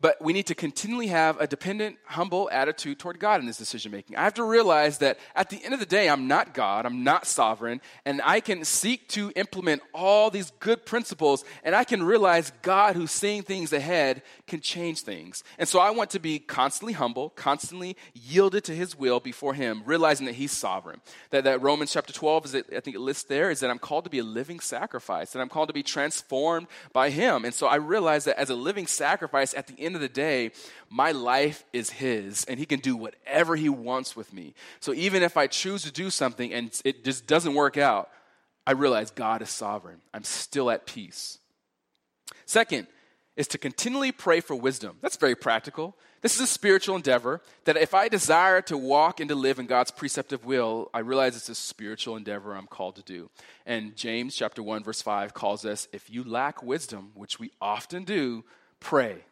But 0.00 0.22
we 0.22 0.32
need 0.32 0.46
to 0.46 0.54
continually 0.54 1.08
have 1.08 1.38
a 1.40 1.46
dependent, 1.46 1.98
humble 2.04 2.48
attitude 2.50 2.98
toward 2.98 3.18
God 3.18 3.40
in 3.40 3.46
this 3.46 3.58
decision 3.58 3.92
making. 3.92 4.16
I 4.16 4.22
have 4.22 4.34
to 4.34 4.44
realize 4.44 4.98
that 4.98 5.18
at 5.34 5.50
the 5.50 5.62
end 5.62 5.74
of 5.74 5.80
the 5.80 5.86
day, 5.86 6.08
I'm 6.08 6.26
not 6.26 6.54
God, 6.54 6.86
I'm 6.86 7.04
not 7.04 7.26
sovereign, 7.26 7.82
and 8.06 8.22
I 8.24 8.40
can 8.40 8.64
seek 8.64 9.08
to 9.08 9.30
implement 9.36 9.82
all 9.92 10.30
these 10.30 10.52
good 10.58 10.86
principles, 10.86 11.44
and 11.64 11.74
I 11.74 11.84
can 11.84 12.02
realize 12.02 12.50
God, 12.62 12.96
who's 12.96 13.10
seeing 13.10 13.42
things 13.42 13.74
ahead, 13.74 14.22
can 14.46 14.60
change 14.60 15.02
things. 15.02 15.44
And 15.58 15.68
so 15.68 15.80
I 15.80 15.90
want 15.90 16.10
to 16.10 16.18
be 16.18 16.38
constantly 16.38 16.94
humble, 16.94 17.30
constantly 17.30 17.94
yielded 18.14 18.64
to 18.64 18.74
His 18.74 18.96
will 18.98 19.20
before 19.20 19.52
Him, 19.52 19.82
realizing 19.84 20.24
that 20.26 20.34
He's 20.36 20.52
sovereign. 20.52 21.02
That, 21.28 21.44
that 21.44 21.60
Romans 21.60 21.92
chapter 21.92 22.14
12, 22.14 22.46
is 22.46 22.54
I 22.54 22.80
think 22.80 22.96
it 22.96 23.00
lists 23.00 23.24
there, 23.24 23.50
is 23.50 23.60
that 23.60 23.68
I'm 23.68 23.78
called 23.78 24.04
to 24.04 24.10
be 24.10 24.20
a 24.20 24.24
living 24.24 24.60
sacrifice, 24.60 25.32
that 25.32 25.40
I'm 25.40 25.50
called 25.50 25.68
to 25.68 25.74
be 25.74 25.82
transformed 25.82 26.68
by 26.94 27.10
Him. 27.10 27.44
And 27.44 27.52
so 27.52 27.66
I 27.66 27.76
realize 27.76 28.24
that 28.24 28.38
as 28.38 28.48
a 28.48 28.54
living 28.54 28.86
sacrifice 28.86 29.52
at 29.52 29.66
the 29.66 29.74
end 29.78 29.89
end 29.90 29.96
of 29.96 30.02
the 30.02 30.08
day, 30.08 30.52
my 30.88 31.10
life 31.10 31.64
is 31.72 31.90
His, 31.90 32.44
and 32.44 32.58
He 32.58 32.66
can 32.66 32.80
do 32.80 32.96
whatever 32.96 33.56
He 33.56 33.68
wants 33.68 34.14
with 34.14 34.32
me. 34.32 34.54
So 34.78 34.94
even 34.94 35.22
if 35.22 35.36
I 35.36 35.48
choose 35.48 35.82
to 35.82 35.92
do 35.92 36.10
something 36.10 36.52
and 36.52 36.80
it 36.84 37.04
just 37.04 37.26
doesn't 37.26 37.54
work 37.54 37.76
out, 37.76 38.08
I 38.66 38.72
realize 38.72 39.10
God 39.10 39.42
is 39.42 39.50
sovereign. 39.50 40.00
I'm 40.14 40.22
still 40.22 40.70
at 40.70 40.86
peace. 40.86 41.38
Second 42.46 42.86
is 43.36 43.48
to 43.48 43.58
continually 43.58 44.12
pray 44.12 44.40
for 44.40 44.54
wisdom. 44.54 44.96
That's 45.00 45.16
very 45.16 45.34
practical. 45.34 45.96
This 46.20 46.34
is 46.34 46.42
a 46.42 46.46
spiritual 46.46 46.96
endeavor 46.96 47.40
that 47.64 47.76
if 47.76 47.94
I 47.94 48.08
desire 48.08 48.60
to 48.62 48.76
walk 48.76 49.18
and 49.18 49.28
to 49.30 49.34
live 49.34 49.58
in 49.58 49.66
God's 49.66 49.90
preceptive 49.90 50.44
will, 50.44 50.90
I 50.92 50.98
realize 50.98 51.36
it's 51.36 51.48
a 51.48 51.54
spiritual 51.54 52.16
endeavor 52.16 52.54
I'm 52.54 52.66
called 52.66 52.96
to 52.96 53.02
do. 53.02 53.30
And 53.64 53.96
James 53.96 54.36
chapter 54.36 54.62
1 54.62 54.84
verse 54.84 55.00
5 55.00 55.32
calls 55.32 55.64
us 55.64 55.88
if 55.92 56.10
you 56.10 56.22
lack 56.22 56.62
wisdom, 56.62 57.12
which 57.14 57.40
we 57.40 57.50
often 57.60 58.04
do, 58.04 58.44
pray 58.78 59.24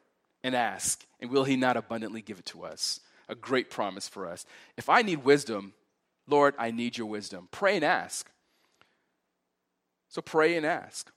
and 0.49 0.57
ask, 0.57 1.07
and 1.20 1.30
will 1.30 1.44
He 1.44 1.55
not 1.55 1.76
abundantly 1.76 2.20
give 2.20 2.40
it 2.40 2.46
to 2.46 2.64
us? 2.64 2.99
A 3.28 3.36
great 3.36 3.70
promise 3.70 4.09
for 4.09 4.26
us. 4.26 4.44
If 4.76 4.88
I 4.88 5.03
need 5.03 5.24
wisdom, 5.24 5.74
Lord, 6.26 6.55
I 6.59 6.72
need 6.72 6.99
your 6.99 7.07
wisdom. 7.07 7.49
Pray 7.53 7.76
and 7.76 7.84
ask. 7.84 8.28
So 10.09 10.20
pray 10.20 10.57
and 10.57 10.66
ask. 10.66 11.11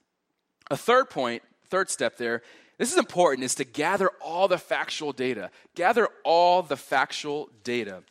A 0.69 0.77
third 0.77 1.09
point, 1.09 1.41
third 1.69 1.89
step 1.89 2.17
there, 2.17 2.43
this 2.77 2.91
is 2.91 2.97
important, 2.97 3.45
is 3.45 3.55
to 3.55 3.63
gather 3.63 4.09
all 4.21 4.47
the 4.47 4.57
factual 4.57 5.11
data. 5.11 5.51
Gather 5.75 6.07
all 6.23 6.61
the 6.61 6.77
factual 6.77 7.49
data. 7.63 8.03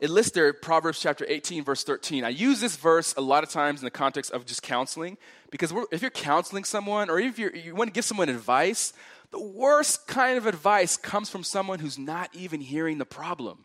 It 0.00 0.10
lists 0.10 0.32
there 0.32 0.52
Proverbs 0.52 1.00
chapter 1.00 1.26
18, 1.28 1.62
verse 1.62 1.84
13. 1.84 2.24
I 2.24 2.30
use 2.30 2.60
this 2.60 2.76
verse 2.76 3.14
a 3.16 3.20
lot 3.20 3.44
of 3.44 3.50
times 3.50 3.80
in 3.80 3.84
the 3.84 3.90
context 3.90 4.32
of 4.32 4.46
just 4.46 4.62
counseling 4.62 5.18
because 5.50 5.74
if 5.92 6.00
you're 6.00 6.10
counseling 6.10 6.64
someone 6.64 7.10
or 7.10 7.18
if 7.18 7.38
you 7.38 7.74
want 7.74 7.88
to 7.88 7.92
give 7.92 8.04
someone 8.04 8.28
advice, 8.28 8.94
the 9.30 9.40
worst 9.40 10.06
kind 10.06 10.36
of 10.38 10.46
advice 10.46 10.96
comes 10.96 11.30
from 11.30 11.44
someone 11.44 11.78
who's 11.78 11.98
not 11.98 12.30
even 12.34 12.60
hearing 12.60 12.98
the 12.98 13.04
problem. 13.04 13.64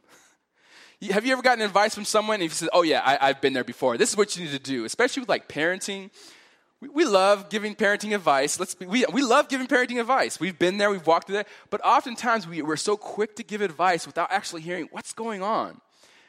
Have 1.12 1.26
you 1.26 1.34
ever 1.34 1.42
gotten 1.42 1.64
advice 1.64 1.94
from 1.94 2.06
someone 2.06 2.36
and 2.36 2.44
you 2.44 2.50
said, 2.50 2.70
Oh, 2.72 2.84
yeah, 2.84 3.02
I, 3.04 3.28
have 3.28 3.42
been 3.42 3.54
there 3.54 3.64
before. 3.64 3.98
This 3.98 4.12
is 4.12 4.18
what 4.18 4.36
you 4.36 4.46
need 4.46 4.52
to 4.52 4.60
do, 4.60 4.86
especially 4.86 5.22
with 5.22 5.30
like 5.30 5.50
parenting. 5.50 6.10
We, 6.82 6.90
we 6.90 7.06
love 7.06 7.50
giving 7.50 7.76
parenting 7.76 8.16
advice. 8.16 8.60
Let's 8.60 8.76
be, 8.76 8.86
we, 8.86 9.06
we 9.12 9.22
love 9.22 9.50
giving 9.50 9.68
parenting 9.68 10.00
advice. 10.00 10.40
We've 10.40 10.58
been 10.58 10.78
there, 10.78 10.90
we've 10.90 11.06
walked 11.06 11.28
through 11.28 11.38
that. 11.38 11.48
But 11.70 11.84
oftentimes 11.84 12.48
we, 12.48 12.62
we're 12.62 12.76
so 12.78 12.96
quick 12.96 13.36
to 13.38 13.44
give 13.44 13.62
advice 13.62 14.08
without 14.08 14.32
actually 14.32 14.62
hearing 14.62 14.88
what's 14.92 15.14
going 15.14 15.42
on. 15.42 15.82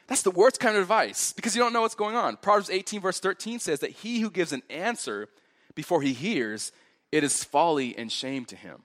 That's 0.07 0.21
the 0.21 0.31
worst 0.31 0.59
kind 0.59 0.75
of 0.75 0.81
advice 0.81 1.33
because 1.33 1.55
you 1.55 1.61
don't 1.61 1.73
know 1.73 1.81
what's 1.81 1.95
going 1.95 2.15
on. 2.15 2.37
Proverbs 2.37 2.69
18, 2.69 3.01
verse 3.01 3.19
13 3.19 3.59
says 3.59 3.79
that 3.81 3.91
he 3.91 4.21
who 4.21 4.29
gives 4.29 4.53
an 4.53 4.63
answer 4.69 5.27
before 5.75 6.01
he 6.01 6.13
hears, 6.13 6.71
it 7.11 7.23
is 7.23 7.43
folly 7.43 7.97
and 7.97 8.11
shame 8.11 8.45
to 8.45 8.55
him. 8.55 8.81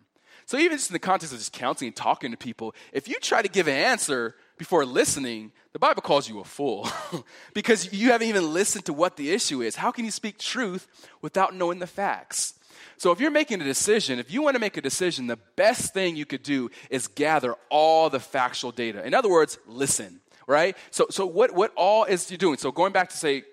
So, 0.53 0.59
even 0.59 0.77
just 0.77 0.91
in 0.91 0.93
the 0.93 0.99
context 0.99 1.33
of 1.33 1.39
just 1.39 1.55
counseling 1.55 1.89
and 1.89 1.97
talking 1.97 2.31
to 2.31 2.37
people, 2.37 2.75
if 2.93 3.09
you 3.09 3.19
try 3.21 3.41
to 3.41 3.49
give 3.49 3.69
an 3.69 3.75
answer 3.75 4.35
before 4.59 4.85
listening, 4.85 5.51
the 5.73 5.79
Bible 5.79 6.03
calls 6.03 6.29
you 6.29 6.41
a 6.41 6.45
fool 6.45 6.91
because 7.55 7.91
you 7.91 8.11
haven't 8.11 8.29
even 8.29 8.53
listened 8.53 8.85
to 8.85 8.93
what 8.93 9.17
the 9.17 9.31
issue 9.31 9.63
is. 9.63 9.77
How 9.77 9.91
can 9.91 10.05
you 10.05 10.11
speak 10.11 10.37
truth 10.37 10.89
without 11.23 11.55
knowing 11.55 11.79
the 11.79 11.87
facts? 11.87 12.53
So, 12.99 13.13
if 13.13 13.19
you're 13.19 13.31
making 13.31 13.63
a 13.63 13.65
decision, 13.65 14.19
if 14.19 14.31
you 14.31 14.43
want 14.43 14.55
to 14.55 14.61
make 14.61 14.77
a 14.77 14.83
decision, 14.83 15.27
the 15.27 15.39
best 15.57 15.95
thing 15.95 16.17
you 16.17 16.27
could 16.27 16.43
do 16.43 16.71
is 16.91 17.09
gather 17.09 17.55
all 17.71 18.11
the 18.11 18.21
factual 18.21 18.73
data. 18.73 19.03
In 19.07 19.15
other 19.15 19.31
words, 19.31 19.59
listen, 19.67 20.21
right? 20.47 20.77
So, 20.91 21.07
so 21.09 21.25
what, 21.25 21.55
what 21.55 21.73
all 21.77 22.05
is 22.05 22.31
you 22.31 22.37
doing? 22.37 22.59
So, 22.59 22.71
going 22.71 22.93
back 22.93 23.09
to 23.09 23.17
say, 23.17 23.45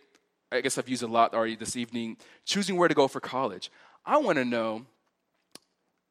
I 0.52 0.60
guess 0.60 0.78
I've 0.78 0.90
used 0.90 1.04
a 1.04 1.08
lot 1.08 1.34
already 1.34 1.56
this 1.56 1.78
evening, 1.78 2.18
choosing 2.44 2.76
where 2.76 2.90
to 2.90 2.94
go 2.94 3.08
for 3.08 3.22
college. 3.22 3.72
I 4.06 4.18
want 4.18 4.38
to 4.38 4.44
know 4.44 4.86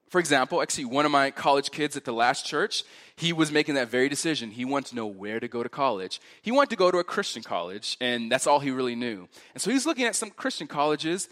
for 0.08 0.18
example, 0.18 0.62
actually, 0.62 0.86
one 0.86 1.04
of 1.04 1.12
my 1.12 1.30
college 1.30 1.70
kids 1.70 1.96
at 1.96 2.04
the 2.04 2.12
last 2.12 2.46
church, 2.46 2.84
he 3.16 3.32
was 3.32 3.52
making 3.52 3.74
that 3.74 3.88
very 3.88 4.08
decision. 4.08 4.50
He 4.50 4.64
wanted 4.64 4.90
to 4.90 4.96
know 4.96 5.06
where 5.06 5.38
to 5.38 5.48
go 5.48 5.62
to 5.62 5.68
college. 5.68 6.20
He 6.40 6.50
wanted 6.50 6.70
to 6.70 6.76
go 6.76 6.90
to 6.90 6.98
a 6.98 7.04
Christian 7.04 7.42
college, 7.42 7.96
and 8.00 8.32
that's 8.32 8.46
all 8.46 8.60
he 8.60 8.70
really 8.70 8.94
knew. 8.94 9.28
And 9.54 9.62
so 9.62 9.70
he 9.70 9.74
was 9.74 9.86
looking 9.86 10.06
at 10.06 10.16
some 10.16 10.30
Christian 10.30 10.66
colleges, 10.66 11.28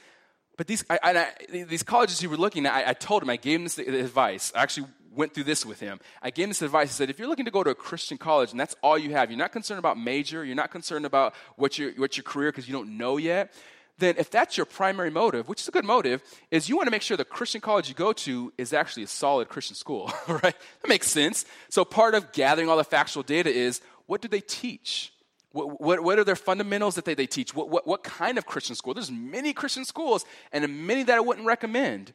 but 0.57 0.67
these, 0.67 0.85
I, 0.89 0.99
I, 1.03 1.65
these 1.65 1.83
colleges 1.83 2.21
he 2.21 2.27
was 2.27 2.39
looking 2.39 2.67
at, 2.67 2.73
I, 2.73 2.91
I, 2.91 2.93
told 2.93 3.23
him, 3.23 3.31
I 3.31 3.37
gave 3.37 3.61
him 3.61 3.65
this 3.65 3.79
advice. 3.79 4.53
I 4.55 4.63
actually 4.63 4.89
went 5.15 5.35
through 5.35 5.45
this 5.45 5.65
with 5.65 5.81
him. 5.81 6.01
I 6.23 6.31
gave 6.31 6.45
him 6.45 6.51
this 6.51 6.63
advice. 6.63 6.89
He 6.89 6.95
said, 6.95 7.11
if 7.11 7.19
you're 7.19 7.29
looking 7.29 7.45
to 7.47 7.51
go 7.51 7.63
to 7.63 7.71
a 7.71 7.75
Christian 7.75 8.19
college 8.19 8.51
and 8.51 8.61
that's 8.61 8.77
all 8.83 8.99
you 8.99 9.13
have, 9.13 9.31
you're 9.31 9.39
not 9.39 9.53
concerned 9.53 9.79
about 9.79 9.99
major, 9.99 10.45
you're 10.45 10.57
not 10.57 10.71
concerned 10.71 11.07
about 11.07 11.35
what 11.57 11.79
your, 11.79 11.93
what 11.93 12.17
your 12.17 12.25
career 12.25 12.51
because 12.51 12.69
you 12.69 12.75
don't 12.75 12.97
know 12.97 13.17
yet, 13.17 13.53
then 13.99 14.17
if 14.19 14.31
that's 14.31 14.57
your 14.57 14.67
primary 14.67 15.11
motive, 15.11 15.49
which 15.49 15.61
is 15.61 15.69
a 15.69 15.71
good 15.71 15.85
motive, 15.85 16.23
is 16.51 16.69
you 16.69 16.77
want 16.77 16.87
to 16.87 16.91
make 16.91 17.03
sure 17.03 17.17
the 17.17 17.25
Christian 17.25 17.61
college 17.61 17.89
you 17.89 17.95
go 17.95 18.13
to 18.13 18.53
is 18.59 18.73
actually 18.73 19.05
a 19.05 19.09
solid 19.09 19.49
Christian 19.49 19.75
school, 19.75 20.13
right? 20.29 20.43
That 20.43 20.89
makes 20.89 21.09
sense. 21.09 21.45
So 21.71 21.85
part 21.85 22.15
of 22.15 22.33
gathering 22.33 22.69
all 22.69 22.77
the 22.77 22.85
factual 22.85 23.23
data 23.23 23.51
is 23.51 23.81
what 24.07 24.21
do 24.21 24.29
they 24.29 24.41
teach? 24.41 25.13
What, 25.53 25.81
what, 25.81 26.01
what, 26.01 26.19
are 26.19 26.25
their 26.25 26.37
fundamentals 26.37 26.97
that 26.97 27.07
they, 27.07 27.15
they 27.15 27.27
teach? 27.27 27.55
What, 27.55 27.71
what, 27.71 27.87
what 27.87 28.05
kind 28.05 28.37
of 28.37 28.45
Christian 28.45 28.77
school? 28.77 28.93
There's 28.93 29.11
many 29.11 29.55
Christian 29.55 29.87
schools, 29.87 30.27
and 30.53 30.87
many 30.87 31.03
that 31.05 31.17
I 31.17 31.21
wouldn't 31.21 31.47
recommend. 31.47 32.13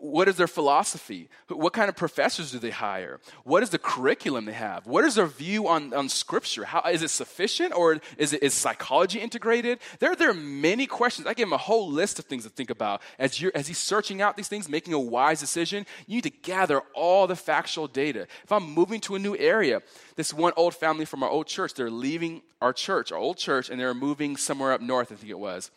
What 0.00 0.28
is 0.28 0.36
their 0.36 0.46
philosophy? 0.46 1.28
What 1.48 1.72
kind 1.72 1.88
of 1.88 1.96
professors 1.96 2.52
do 2.52 2.58
they 2.58 2.70
hire? 2.70 3.20
What 3.44 3.62
is 3.62 3.70
the 3.70 3.78
curriculum 3.78 4.44
they 4.44 4.52
have? 4.52 4.86
What 4.86 5.04
is 5.04 5.16
their 5.16 5.26
view 5.26 5.68
on, 5.68 5.92
on 5.92 6.08
Scripture? 6.08 6.64
How, 6.64 6.82
is 6.90 7.02
it 7.02 7.10
sufficient 7.10 7.74
or 7.74 8.00
is, 8.16 8.32
it, 8.32 8.42
is 8.42 8.54
psychology 8.54 9.20
integrated? 9.20 9.78
There, 9.98 10.14
there 10.14 10.30
are 10.30 10.34
many 10.34 10.86
questions. 10.86 11.26
I 11.26 11.34
gave 11.34 11.46
him 11.46 11.52
a 11.52 11.58
whole 11.58 11.90
list 11.90 12.18
of 12.18 12.24
things 12.24 12.44
to 12.44 12.50
think 12.50 12.70
about. 12.70 13.02
As, 13.18 13.40
you're, 13.40 13.52
as 13.54 13.68
he's 13.68 13.78
searching 13.78 14.22
out 14.22 14.36
these 14.36 14.48
things, 14.48 14.68
making 14.68 14.94
a 14.94 15.00
wise 15.00 15.40
decision, 15.40 15.86
you 16.06 16.16
need 16.16 16.24
to 16.24 16.30
gather 16.30 16.80
all 16.94 17.26
the 17.26 17.36
factual 17.36 17.88
data. 17.88 18.26
If 18.44 18.52
I'm 18.52 18.64
moving 18.64 19.00
to 19.02 19.14
a 19.14 19.18
new 19.18 19.36
area, 19.36 19.82
this 20.16 20.32
one 20.32 20.52
old 20.56 20.74
family 20.74 21.04
from 21.04 21.22
our 21.22 21.30
old 21.30 21.46
church, 21.46 21.74
they're 21.74 21.90
leaving 21.90 22.42
our 22.60 22.72
church, 22.72 23.12
our 23.12 23.18
old 23.18 23.36
church, 23.36 23.68
and 23.68 23.80
they're 23.80 23.94
moving 23.94 24.36
somewhere 24.36 24.72
up 24.72 24.80
north, 24.80 25.12
I 25.12 25.16
think 25.16 25.30
it 25.30 25.38
was. 25.38 25.70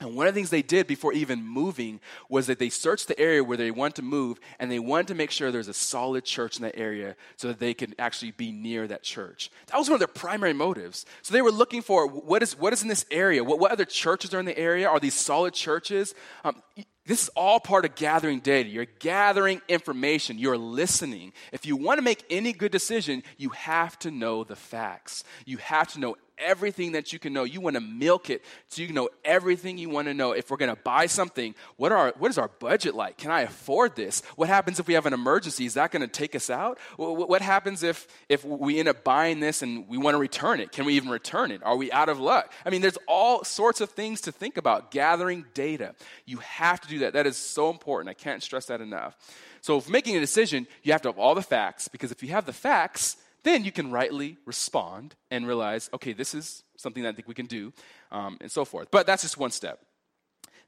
And 0.00 0.16
one 0.16 0.26
of 0.26 0.34
the 0.34 0.38
things 0.38 0.50
they 0.50 0.62
did 0.62 0.86
before 0.86 1.12
even 1.12 1.44
moving 1.44 2.00
was 2.28 2.46
that 2.46 2.58
they 2.58 2.70
searched 2.70 3.08
the 3.08 3.18
area 3.20 3.44
where 3.44 3.56
they 3.56 3.70
wanted 3.70 3.96
to 3.96 4.02
move 4.02 4.40
and 4.58 4.70
they 4.70 4.78
wanted 4.78 5.08
to 5.08 5.14
make 5.14 5.30
sure 5.30 5.50
there's 5.50 5.68
a 5.68 5.74
solid 5.74 6.24
church 6.24 6.56
in 6.56 6.62
that 6.62 6.76
area 6.76 7.14
so 7.36 7.48
that 7.48 7.60
they 7.60 7.74
could 7.74 7.94
actually 7.98 8.32
be 8.32 8.50
near 8.50 8.86
that 8.88 9.02
church. 9.02 9.50
That 9.66 9.78
was 9.78 9.88
one 9.88 9.94
of 9.94 10.00
their 10.00 10.08
primary 10.08 10.54
motives. 10.54 11.06
So 11.22 11.32
they 11.32 11.42
were 11.42 11.52
looking 11.52 11.82
for 11.82 12.06
what 12.08 12.42
is, 12.42 12.58
what 12.58 12.72
is 12.72 12.82
in 12.82 12.88
this 12.88 13.06
area? 13.10 13.44
What, 13.44 13.60
what 13.60 13.70
other 13.70 13.84
churches 13.84 14.34
are 14.34 14.40
in 14.40 14.46
the 14.46 14.58
area? 14.58 14.88
Are 14.88 14.98
these 14.98 15.14
solid 15.14 15.54
churches? 15.54 16.14
Um, 16.44 16.62
this 17.04 17.24
is 17.24 17.28
all 17.30 17.58
part 17.58 17.84
of 17.84 17.96
gathering 17.96 18.40
data. 18.40 18.68
You're 18.68 18.86
gathering 19.00 19.60
information. 19.68 20.38
You're 20.38 20.58
listening. 20.58 21.32
If 21.52 21.66
you 21.66 21.76
want 21.76 21.98
to 21.98 22.02
make 22.02 22.24
any 22.30 22.52
good 22.52 22.70
decision, 22.70 23.24
you 23.36 23.50
have 23.50 23.98
to 24.00 24.10
know 24.10 24.44
the 24.44 24.54
facts. 24.54 25.24
You 25.44 25.56
have 25.58 25.92
to 25.94 26.00
know 26.00 26.16
everything 26.38 26.92
that 26.92 27.12
you 27.12 27.18
can 27.18 27.32
know. 27.32 27.44
You 27.44 27.60
want 27.60 27.74
to 27.74 27.80
milk 27.80 28.30
it 28.30 28.42
so 28.68 28.80
you 28.80 28.88
can 28.88 28.94
know 28.94 29.08
everything 29.24 29.78
you 29.78 29.88
want 29.88 30.08
to 30.08 30.14
know. 30.14 30.32
If 30.32 30.50
we're 30.50 30.56
going 30.56 30.74
to 30.74 30.82
buy 30.82 31.06
something, 31.06 31.54
what, 31.76 31.92
are, 31.92 32.12
what 32.18 32.30
is 32.30 32.38
our 32.38 32.48
budget 32.48 32.94
like? 32.94 33.18
Can 33.18 33.30
I 33.30 33.42
afford 33.42 33.96
this? 33.96 34.22
What 34.36 34.48
happens 34.48 34.80
if 34.80 34.86
we 34.86 34.94
have 34.94 35.06
an 35.06 35.12
emergency? 35.12 35.66
Is 35.66 35.74
that 35.74 35.90
going 35.90 36.02
to 36.02 36.08
take 36.08 36.34
us 36.34 36.50
out? 36.50 36.78
What 36.96 37.42
happens 37.42 37.82
if, 37.82 38.06
if 38.28 38.44
we 38.44 38.78
end 38.78 38.88
up 38.88 39.04
buying 39.04 39.40
this 39.40 39.62
and 39.62 39.88
we 39.88 39.98
want 39.98 40.14
to 40.14 40.18
return 40.18 40.60
it? 40.60 40.72
Can 40.72 40.84
we 40.84 40.94
even 40.94 41.10
return 41.10 41.50
it? 41.50 41.62
Are 41.62 41.76
we 41.76 41.90
out 41.92 42.08
of 42.08 42.18
luck? 42.18 42.52
I 42.64 42.70
mean, 42.70 42.82
there's 42.82 42.98
all 43.06 43.44
sorts 43.44 43.80
of 43.80 43.90
things 43.90 44.22
to 44.22 44.32
think 44.32 44.56
about. 44.56 44.90
Gathering 44.90 45.44
data. 45.54 45.94
You 46.26 46.38
have 46.38 46.80
to 46.80 46.88
do 46.88 47.00
that. 47.00 47.12
That 47.12 47.26
is 47.26 47.36
so 47.36 47.70
important. 47.70 48.10
I 48.10 48.14
can't 48.14 48.42
stress 48.42 48.66
that 48.66 48.80
enough. 48.80 49.16
So, 49.60 49.78
if 49.78 49.88
making 49.88 50.16
a 50.16 50.20
decision, 50.20 50.66
you 50.82 50.90
have 50.92 51.02
to 51.02 51.08
have 51.08 51.18
all 51.18 51.36
the 51.36 51.42
facts 51.42 51.86
because 51.86 52.10
if 52.10 52.20
you 52.22 52.30
have 52.30 52.46
the 52.46 52.52
facts, 52.52 53.16
then 53.44 53.64
you 53.64 53.72
can 53.72 53.90
rightly 53.90 54.36
respond 54.46 55.14
and 55.30 55.46
realize, 55.46 55.90
okay, 55.92 56.12
this 56.12 56.34
is 56.34 56.62
something 56.76 57.02
that 57.02 57.10
I 57.10 57.12
think 57.12 57.28
we 57.28 57.34
can 57.34 57.46
do, 57.46 57.72
um, 58.10 58.38
and 58.40 58.50
so 58.50 58.64
forth. 58.64 58.88
But 58.90 59.06
that's 59.06 59.22
just 59.22 59.36
one 59.36 59.50
step. 59.50 59.80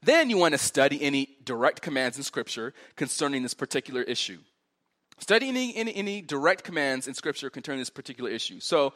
Then 0.01 0.29
you 0.29 0.37
want 0.37 0.53
to 0.53 0.57
study 0.57 1.01
any 1.01 1.37
direct 1.43 1.81
commands 1.81 2.17
in 2.17 2.23
Scripture 2.23 2.73
concerning 2.95 3.43
this 3.43 3.53
particular 3.53 4.01
issue. 4.03 4.39
Study 5.19 5.47
any, 5.47 5.75
any, 5.75 5.95
any 5.95 6.21
direct 6.21 6.63
commands 6.63 7.07
in 7.07 7.13
Scripture 7.13 7.49
concerning 7.49 7.79
this 7.79 7.89
particular 7.89 8.29
issue. 8.29 8.59
So, 8.59 8.93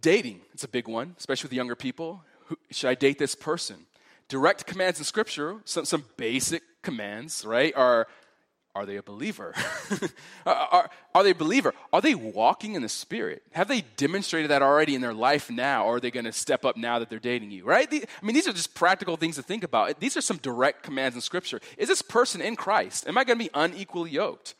dating, 0.00 0.40
it's 0.54 0.64
a 0.64 0.68
big 0.68 0.88
one, 0.88 1.14
especially 1.18 1.48
with 1.48 1.52
younger 1.52 1.76
people. 1.76 2.24
Who, 2.46 2.56
should 2.70 2.88
I 2.88 2.94
date 2.94 3.18
this 3.18 3.34
person? 3.34 3.86
Direct 4.28 4.66
commands 4.66 4.98
in 4.98 5.04
Scripture, 5.04 5.56
some, 5.64 5.84
some 5.84 6.04
basic 6.16 6.62
commands, 6.82 7.44
right, 7.44 7.72
are 7.76 8.08
are 8.76 8.84
they 8.84 8.96
a 8.96 9.02
believer? 9.02 9.54
are, 10.46 10.90
are, 11.14 11.22
they 11.24 11.30
a 11.30 11.34
believer? 11.34 11.72
Are 11.94 12.02
they 12.02 12.14
walking 12.14 12.74
in 12.74 12.82
the 12.82 12.90
Spirit? 12.90 13.42
Have 13.52 13.68
they 13.68 13.80
demonstrated 13.96 14.50
that 14.50 14.60
already 14.60 14.94
in 14.94 15.00
their 15.00 15.14
life 15.14 15.50
now, 15.50 15.86
or 15.86 15.96
are 15.96 16.00
they 16.00 16.10
going 16.10 16.26
to 16.26 16.32
step 16.32 16.62
up 16.66 16.76
now 16.76 16.98
that 16.98 17.08
they're 17.08 17.18
dating 17.18 17.52
you, 17.52 17.64
right? 17.64 17.90
The, 17.90 18.04
I 18.04 18.26
mean, 18.26 18.34
these 18.34 18.46
are 18.46 18.52
just 18.52 18.74
practical 18.74 19.16
things 19.16 19.36
to 19.36 19.42
think 19.42 19.64
about. 19.64 19.98
These 19.98 20.18
are 20.18 20.20
some 20.20 20.36
direct 20.36 20.82
commands 20.82 21.14
in 21.14 21.22
Scripture. 21.22 21.58
Is 21.78 21.88
this 21.88 22.02
person 22.02 22.42
in 22.42 22.54
Christ? 22.54 23.08
Am 23.08 23.16
I 23.16 23.24
going 23.24 23.38
to 23.38 23.44
be 23.46 23.50
unequally 23.54 24.10
yoked? 24.10 24.54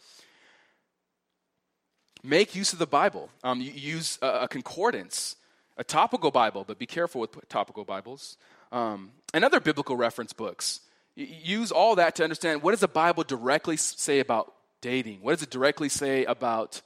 Make 2.22 2.54
use 2.54 2.72
of 2.72 2.78
the 2.78 2.86
Bible. 2.86 3.28
Um, 3.44 3.60
use 3.60 4.18
a, 4.22 4.44
a, 4.44 4.48
concordance, 4.48 5.36
a 5.76 5.84
topical 5.84 6.30
Bible, 6.30 6.64
but 6.66 6.78
be 6.78 6.86
careful 6.86 7.20
with 7.20 7.36
topical 7.50 7.84
Bibles, 7.84 8.38
um, 8.72 9.10
and 9.34 9.44
other 9.44 9.60
biblical 9.60 9.94
reference 9.94 10.32
books. 10.32 10.80
Use 11.16 11.72
all 11.72 11.96
that 11.96 12.14
to 12.16 12.24
understand 12.24 12.62
what 12.62 12.72
does 12.72 12.80
the 12.80 12.88
Bible 12.88 13.24
directly 13.24 13.78
say 13.78 14.20
about 14.20 14.52
dating? 14.82 15.22
What 15.22 15.32
does 15.32 15.42
it 15.42 15.50
directly 15.50 15.88
say 15.88 16.26
about 16.26 16.82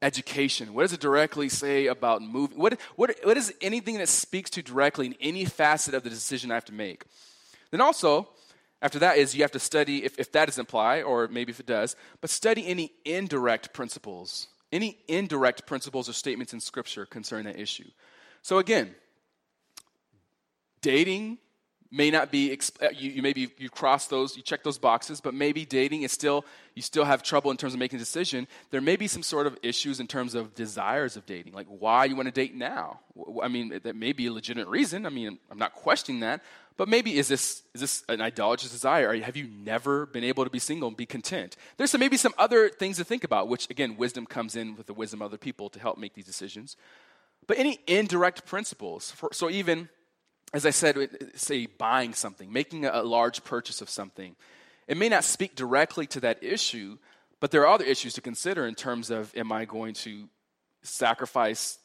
education? 0.00 0.72
What 0.72 0.82
does 0.82 0.92
it 0.92 1.00
directly 1.00 1.48
say 1.48 1.86
about 1.86 2.22
moving? 2.22 2.58
What, 2.58 2.78
what, 2.94 3.14
what 3.24 3.36
is 3.36 3.52
anything 3.60 3.98
that 3.98 4.08
speaks 4.08 4.50
to 4.50 4.62
directly 4.62 5.06
in 5.06 5.14
any 5.20 5.44
facet 5.44 5.94
of 5.94 6.04
the 6.04 6.10
decision 6.10 6.52
I 6.52 6.54
have 6.54 6.64
to 6.66 6.72
make? 6.72 7.04
Then 7.72 7.80
also, 7.80 8.28
after 8.80 9.00
that 9.00 9.16
is 9.16 9.34
you 9.34 9.42
have 9.42 9.52
to 9.52 9.58
study, 9.58 10.04
if, 10.04 10.18
if 10.18 10.30
that 10.32 10.46
doesn't 10.46 10.62
apply, 10.68 11.02
or 11.02 11.26
maybe 11.28 11.50
if 11.50 11.60
it 11.60 11.66
does, 11.66 11.96
but 12.20 12.30
study 12.30 12.66
any 12.66 12.92
indirect 13.04 13.72
principles, 13.72 14.46
any 14.70 14.98
indirect 15.08 15.66
principles 15.66 16.08
or 16.08 16.12
statements 16.12 16.52
in 16.52 16.60
Scripture 16.60 17.06
concerning 17.06 17.46
that 17.46 17.60
issue. 17.60 17.88
So 18.42 18.58
again, 18.58 18.94
dating 20.80 21.38
may 21.92 22.10
not 22.10 22.32
be 22.32 22.58
uh, 22.80 22.88
you, 22.96 23.10
you 23.10 23.22
maybe 23.22 23.52
you 23.58 23.68
cross 23.70 24.06
those 24.06 24.36
you 24.36 24.42
check 24.42 24.62
those 24.64 24.78
boxes 24.78 25.20
but 25.20 25.34
maybe 25.34 25.64
dating 25.64 26.02
is 26.02 26.10
still 26.10 26.44
you 26.74 26.82
still 26.82 27.04
have 27.04 27.22
trouble 27.22 27.50
in 27.50 27.56
terms 27.56 27.74
of 27.74 27.78
making 27.78 27.98
a 27.98 28.00
decision. 28.00 28.48
There 28.70 28.80
may 28.80 28.96
be 28.96 29.06
some 29.06 29.22
sort 29.22 29.46
of 29.46 29.58
issues 29.62 30.00
in 30.00 30.06
terms 30.06 30.34
of 30.34 30.54
desires 30.54 31.16
of 31.16 31.26
dating 31.26 31.52
like 31.52 31.66
why 31.68 32.06
you 32.06 32.16
want 32.16 32.26
to 32.26 32.32
date 32.32 32.54
now. 32.54 33.00
I 33.42 33.48
mean 33.48 33.80
that 33.84 33.94
may 33.94 34.12
be 34.12 34.26
a 34.26 34.32
legitimate 34.32 34.68
reason 34.68 35.04
i 35.04 35.10
mean 35.10 35.38
i'm 35.50 35.58
not 35.58 35.74
questioning 35.74 36.20
that 36.20 36.42
but 36.76 36.88
maybe 36.88 37.18
is 37.18 37.28
this 37.28 37.62
is 37.74 37.80
this 37.80 38.04
an 38.08 38.20
idolatrous 38.20 38.72
desire? 38.72 39.14
Have 39.20 39.36
you 39.36 39.46
never 39.46 40.06
been 40.06 40.24
able 40.24 40.44
to 40.44 40.50
be 40.50 40.58
single 40.58 40.88
and 40.88 40.96
be 40.96 41.06
content? 41.06 41.56
There's 41.76 41.90
some, 41.90 42.00
maybe 42.00 42.16
some 42.16 42.34
other 42.38 42.68
things 42.68 42.96
to 42.96 43.04
think 43.04 43.24
about 43.24 43.48
which 43.48 43.68
again 43.70 43.96
wisdom 43.96 44.26
comes 44.26 44.56
in 44.56 44.76
with 44.76 44.86
the 44.86 44.94
wisdom 44.94 45.22
of 45.22 45.26
other 45.26 45.38
people 45.38 45.68
to 45.70 45.80
help 45.80 45.98
make 45.98 46.14
these 46.14 46.26
decisions. 46.26 46.76
But 47.46 47.58
any 47.58 47.80
indirect 47.86 48.46
principles 48.46 49.10
for, 49.10 49.30
so 49.32 49.50
even 49.50 49.88
as 50.52 50.66
I 50.66 50.70
said, 50.70 50.96
say 51.34 51.66
buying 51.66 52.14
something, 52.14 52.52
making 52.52 52.84
a 52.84 53.02
large 53.02 53.42
purchase 53.44 53.80
of 53.80 53.88
something, 53.88 54.36
it 54.86 54.96
may 54.96 55.08
not 55.08 55.24
speak 55.24 55.54
directly 55.54 56.06
to 56.08 56.20
that 56.20 56.42
issue, 56.42 56.98
but 57.40 57.50
there 57.50 57.62
are 57.62 57.74
other 57.74 57.84
issues 57.84 58.14
to 58.14 58.20
consider 58.20 58.66
in 58.66 58.74
terms 58.74 59.10
of 59.10 59.34
am 59.36 59.50
I 59.50 59.64
going 59.64 59.94
to 59.94 60.28
sacrifice 60.82 61.78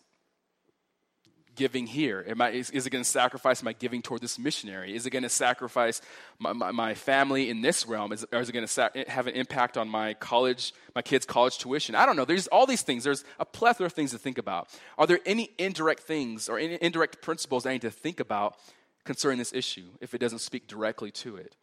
giving 1.58 1.88
here? 1.88 2.24
Am 2.28 2.42
I, 2.42 2.52
is, 2.52 2.70
is 2.70 2.86
it 2.86 2.92
going 2.92 3.04
to 3.04 3.10
sacrifice 3.10 3.62
my 3.62 3.74
giving 3.74 4.02
toward 4.02 4.22
this 4.22 4.40
missionary? 4.40 4.96
Is 4.96 5.06
it 5.06 5.10
going 5.10 5.24
to 5.24 5.30
sacrifice 5.30 6.02
my, 6.40 6.54
my, 6.54 6.72
my, 6.72 6.94
family 6.94 7.50
in 7.50 7.62
this 7.62 7.86
realm? 7.86 8.14
Is, 8.14 8.26
or 8.32 8.40
is 8.40 8.48
it 8.48 8.54
going 8.54 8.66
to 8.66 8.72
sa- 8.72 8.90
eh, 8.96 9.04
have 9.10 9.28
an 9.28 9.34
impact 9.34 9.76
on 9.78 9.90
my 9.90 10.14
college, 10.14 10.74
my 10.96 11.02
kids' 11.02 11.26
college 11.26 11.58
tuition? 11.58 11.96
I 11.96 12.06
don't 12.06 12.16
know. 12.16 12.24
There's 12.24 12.48
all 12.48 12.66
these 12.66 12.84
things. 12.84 13.04
There's 13.04 13.26
a 13.40 13.46
plethora 13.46 13.88
of 13.88 13.94
things 13.94 14.12
to 14.12 14.18
think 14.18 14.38
about. 14.38 14.70
Are 14.98 15.08
there 15.08 15.20
any 15.26 15.50
indirect 15.58 16.04
things 16.04 16.48
or 16.48 16.58
any 16.58 16.78
indirect 16.82 17.22
principles 17.22 17.66
I 17.66 17.74
need 17.74 17.82
to 17.82 17.92
think 17.92 18.22
about 18.22 18.58
concerning 19.04 19.40
this 19.40 19.52
issue 19.52 19.90
if 20.00 20.14
it 20.14 20.20
doesn't 20.20 20.40
speak 20.40 20.68
directly 20.68 21.12
to 21.12 21.36
it? 21.36 21.56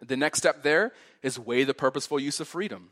The 0.00 0.16
next 0.16 0.38
step 0.38 0.62
there 0.62 0.92
is 1.22 1.38
weigh 1.38 1.64
the 1.64 1.74
purposeful 1.74 2.18
use 2.18 2.40
of 2.40 2.48
freedom 2.48 2.90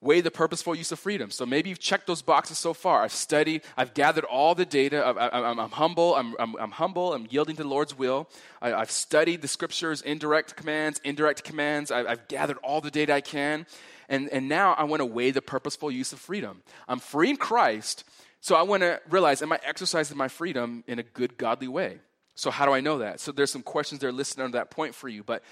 weigh 0.00 0.20
the 0.20 0.30
purposeful 0.30 0.74
use 0.74 0.92
of 0.92 0.98
freedom. 0.98 1.30
So 1.30 1.46
maybe 1.46 1.70
you've 1.70 1.78
checked 1.78 2.06
those 2.06 2.22
boxes 2.22 2.58
so 2.58 2.74
far. 2.74 3.02
I've 3.02 3.12
studied, 3.12 3.62
I've 3.76 3.94
gathered 3.94 4.24
all 4.24 4.54
the 4.54 4.66
data. 4.66 5.02
I, 5.02 5.50
am 5.50 5.56
humble, 5.70 6.14
I'm, 6.14 6.34
I'm, 6.38 6.54
I'm, 6.56 6.70
humble, 6.70 7.14
I'm 7.14 7.26
yielding 7.30 7.56
to 7.56 7.62
the 7.62 7.68
Lord's 7.68 7.96
will. 7.96 8.28
I, 8.60 8.70
have 8.70 8.90
studied 8.90 9.42
the 9.42 9.48
scriptures, 9.48 10.02
indirect 10.02 10.54
commands, 10.54 11.00
indirect 11.02 11.44
commands. 11.44 11.90
I, 11.90 12.04
I've 12.04 12.28
gathered 12.28 12.58
all 12.58 12.80
the 12.80 12.90
data 12.90 13.14
I 13.14 13.22
can. 13.22 13.66
And, 14.08 14.28
and 14.28 14.48
now 14.48 14.74
I 14.74 14.84
want 14.84 15.00
to 15.00 15.06
weigh 15.06 15.30
the 15.30 15.42
purposeful 15.42 15.90
use 15.90 16.12
of 16.12 16.20
freedom. 16.20 16.62
I'm 16.86 17.00
free 17.00 17.30
in 17.30 17.36
Christ, 17.36 18.04
so 18.40 18.54
I 18.54 18.62
want 18.62 18.82
to 18.82 19.00
realize, 19.10 19.42
am 19.42 19.52
I 19.52 19.58
exercising 19.64 20.16
my 20.16 20.28
freedom 20.28 20.84
in 20.86 20.98
a 20.98 21.02
good, 21.02 21.36
godly 21.38 21.68
way? 21.68 21.98
So 22.36 22.50
how 22.50 22.66
do 22.66 22.72
I 22.72 22.80
know 22.80 22.98
that? 22.98 23.18
So 23.18 23.32
there's 23.32 23.50
some 23.50 23.62
questions 23.62 24.00
there 24.00 24.12
listed 24.12 24.40
under 24.40 24.58
that 24.58 24.70
point 24.70 24.94
for 24.94 25.08
you, 25.08 25.24
but 25.24 25.42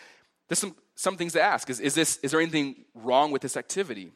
there's 0.49 0.59
some, 0.59 0.77
some 0.95 1.17
things 1.17 1.33
to 1.33 1.43
ask. 1.43 1.71
Is, 1.71 1.81
is, 1.81 1.95
this, 1.95 2.19
is 2.19 2.31
there 2.31 2.41
anything 2.41 2.85
wrong 2.95 3.33
with 3.33 3.43
this 3.43 3.57
activity? 3.57 4.13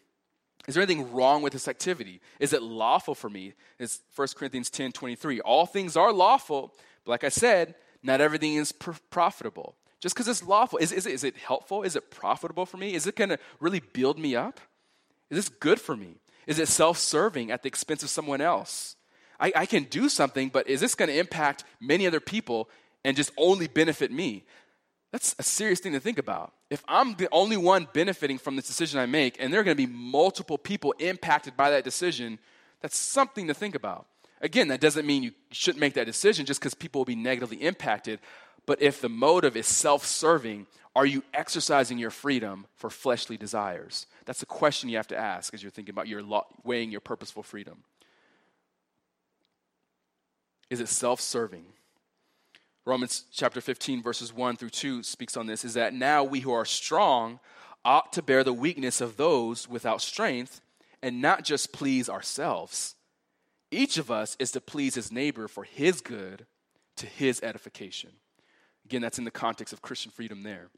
Is 0.66 0.74
there 0.74 0.82
anything 0.82 1.12
wrong 1.12 1.42
with 1.42 1.52
this 1.52 1.68
activity? 1.68 2.20
Is 2.40 2.52
it 2.52 2.62
lawful 2.62 3.14
for 3.14 3.30
me? 3.30 3.54
It's 3.78 4.00
1 4.14 4.28
Corinthians 4.36 4.70
10 4.70 4.92
23. 4.92 5.40
All 5.40 5.66
things 5.66 5.96
are 5.96 6.12
lawful, 6.12 6.74
but 7.04 7.12
like 7.12 7.24
I 7.24 7.30
said, 7.30 7.74
not 8.02 8.20
everything 8.20 8.54
is 8.54 8.72
pr- 8.72 8.92
profitable. 9.10 9.76
just 10.00 10.14
because 10.14 10.28
it's 10.28 10.46
lawful. 10.46 10.78
Is, 10.78 10.92
is, 10.92 11.06
it, 11.06 11.12
is 11.14 11.24
it 11.24 11.36
helpful? 11.36 11.82
Is 11.82 11.96
it 11.96 12.10
profitable 12.10 12.66
for 12.66 12.76
me? 12.76 12.94
Is 12.94 13.06
it 13.06 13.16
going 13.16 13.30
to 13.30 13.38
really 13.60 13.80
build 13.80 14.18
me 14.18 14.36
up? 14.36 14.60
Is 15.30 15.36
this 15.36 15.48
good 15.48 15.80
for 15.80 15.96
me? 15.96 16.16
Is 16.46 16.58
it 16.58 16.68
self 16.68 16.98
serving 16.98 17.50
at 17.50 17.62
the 17.62 17.68
expense 17.68 18.02
of 18.02 18.10
someone 18.10 18.40
else? 18.40 18.96
I, 19.40 19.52
I 19.54 19.66
can 19.66 19.84
do 19.84 20.08
something, 20.08 20.48
but 20.48 20.68
is 20.68 20.80
this 20.80 20.94
going 20.94 21.08
to 21.08 21.18
impact 21.18 21.64
many 21.80 22.06
other 22.06 22.20
people 22.20 22.68
and 23.04 23.16
just 23.16 23.30
only 23.36 23.68
benefit 23.68 24.10
me? 24.10 24.44
That's 25.12 25.34
a 25.38 25.42
serious 25.42 25.80
thing 25.80 25.92
to 25.92 26.00
think 26.00 26.18
about. 26.18 26.52
If 26.68 26.82
I'm 26.86 27.14
the 27.14 27.28
only 27.32 27.56
one 27.56 27.88
benefiting 27.92 28.38
from 28.38 28.56
this 28.56 28.66
decision 28.66 29.00
I 29.00 29.06
make, 29.06 29.36
and 29.40 29.52
there 29.52 29.60
are 29.60 29.64
going 29.64 29.76
to 29.76 29.86
be 29.86 29.92
multiple 29.92 30.58
people 30.58 30.94
impacted 30.98 31.56
by 31.56 31.70
that 31.70 31.84
decision, 31.84 32.38
that's 32.80 32.96
something 32.96 33.46
to 33.46 33.54
think 33.54 33.74
about. 33.74 34.06
Again, 34.40 34.68
that 34.68 34.80
doesn't 34.80 35.06
mean 35.06 35.22
you 35.22 35.32
shouldn't 35.50 35.80
make 35.80 35.94
that 35.94 36.04
decision 36.04 36.46
just 36.46 36.60
because 36.60 36.74
people 36.74 37.00
will 37.00 37.06
be 37.06 37.16
negatively 37.16 37.56
impacted. 37.56 38.20
But 38.66 38.82
if 38.82 39.00
the 39.00 39.08
motive 39.08 39.56
is 39.56 39.66
self 39.66 40.04
serving, 40.04 40.66
are 40.94 41.06
you 41.06 41.24
exercising 41.32 41.98
your 41.98 42.10
freedom 42.10 42.66
for 42.76 42.90
fleshly 42.90 43.36
desires? 43.36 44.06
That's 44.26 44.42
a 44.42 44.46
question 44.46 44.90
you 44.90 44.96
have 44.98 45.08
to 45.08 45.16
ask 45.16 45.54
as 45.54 45.62
you're 45.62 45.70
thinking 45.70 45.92
about 45.92 46.06
your 46.06 46.22
weighing 46.64 46.90
your 46.90 47.00
purposeful 47.00 47.42
freedom. 47.42 47.82
Is 50.70 50.80
it 50.80 50.88
self 50.88 51.20
serving? 51.20 51.64
Romans 52.88 53.26
chapter 53.30 53.60
15, 53.60 54.02
verses 54.02 54.32
1 54.32 54.56
through 54.56 54.70
2 54.70 55.02
speaks 55.02 55.36
on 55.36 55.46
this 55.46 55.62
is 55.62 55.74
that 55.74 55.92
now 55.92 56.24
we 56.24 56.40
who 56.40 56.52
are 56.52 56.64
strong 56.64 57.38
ought 57.84 58.14
to 58.14 58.22
bear 58.22 58.42
the 58.42 58.52
weakness 58.54 59.02
of 59.02 59.18
those 59.18 59.68
without 59.68 60.00
strength 60.00 60.62
and 61.02 61.20
not 61.20 61.44
just 61.44 61.70
please 61.70 62.08
ourselves. 62.08 62.94
Each 63.70 63.98
of 63.98 64.10
us 64.10 64.38
is 64.38 64.52
to 64.52 64.62
please 64.62 64.94
his 64.94 65.12
neighbor 65.12 65.48
for 65.48 65.64
his 65.64 66.00
good 66.00 66.46
to 66.96 67.04
his 67.04 67.42
edification. 67.42 68.08
Again, 68.86 69.02
that's 69.02 69.18
in 69.18 69.24
the 69.24 69.30
context 69.30 69.74
of 69.74 69.82
Christian 69.82 70.10
freedom 70.10 70.42
there. 70.42 70.70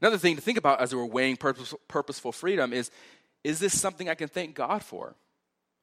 Another 0.00 0.16
thing 0.16 0.36
to 0.36 0.42
think 0.42 0.56
about 0.56 0.80
as 0.80 0.94
we're 0.94 1.04
weighing 1.04 1.36
purposeful, 1.36 1.80
purposeful 1.86 2.32
freedom 2.32 2.72
is 2.72 2.90
is 3.44 3.58
this 3.58 3.78
something 3.78 4.08
I 4.08 4.14
can 4.14 4.28
thank 4.28 4.54
God 4.54 4.82
for? 4.82 5.16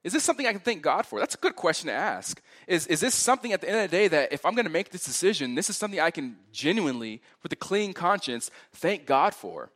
Is 0.05 0.13
this 0.13 0.23
something 0.23 0.45
I 0.45 0.51
can 0.51 0.61
thank 0.61 0.83
God 0.83 1.07
for? 1.07 1.19
That's 1.19 1.33
a 1.33 1.39
good 1.39 1.55
question 1.55 1.87
to 1.87 1.93
ask. 1.93 2.39
Is, 2.67 2.85
is 2.85 2.99
this 2.99 3.15
something 3.15 3.53
at 3.53 3.61
the 3.61 3.67
end 3.67 3.77
of 3.77 3.89
the 3.89 3.97
day 3.97 4.07
that 4.07 4.31
if 4.31 4.45
I'm 4.45 4.53
going 4.53 4.67
to 4.67 4.71
make 4.71 4.91
this 4.91 5.03
decision, 5.03 5.55
this 5.55 5.67
is 5.67 5.77
something 5.77 5.99
I 5.99 6.11
can 6.11 6.37
genuinely, 6.53 7.23
with 7.41 7.51
a 7.51 7.55
clean 7.55 7.91
conscience, 7.91 8.51
thank 8.71 9.07
God 9.07 9.33
for? 9.33 9.71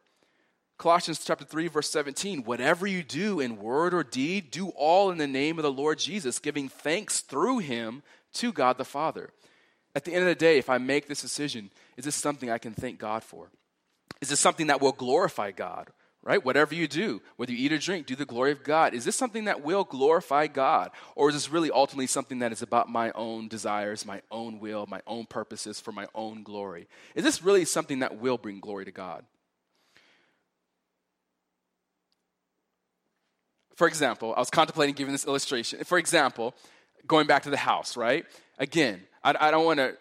Colossians 0.77 1.25
chapter 1.25 1.43
3 1.43 1.67
verse 1.67 1.89
17, 1.89 2.43
whatever 2.43 2.85
you 2.85 3.01
do 3.01 3.39
in 3.39 3.57
word 3.57 3.91
or 3.91 4.03
deed, 4.03 4.51
do 4.51 4.69
all 4.75 5.09
in 5.09 5.17
the 5.17 5.25
name 5.25 5.57
of 5.57 5.63
the 5.63 5.71
Lord 5.71 5.97
Jesus, 5.97 6.37
giving 6.37 6.69
thanks 6.69 7.21
through 7.21 7.57
him 7.57 8.03
to 8.33 8.53
God 8.53 8.77
the 8.77 8.85
Father. 8.85 9.31
At 9.95 10.05
the 10.05 10.13
end 10.13 10.21
of 10.21 10.27
the 10.29 10.35
day, 10.35 10.59
if 10.59 10.69
I 10.69 10.77
make 10.77 11.07
this 11.07 11.23
decision, 11.23 11.71
is 11.97 12.05
this 12.05 12.15
something 12.15 12.51
I 12.51 12.59
can 12.59 12.73
thank 12.73 12.99
God 12.99 13.23
for? 13.23 13.49
Is 14.21 14.29
this 14.29 14.39
something 14.39 14.67
that 14.67 14.79
will 14.79 14.91
glorify 14.91 15.49
God? 15.49 15.89
Right? 16.29 16.45
Whatever 16.45 16.75
you 16.75 16.87
do, 16.87 17.23
whether 17.37 17.51
you 17.51 17.57
eat 17.57 17.73
or 17.73 17.79
drink, 17.79 18.05
do 18.05 18.15
the 18.15 18.23
glory 18.23 18.51
of 18.51 18.63
God. 18.63 18.93
Is 18.93 19.03
this 19.03 19.15
something 19.15 19.45
that 19.45 19.63
will 19.63 19.83
glorify 19.83 20.45
God? 20.45 20.91
Or 21.15 21.29
is 21.29 21.33
this 21.33 21.49
really 21.49 21.71
ultimately 21.71 22.05
something 22.05 22.37
that 22.37 22.51
is 22.51 22.61
about 22.61 22.87
my 22.87 23.09
own 23.13 23.47
desires, 23.47 24.05
my 24.05 24.21
own 24.29 24.59
will, 24.59 24.85
my 24.85 25.01
own 25.07 25.25
purposes 25.25 25.79
for 25.79 25.91
my 25.91 26.05
own 26.13 26.43
glory? 26.43 26.87
Is 27.15 27.23
this 27.23 27.43
really 27.43 27.65
something 27.65 27.99
that 27.99 28.19
will 28.19 28.37
bring 28.37 28.59
glory 28.59 28.85
to 28.85 28.91
God? 28.91 29.25
For 33.75 33.87
example, 33.87 34.35
I 34.37 34.39
was 34.39 34.51
contemplating 34.51 34.93
giving 34.93 35.13
this 35.13 35.25
illustration. 35.25 35.83
For 35.83 35.97
example, 35.97 36.53
going 37.07 37.25
back 37.25 37.41
to 37.43 37.49
the 37.49 37.57
house, 37.57 37.97
right? 37.97 38.23
Again, 38.59 39.01
I, 39.23 39.33
I 39.39 39.49
don't 39.49 39.65
want 39.65 39.79
to 39.79 39.97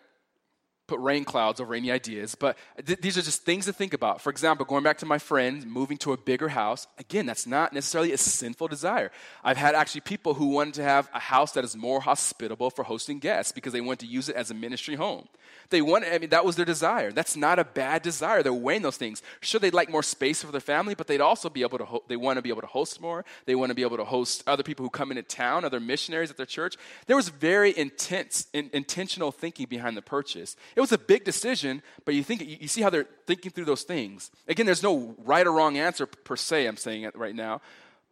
put 0.89 0.99
rain 1.01 1.24
clouds 1.24 1.61
over 1.61 1.74
any 1.74 1.93
ideas, 1.93 2.34
but 2.34 2.57
th- 2.84 3.01
these 3.01 3.16
are 3.16 3.22
just 3.22 3.43
things 3.43 3.66
to 3.66 3.72
think 3.72 3.93
about. 3.93 4.20
For 4.20 4.30
example, 4.30 4.66
going 4.66 4.82
back 4.82 4.99
to 4.99 5.07
my 5.07 5.18
friend 5.18 5.64
moving 5.66 5.99
to 5.99 6.12
a 6.12 6.16
bigger 6.16 6.49
house, 6.49 6.89
again, 6.99 7.26
that's 7.26 7.47
not 7.47 7.72
necessarily 7.72 8.12
a 8.12 8.18
sinful 8.18 8.68
desire. 8.68 9.12
I've 9.45 9.59
had 9.59 9.74
actually 9.74 10.01
people 10.01 10.34
who 10.34 10.49
wanted 10.49 10.74
to 10.74 10.82
have 10.82 11.09
a 11.14 11.20
house 11.20 11.53
that 11.53 11.62
is 11.62 11.76
more 11.76 12.01
hospitable 12.01 12.70
for 12.70 12.82
hosting 12.82 13.18
guests 13.18 13.53
because 13.53 13.72
they 13.72 13.82
want 13.82 14.01
to 14.01 14.07
use 14.07 14.28
it 14.28 14.34
as 14.34 14.51
a 14.51 14.55
ministry 14.55 14.97
home. 14.97 15.28
They 15.70 15.82
want, 15.82 16.07
I 16.07 16.18
mean, 16.18 16.30
that 16.30 16.47
was 16.47 16.57
their 16.57 16.64
desire. 16.64 17.12
That's 17.12 17.36
not 17.36 17.59
a 17.59 17.64
bad 17.64 18.01
desire. 18.01 18.43
They're 18.43 18.55
weighing 18.55 18.82
those 18.82 18.97
things. 18.97 19.22
Sure, 19.41 19.61
they'd 19.61 19.74
like 19.74 19.91
more 19.91 20.03
space 20.03 20.43
for 20.43 20.51
their 20.51 20.62
family, 20.62 20.95
but 20.95 21.07
they'd 21.07 21.20
also 21.20 21.51
be 21.51 21.61
able 21.61 21.76
to, 21.78 21.84
ho- 21.84 22.05
they 22.09 22.16
want 22.16 22.39
to 22.39 22.43
be 22.43 22.49
able 22.49 22.62
to 22.62 22.66
host 22.66 23.01
more. 23.01 23.24
They 23.45 23.55
want 23.55 23.68
to 23.68 23.74
be 23.74 23.82
able 23.82 23.99
to 23.99 24.05
host 24.05 24.43
other 24.47 24.62
people 24.62 24.84
who 24.84 24.91
come 24.91 25.11
into 25.11 25.22
town, 25.22 25.66
other 25.66 25.80
missionaries 25.80 26.30
at 26.30 26.39
their 26.39 26.47
church. 26.47 26.76
There 27.07 27.16
was 27.16 27.28
very 27.28 27.76
intense, 27.76 28.47
in, 28.55 28.70
intentional 28.72 29.30
thinking 29.30 29.66
behind 29.66 29.97
the 29.97 30.03
purchase. 30.03 30.57
It 30.79 30.81
was 30.81 30.93
a 30.93 30.99
big 30.99 31.24
decision, 31.24 31.83
but 32.05 32.14
you 32.14 32.22
think, 32.22 32.41
you 32.62 32.68
see 32.68 32.83
how 32.83 32.89
they're 32.89 33.09
thinking 33.26 33.51
through 33.51 33.64
those 33.64 33.83
things. 33.83 34.31
Again, 34.47 34.64
there's 34.64 34.81
no 34.81 35.16
right 35.24 35.45
or 35.45 35.51
wrong 35.51 35.76
answer 35.76 36.07
per 36.07 36.37
se, 36.37 36.66
I'm 36.66 36.76
saying 36.76 37.03
it 37.03 37.18
right 37.18 37.35
now. 37.35 37.61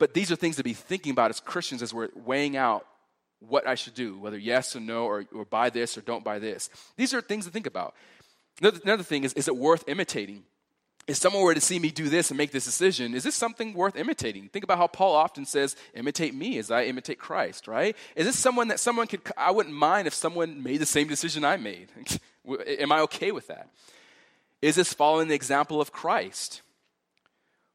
But 0.01 0.15
these 0.15 0.33
are 0.33 0.37
things 0.37 0.57
to 0.57 0.65
be 0.65 0.73
thinking 0.73 1.13
about 1.13 1.31
as 1.31 1.39
Christians 1.39 1.81
as 1.81 1.95
we're 1.95 2.09
weighing 2.17 2.57
out 2.57 2.85
what 3.39 3.69
I 3.69 3.77
should 3.77 3.95
do, 3.95 4.19
whether 4.19 4.37
yes 4.37 4.75
or 4.75 4.81
no, 4.81 5.05
or, 5.05 5.27
or 5.33 5.45
buy 5.45 5.71
this 5.71 5.97
or 5.97 6.01
don't 6.01 6.25
buy 6.25 6.41
this. 6.41 6.69
These 6.97 7.15
are 7.15 7.21
things 7.21 7.45
to 7.45 7.53
think 7.53 7.67
about. 7.67 7.95
Another, 8.61 8.81
another 8.83 9.05
thing 9.05 9.23
is, 9.23 9.33
is 9.35 9.47
it 9.47 9.57
worth 9.57 9.85
imitating? 9.87 10.43
If 11.07 11.19
someone 11.19 11.45
were 11.45 11.55
to 11.55 11.61
see 11.61 11.79
me 11.79 11.93
do 11.93 12.09
this 12.09 12.33
and 12.33 12.37
make 12.37 12.51
this 12.51 12.65
decision, 12.65 13.15
is 13.15 13.23
this 13.23 13.37
something 13.37 13.75
worth 13.75 13.95
imitating? 13.95 14.49
Think 14.49 14.65
about 14.65 14.79
how 14.79 14.89
Paul 14.89 15.15
often 15.15 15.45
says, 15.45 15.77
imitate 15.95 16.35
me 16.35 16.59
as 16.59 16.73
I 16.73 16.87
imitate 16.87 17.21
Christ, 17.21 17.69
right? 17.69 17.97
Is 18.17 18.27
this 18.27 18.37
someone 18.37 18.67
that 18.69 18.81
someone 18.81 19.07
could, 19.07 19.21
I 19.37 19.53
wouldn't 19.53 19.75
mind 19.75 20.09
if 20.09 20.15
someone 20.15 20.65
made 20.65 20.79
the 20.79 20.87
same 20.87 21.07
decision 21.07 21.45
I 21.45 21.59
made. 21.59 21.93
Am 22.49 22.93
I 22.93 23.01
okay 23.01 23.33
with 23.33 23.49
that? 23.49 23.71
Is 24.63 24.77
this 24.77 24.93
following 24.93 25.29
the 25.29 25.35
example 25.35 25.81
of 25.81 25.93
Christ? 25.93 26.63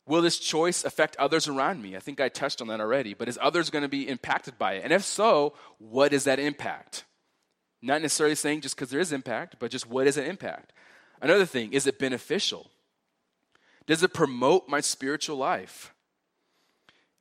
Will 0.07 0.21
this 0.21 0.39
choice 0.39 0.83
affect 0.83 1.15
others 1.17 1.47
around 1.47 1.81
me? 1.81 1.95
I 1.95 1.99
think 1.99 2.19
I 2.19 2.29
touched 2.29 2.61
on 2.61 2.67
that 2.67 2.81
already, 2.81 3.13
but 3.13 3.29
is 3.29 3.37
others 3.41 3.69
going 3.69 3.83
to 3.83 3.89
be 3.89 4.07
impacted 4.07 4.57
by 4.57 4.73
it? 4.73 4.83
And 4.83 4.91
if 4.91 5.03
so, 5.03 5.53
what 5.77 6.11
is 6.11 6.23
that 6.23 6.39
impact? 6.39 7.05
Not 7.81 8.01
necessarily 8.01 8.35
saying 8.35 8.61
just 8.61 8.75
because 8.75 8.89
there 8.89 8.99
is 8.99 9.11
impact, 9.11 9.55
but 9.59 9.71
just 9.71 9.89
what 9.89 10.07
is 10.07 10.17
an 10.17 10.25
impact? 10.25 10.73
Another 11.21 11.45
thing, 11.45 11.73
is 11.73 11.87
it 11.87 11.99
beneficial? 11.99 12.71
Does 13.85 14.03
it 14.03 14.13
promote 14.13 14.67
my 14.67 14.81
spiritual 14.81 15.37
life? 15.37 15.90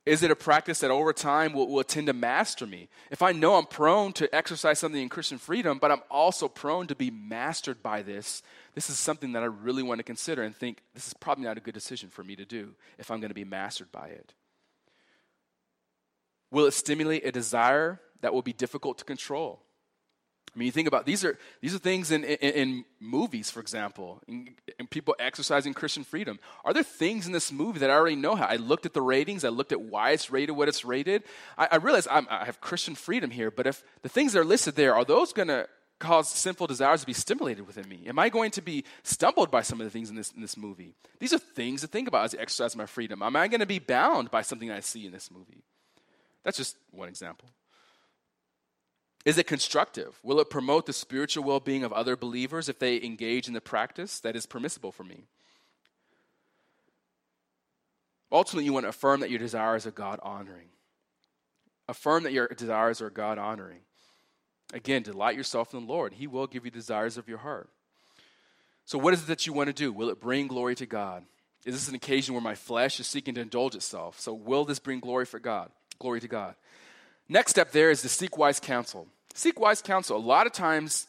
Is 0.03 0.23
it 0.23 0.31
a 0.31 0.35
practice 0.35 0.79
that 0.79 0.89
over 0.89 1.13
time 1.13 1.53
will, 1.53 1.67
will 1.67 1.83
tend 1.83 2.07
to 2.07 2.13
master 2.13 2.65
me? 2.65 2.89
If 3.11 3.21
I 3.21 3.33
know 3.33 3.55
I'm 3.55 3.67
prone 3.67 4.13
to 4.13 4.33
exercise 4.33 4.79
something 4.79 5.01
in 5.01 5.09
Christian 5.09 5.37
freedom, 5.37 5.77
but 5.77 5.91
I'm 5.91 6.01
also 6.09 6.47
prone 6.47 6.87
to 6.87 6.95
be 6.95 7.11
mastered 7.11 7.83
by 7.83 8.01
this, 8.01 8.41
this 8.73 8.89
is 8.89 8.97
something 8.97 9.33
that 9.33 9.43
I 9.43 9.47
really 9.47 9.83
want 9.83 9.99
to 9.99 10.03
consider 10.03 10.41
and 10.41 10.55
think 10.55 10.81
this 10.95 11.05
is 11.05 11.13
probably 11.13 11.43
not 11.43 11.57
a 11.57 11.61
good 11.61 11.75
decision 11.75 12.09
for 12.09 12.23
me 12.23 12.35
to 12.35 12.45
do 12.45 12.73
if 12.97 13.11
I'm 13.11 13.19
going 13.19 13.29
to 13.29 13.35
be 13.35 13.45
mastered 13.45 13.91
by 13.91 14.07
it. 14.07 14.33
Will 16.49 16.65
it 16.65 16.73
stimulate 16.73 17.25
a 17.25 17.31
desire 17.31 18.01
that 18.21 18.33
will 18.33 18.41
be 18.41 18.53
difficult 18.53 18.97
to 18.97 19.05
control? 19.05 19.61
I 20.53 20.59
mean, 20.59 20.65
you 20.65 20.71
think 20.71 20.87
about 20.87 21.05
these 21.05 21.23
are 21.23 21.37
these 21.61 21.73
are 21.73 21.79
things 21.79 22.11
in, 22.11 22.25
in, 22.25 22.53
in 22.53 22.85
movies, 22.99 23.49
for 23.49 23.61
example, 23.61 24.21
and 24.27 24.89
people 24.89 25.15
exercising 25.17 25.73
Christian 25.73 26.03
freedom. 26.03 26.39
Are 26.65 26.73
there 26.73 26.83
things 26.83 27.25
in 27.25 27.31
this 27.31 27.53
movie 27.53 27.79
that 27.79 27.89
I 27.89 27.93
already 27.93 28.17
know 28.17 28.35
how? 28.35 28.45
I 28.45 28.57
looked 28.57 28.85
at 28.85 28.93
the 28.93 29.01
ratings, 29.01 29.45
I 29.45 29.49
looked 29.49 29.71
at 29.71 29.81
why 29.81 30.11
it's 30.11 30.29
rated, 30.29 30.55
what 30.55 30.67
it's 30.67 30.83
rated. 30.83 31.23
I, 31.57 31.69
I 31.71 31.75
realize 31.77 32.05
I'm, 32.11 32.27
i 32.29 32.43
have 32.43 32.59
Christian 32.59 32.95
freedom 32.95 33.31
here, 33.31 33.49
but 33.49 33.65
if 33.65 33.81
the 34.01 34.09
things 34.09 34.33
that 34.33 34.39
are 34.39 34.45
listed 34.45 34.75
there 34.75 34.93
are 34.93 35.05
those 35.05 35.31
going 35.31 35.47
to 35.47 35.69
cause 35.99 36.27
sinful 36.27 36.67
desires 36.67 36.99
to 37.01 37.07
be 37.07 37.13
stimulated 37.13 37.65
within 37.65 37.87
me? 37.87 38.03
Am 38.07 38.19
I 38.19 38.27
going 38.27 38.51
to 38.51 38.61
be 38.61 38.83
stumbled 39.03 39.51
by 39.51 39.61
some 39.61 39.79
of 39.79 39.85
the 39.85 39.91
things 39.91 40.09
in 40.09 40.17
this 40.17 40.31
in 40.31 40.41
this 40.41 40.57
movie? 40.57 40.95
These 41.19 41.31
are 41.31 41.39
things 41.39 41.79
to 41.81 41.87
think 41.87 42.09
about 42.09 42.25
as 42.25 42.35
I 42.35 42.41
exercise 42.41 42.75
my 42.75 42.87
freedom. 42.87 43.21
Am 43.21 43.37
I 43.37 43.47
going 43.47 43.61
to 43.61 43.65
be 43.65 43.79
bound 43.79 44.31
by 44.31 44.41
something 44.41 44.69
I 44.69 44.81
see 44.81 45.05
in 45.05 45.13
this 45.13 45.31
movie? 45.31 45.63
That's 46.43 46.57
just 46.57 46.75
one 46.89 47.07
example. 47.07 47.47
Is 49.23 49.37
it 49.37 49.45
constructive? 49.45 50.19
Will 50.23 50.39
it 50.39 50.49
promote 50.49 50.85
the 50.85 50.93
spiritual 50.93 51.43
well 51.43 51.59
being 51.59 51.83
of 51.83 51.93
other 51.93 52.15
believers 52.15 52.69
if 52.69 52.79
they 52.79 53.01
engage 53.01 53.47
in 53.47 53.53
the 53.53 53.61
practice 53.61 54.19
that 54.19 54.35
is 54.35 54.45
permissible 54.45 54.91
for 54.91 55.03
me? 55.03 55.25
Ultimately, 58.31 58.65
you 58.65 58.73
want 58.73 58.85
to 58.85 58.89
affirm 58.89 59.19
that 59.19 59.29
your 59.29 59.39
desires 59.39 59.85
are 59.85 59.91
God 59.91 60.19
honoring. 60.23 60.69
Affirm 61.87 62.23
that 62.23 62.33
your 62.33 62.47
desires 62.47 63.01
are 63.01 63.09
God 63.09 63.37
honoring. 63.37 63.81
Again, 64.73 65.03
delight 65.03 65.35
yourself 65.35 65.73
in 65.73 65.81
the 65.81 65.91
Lord. 65.91 66.13
He 66.13 66.27
will 66.27 66.47
give 66.47 66.63
you 66.63 66.71
desires 66.71 67.17
of 67.17 67.27
your 67.27 67.39
heart. 67.39 67.69
So, 68.85 68.97
what 68.97 69.13
is 69.13 69.23
it 69.23 69.27
that 69.27 69.45
you 69.45 69.53
want 69.53 69.67
to 69.67 69.73
do? 69.73 69.91
Will 69.91 70.09
it 70.09 70.21
bring 70.21 70.47
glory 70.47 70.75
to 70.75 70.85
God? 70.85 71.23
Is 71.65 71.75
this 71.75 71.89
an 71.89 71.95
occasion 71.95 72.33
where 72.33 72.41
my 72.41 72.55
flesh 72.55 72.99
is 72.99 73.07
seeking 73.07 73.35
to 73.35 73.41
indulge 73.41 73.75
itself? 73.75 74.19
So, 74.19 74.33
will 74.33 74.65
this 74.65 74.79
bring 74.79 75.01
glory 75.01 75.25
for 75.25 75.39
God? 75.39 75.69
Glory 75.99 76.21
to 76.21 76.27
God. 76.27 76.55
Next 77.29 77.51
step 77.51 77.71
there 77.71 77.91
is 77.91 78.01
to 78.01 78.09
seek 78.09 78.37
wise 78.37 78.59
counsel. 78.59 79.07
Seek 79.33 79.59
wise 79.59 79.81
counsel. 79.81 80.17
A 80.17 80.19
lot 80.19 80.47
of 80.47 80.53
times, 80.53 81.07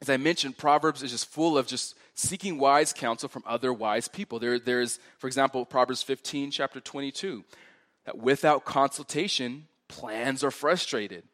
as 0.00 0.08
I 0.08 0.16
mentioned, 0.16 0.56
Proverbs 0.56 1.02
is 1.02 1.10
just 1.10 1.26
full 1.26 1.58
of 1.58 1.66
just 1.66 1.96
seeking 2.14 2.58
wise 2.58 2.92
counsel 2.92 3.28
from 3.28 3.42
other 3.46 3.72
wise 3.72 4.08
people. 4.08 4.38
There, 4.38 4.58
there's, 4.58 4.98
for 5.18 5.26
example, 5.26 5.64
Proverbs 5.64 6.02
15, 6.02 6.50
chapter 6.50 6.80
22, 6.80 7.44
that 8.04 8.18
without 8.18 8.64
consultation, 8.64 9.66
plans 9.88 10.44
are 10.44 10.50
frustrated, 10.50 11.24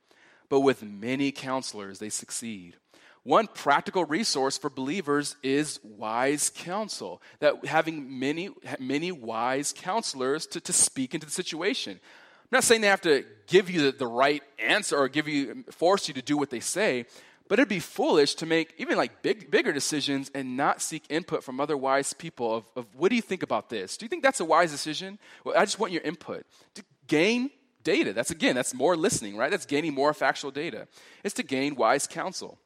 but 0.49 0.61
with 0.61 0.83
many 0.83 1.33
counselors, 1.33 1.99
they 1.99 2.11
succeed. 2.11 2.77
one 3.23 3.47
practical 3.47 4.05
resource 4.05 4.59
for 4.59 4.69
believers 4.71 5.37
is 5.43 5.81
wise 5.83 6.51
counsel. 6.55 7.23
That 7.41 7.65
having 7.65 8.19
many, 8.19 8.51
many 8.79 9.13
wise 9.13 9.73
counselors 9.77 10.47
to, 10.49 10.61
to 10.61 10.73
speak 10.73 11.15
into 11.15 11.27
the 11.27 11.33
situation. 11.33 12.01
I'm 12.45 12.57
not 12.57 12.65
saying 12.65 12.81
they 12.81 12.89
have 12.89 13.01
to 13.03 13.25
give 13.47 13.71
you 13.71 13.91
the, 13.91 13.99
the 13.99 14.07
right 14.07 14.43
answer 14.59 14.97
or 14.97 15.09
give 15.09 15.29
you, 15.29 15.65
force 15.71 16.09
you 16.09 16.15
to 16.15 16.23
do 16.23 16.37
what 16.37 16.51
they 16.51 16.61
say, 16.61 17.07
but 17.49 17.59
it'd 17.59 17.69
be 17.69 17.81
foolish 17.81 18.35
to 18.37 18.47
make 18.47 18.75
even 18.79 18.97
like 18.97 19.23
big, 19.23 19.51
bigger 19.51 19.73
decisions 19.73 20.31
and 20.35 20.57
not 20.57 20.81
seek 20.81 21.05
input 21.11 21.45
from 21.45 21.61
other 21.61 21.77
wise 21.77 22.13
people 22.13 22.55
of, 22.55 22.65
of 22.77 22.87
what 22.95 23.11
do 23.11 23.17
you 23.17 23.23
think 23.23 23.43
about 23.43 23.69
this? 23.69 23.97
Do 23.97 24.05
you 24.05 24.09
think 24.09 24.23
that's 24.23 24.41
a 24.41 24.45
wise 24.45 24.71
decision? 24.71 25.19
Well, 25.45 25.57
I 25.57 25.65
just 25.65 25.79
want 25.79 25.93
your 25.93 26.03
input. 26.03 26.47
To 26.75 26.85
gain 27.07 27.51
data. 27.83 28.13
That's 28.13 28.31
again, 28.31 28.55
that's 28.55 28.75
more 28.75 28.97
listening, 28.97 29.37
right? 29.37 29.51
That's 29.51 29.67
gaining 29.67 29.95
more 29.95 30.15
factual 30.15 30.51
data. 30.51 30.89
It's 31.23 31.35
to 31.35 31.43
gain 31.43 31.77
wise 31.77 32.07
counsel. 32.07 32.59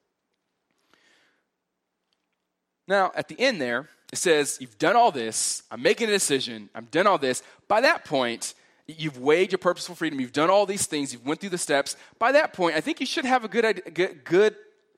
Now, 2.87 3.13
at 3.15 3.29
the 3.29 3.39
end 3.39 3.61
there, 3.61 3.89
it 4.13 4.19
says, 4.19 4.59
You've 4.61 4.79
done 4.79 4.97
all 4.97 5.11
this. 5.11 5.63
I'm 5.71 5.83
making 5.83 6.09
a 6.09 6.13
decision. 6.13 6.71
I've 6.75 6.91
done 6.91 7.07
all 7.07 7.19
this. 7.19 7.43
By 7.67 7.83
that 7.83 8.05
point, 8.05 8.55
you've 8.89 9.19
weighed 9.19 9.53
your 9.53 9.59
purposeful 9.59 9.95
freedom. 9.95 10.19
You've 10.19 10.33
done 10.33 10.51
all 10.51 10.67
these 10.67 10.87
things. 10.87 11.13
You've 11.13 11.27
went 11.27 11.41
through 11.41 11.51
the 11.51 11.59
steps. 11.59 11.97
By 12.19 12.33
that 12.33 12.55
point, 12.55 12.75
I 12.75 12.81
think 12.81 13.01
you 13.01 13.07
should 13.07 13.27
have 13.27 13.45
a 13.45 13.49
good, 13.49 13.95
good, 13.95 14.25
good 14.25 14.57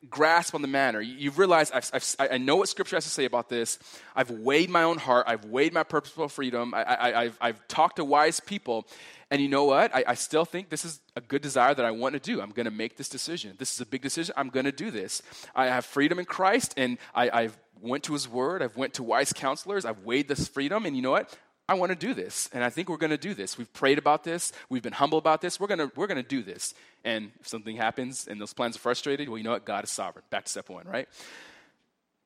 grasp 0.08 0.54
on 0.54 0.62
the 0.62 0.68
matter. 0.68 1.02
You've 1.02 1.38
realized 1.38 1.72
I've, 1.74 1.90
I've, 1.92 2.16
i 2.18 2.38
know 2.38 2.56
what 2.56 2.68
Scripture 2.68 2.96
has 2.96 3.04
to 3.04 3.10
say 3.10 3.24
about 3.24 3.48
this. 3.48 3.78
I've 4.14 4.30
weighed 4.30 4.70
my 4.70 4.84
own 4.84 4.96
heart. 4.96 5.26
I've 5.28 5.44
weighed 5.44 5.74
my 5.74 5.82
purposeful 5.82 6.28
freedom. 6.28 6.72
I, 6.74 7.24
have 7.24 7.38
I've 7.40 7.68
talked 7.68 7.96
to 7.96 8.04
wise 8.04 8.40
people. 8.40 8.86
And 9.30 9.42
you 9.42 9.48
know 9.48 9.64
what? 9.64 9.94
I, 9.94 10.04
I, 10.08 10.14
still 10.14 10.44
think 10.44 10.70
this 10.70 10.84
is 10.84 11.00
a 11.14 11.20
good 11.20 11.42
desire 11.42 11.72
that 11.74 11.84
I 11.84 11.90
want 11.92 12.14
to 12.14 12.20
do. 12.20 12.40
I'm 12.40 12.50
going 12.50 12.64
to 12.64 12.72
make 12.72 12.96
this 12.96 13.08
decision. 13.08 13.54
This 13.58 13.72
is 13.72 13.80
a 13.80 13.86
big 13.86 14.02
decision. 14.02 14.34
I'm 14.36 14.48
going 14.48 14.64
to 14.64 14.72
do 14.72 14.90
this. 14.90 15.22
I 15.54 15.66
have 15.66 15.84
freedom 15.84 16.18
in 16.18 16.24
Christ, 16.24 16.74
and 16.76 16.98
I, 17.14 17.30
I've 17.30 17.58
went 17.80 18.02
to 18.04 18.12
His 18.14 18.28
Word. 18.28 18.60
I've 18.60 18.76
went 18.76 18.94
to 18.94 19.04
wise 19.04 19.32
counselors. 19.32 19.84
I've 19.84 20.00
weighed 20.00 20.26
this 20.26 20.48
freedom, 20.48 20.84
and 20.84 20.96
you 20.96 21.02
know 21.02 21.12
what? 21.12 21.36
I 21.70 21.74
want 21.74 21.90
to 21.90 21.96
do 21.96 22.14
this, 22.14 22.50
and 22.52 22.64
I 22.64 22.68
think 22.68 22.88
we're 22.88 22.96
going 22.96 23.10
to 23.10 23.16
do 23.16 23.32
this. 23.32 23.56
We've 23.56 23.72
prayed 23.72 23.96
about 23.96 24.24
this. 24.24 24.52
We've 24.68 24.82
been 24.82 24.92
humble 24.92 25.18
about 25.18 25.40
this. 25.40 25.60
We're 25.60 25.68
going 25.68 25.78
to 25.78 25.92
we're 25.94 26.08
going 26.08 26.20
to 26.20 26.28
do 26.28 26.42
this. 26.42 26.74
And 27.04 27.30
if 27.38 27.46
something 27.46 27.76
happens 27.76 28.26
and 28.26 28.40
those 28.40 28.52
plans 28.52 28.74
are 28.74 28.80
frustrated, 28.80 29.28
well, 29.28 29.38
you 29.38 29.44
know 29.44 29.52
what? 29.52 29.64
God 29.64 29.84
is 29.84 29.90
sovereign. 29.90 30.24
Back 30.30 30.46
to 30.46 30.50
step 30.50 30.68
one, 30.68 30.88
right? 30.88 31.08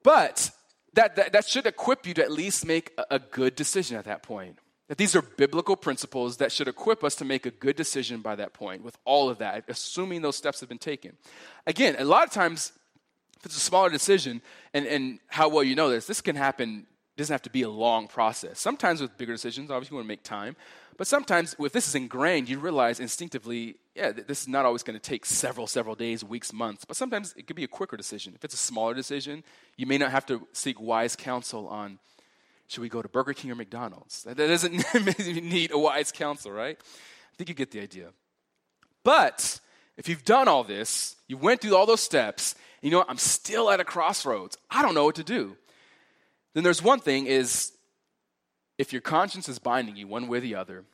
But 0.03 0.51
that, 0.95 1.17
that, 1.17 1.35
that 1.35 1.47
should 1.47 1.67
equip 1.67 2.07
you 2.07 2.15
to 2.15 2.23
at 2.23 2.33
least 2.33 2.65
make 2.65 2.93
a, 2.97 3.17
a 3.17 3.19
good 3.19 3.55
decision 3.55 3.99
at 3.99 4.07
that 4.07 4.23
point. 4.23 4.59
That 4.89 4.97
these 4.97 5.15
are 5.15 5.21
biblical 5.21 5.77
principles 5.77 6.39
that 6.39 6.51
should 6.51 6.67
equip 6.67 7.05
us 7.05 7.15
to 7.17 7.27
make 7.27 7.45
a 7.45 7.51
good 7.51 7.77
decision 7.77 8.23
by 8.23 8.37
that 8.37 8.55
point, 8.55 8.83
with 8.83 8.97
all 9.05 9.29
of 9.29 9.39
that, 9.39 9.65
assuming 9.69 10.23
those 10.23 10.37
steps 10.37 10.61
have 10.61 10.71
been 10.71 10.79
taken. 10.79 11.19
Again, 11.67 11.97
a 11.99 12.05
lot 12.07 12.25
of 12.25 12.31
times, 12.33 12.73
if 13.39 13.45
it's 13.45 13.59
a 13.59 13.61
smaller 13.61 13.91
decision, 13.91 14.41
and, 14.73 14.87
and 14.87 15.19
how 15.27 15.51
well 15.51 15.65
you 15.65 15.75
know 15.75 15.91
this, 15.91 16.07
this 16.07 16.23
can 16.23 16.37
happen 16.37 16.87
it 17.15 17.19
doesn't 17.19 17.33
have 17.33 17.43
to 17.43 17.51
be 17.51 17.63
a 17.63 17.69
long 17.69 18.09
process. 18.09 18.59
Sometimes 18.59 19.01
with 19.01 19.17
bigger 19.17 19.33
decisions, 19.33 19.71
obviously 19.71 19.95
you 19.95 19.99
want 19.99 20.07
to 20.07 20.09
make 20.09 20.25
time. 20.25 20.57
But 20.97 21.07
sometimes 21.07 21.55
if 21.61 21.73
this 21.73 21.87
is 21.87 21.95
ingrained, 21.95 22.49
you 22.49 22.59
realize 22.59 22.99
instinctively, 22.99 23.77
yeah, 23.95 24.11
this 24.11 24.43
is 24.43 24.49
not 24.49 24.65
always 24.65 24.83
going 24.83 24.99
to 24.99 25.03
take 25.03 25.25
several, 25.25 25.69
several 25.69 25.95
days, 25.95 26.25
weeks, 26.25 26.53
months. 26.53 26.85
But 26.85 26.97
sometimes 26.97 27.33
it 27.37 27.47
could 27.47 27.55
be 27.55 27.63
a 27.63 27.69
quicker 27.69 27.97
decision. 27.97 28.35
If 28.35 28.45
it's 28.45 28.55
a 28.55 28.59
smaller 28.59 28.95
decision, 28.95 29.45
you 29.77 29.87
may 29.87 29.97
not 29.97 30.11
have 30.11 30.27
to 30.27 30.47
seek 30.53 30.81
wise 30.81 31.15
counsel 31.15 31.69
on 31.69 32.01
should 32.67 32.81
we 32.81 32.89
go 32.89 33.03
to 33.03 33.09
Burger 33.09 33.35
King 33.35 33.53
or 33.53 33.55
McDonald's? 33.55 34.25
That 34.25 34.37
doesn't 34.37 34.83
need 35.45 35.71
a 35.71 35.79
wise 35.79 36.11
counsel, 36.11 36.51
right? 36.51 36.77
I 36.81 37.37
think 37.37 37.49
you 37.49 37.55
get 37.55 37.71
the 37.71 37.81
idea. 37.81 38.09
But 39.05 39.61
if 39.97 40.09
you've 40.09 40.25
done 40.25 40.49
all 40.49 40.65
this, 40.65 41.15
you 41.29 41.37
went 41.37 41.61
through 41.61 41.77
all 41.77 41.87
those 41.87 42.01
steps, 42.01 42.57
you 42.81 42.91
know? 42.91 43.05
I'm 43.07 43.19
still 43.19 43.71
at 43.71 43.79
a 43.79 43.85
crossroads. 43.85 44.57
I 44.71 44.83
don't 44.83 44.95
know 44.95 45.05
what 45.05 45.17
to 45.17 45.25
do 45.25 45.57
then 46.55 46.65
there's 46.65 46.83
one 46.83 47.01
thing 47.01 47.27
is 47.27 47.73
if 48.79 48.93
your 48.93 49.03
conscience 49.03 49.49
is 49.49 49.59
binding 49.59 49.97
you 49.97 50.07
one 50.07 50.29
way 50.29 50.39
or 50.39 50.41
the 50.41 50.55
other, 50.55 50.85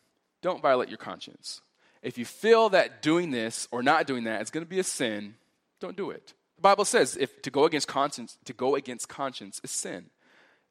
don't 0.43 0.63
violate 0.63 0.89
your 0.89 0.99
conscience. 0.99 1.61
If 2.03 2.17
you 2.17 2.25
feel 2.25 2.71
that 2.71 3.03
doing 3.03 3.31
this 3.31 3.69
or 3.71 3.83
not 3.83 4.07
doing 4.07 4.25
that 4.25 4.41
is 4.41 4.51
going 4.51 4.65
to 4.65 4.69
be 4.69 4.79
a 4.79 4.85
sin, 4.85 5.35
don't 5.81 5.97
do 5.97 6.11
it. 6.11 6.35
The 6.57 6.63
Bible 6.63 6.85
says 6.85 7.17
if 7.17 7.43
to 7.43 7.51
go 7.51 7.65
against 7.65 7.89
conscience, 7.89 8.39
to 8.45 8.53
go 8.53 8.75
against 8.75 9.09
conscience 9.09 9.61
is 9.63 9.71
sin. 9.71 10.07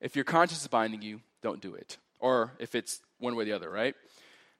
If 0.01 0.15
your 0.15 0.25
conscience 0.25 0.61
is 0.61 0.67
binding 0.67 1.01
you, 1.01 1.21
don't 1.41 1.61
do 1.61 1.75
it. 1.75 1.97
Or 2.19 2.53
if 2.59 2.75
it's 2.75 3.01
one 3.19 3.35
way 3.35 3.43
or 3.43 3.45
the 3.45 3.53
other, 3.53 3.69
right? 3.69 3.95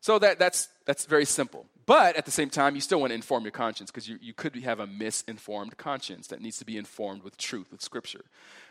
So 0.02 0.20
that, 0.20 0.40
that's, 0.40 0.70
that's 0.86 1.06
very 1.06 1.26
simple. 1.26 1.66
But 1.86 2.16
at 2.16 2.26
the 2.26 2.32
same 2.32 2.50
time, 2.50 2.76
you 2.76 2.82
still 2.82 3.00
want 3.00 3.12
to 3.12 3.16
inform 3.16 3.44
your 3.44 3.52
conscience 3.52 3.90
because 3.90 4.08
you, 4.08 4.18
you 4.22 4.34
could 4.34 4.56
have 4.58 4.80
a 4.80 4.88
misinformed 4.88 5.78
conscience 5.78 6.28
that 6.28 6.42
needs 6.42 6.58
to 6.60 6.66
be 6.66 6.78
informed 6.78 7.24
with 7.24 7.36
truth, 7.38 7.72
with 7.72 7.82
Scripture. 7.82 8.26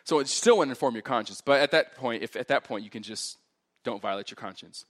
So 0.04 0.20
it 0.20 0.28
still 0.28 0.58
want 0.58 0.68
to 0.68 0.72
inform 0.72 0.94
your 0.94 1.02
conscience. 1.02 1.40
But 1.40 1.60
at 1.60 1.72
that 1.72 1.96
point, 1.96 2.22
if 2.22 2.36
at 2.36 2.48
that 2.48 2.64
point 2.64 2.84
you 2.84 2.90
can 2.90 3.02
just 3.02 3.38
don't 3.84 4.00
violate 4.00 4.30
your 4.30 4.36
conscience. 4.36 4.84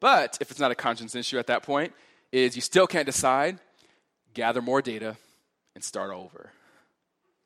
But 0.00 0.36
if 0.40 0.50
it's 0.50 0.60
not 0.60 0.70
a 0.70 0.74
conscience 0.74 1.14
issue 1.14 1.38
at 1.38 1.46
that 1.46 1.62
point, 1.62 1.92
is 2.32 2.56
you 2.56 2.62
still 2.62 2.86
can't 2.86 3.06
decide, 3.06 3.58
gather 4.34 4.60
more 4.60 4.82
data 4.82 5.16
and 5.74 5.82
start 5.82 6.10
over. 6.10 6.50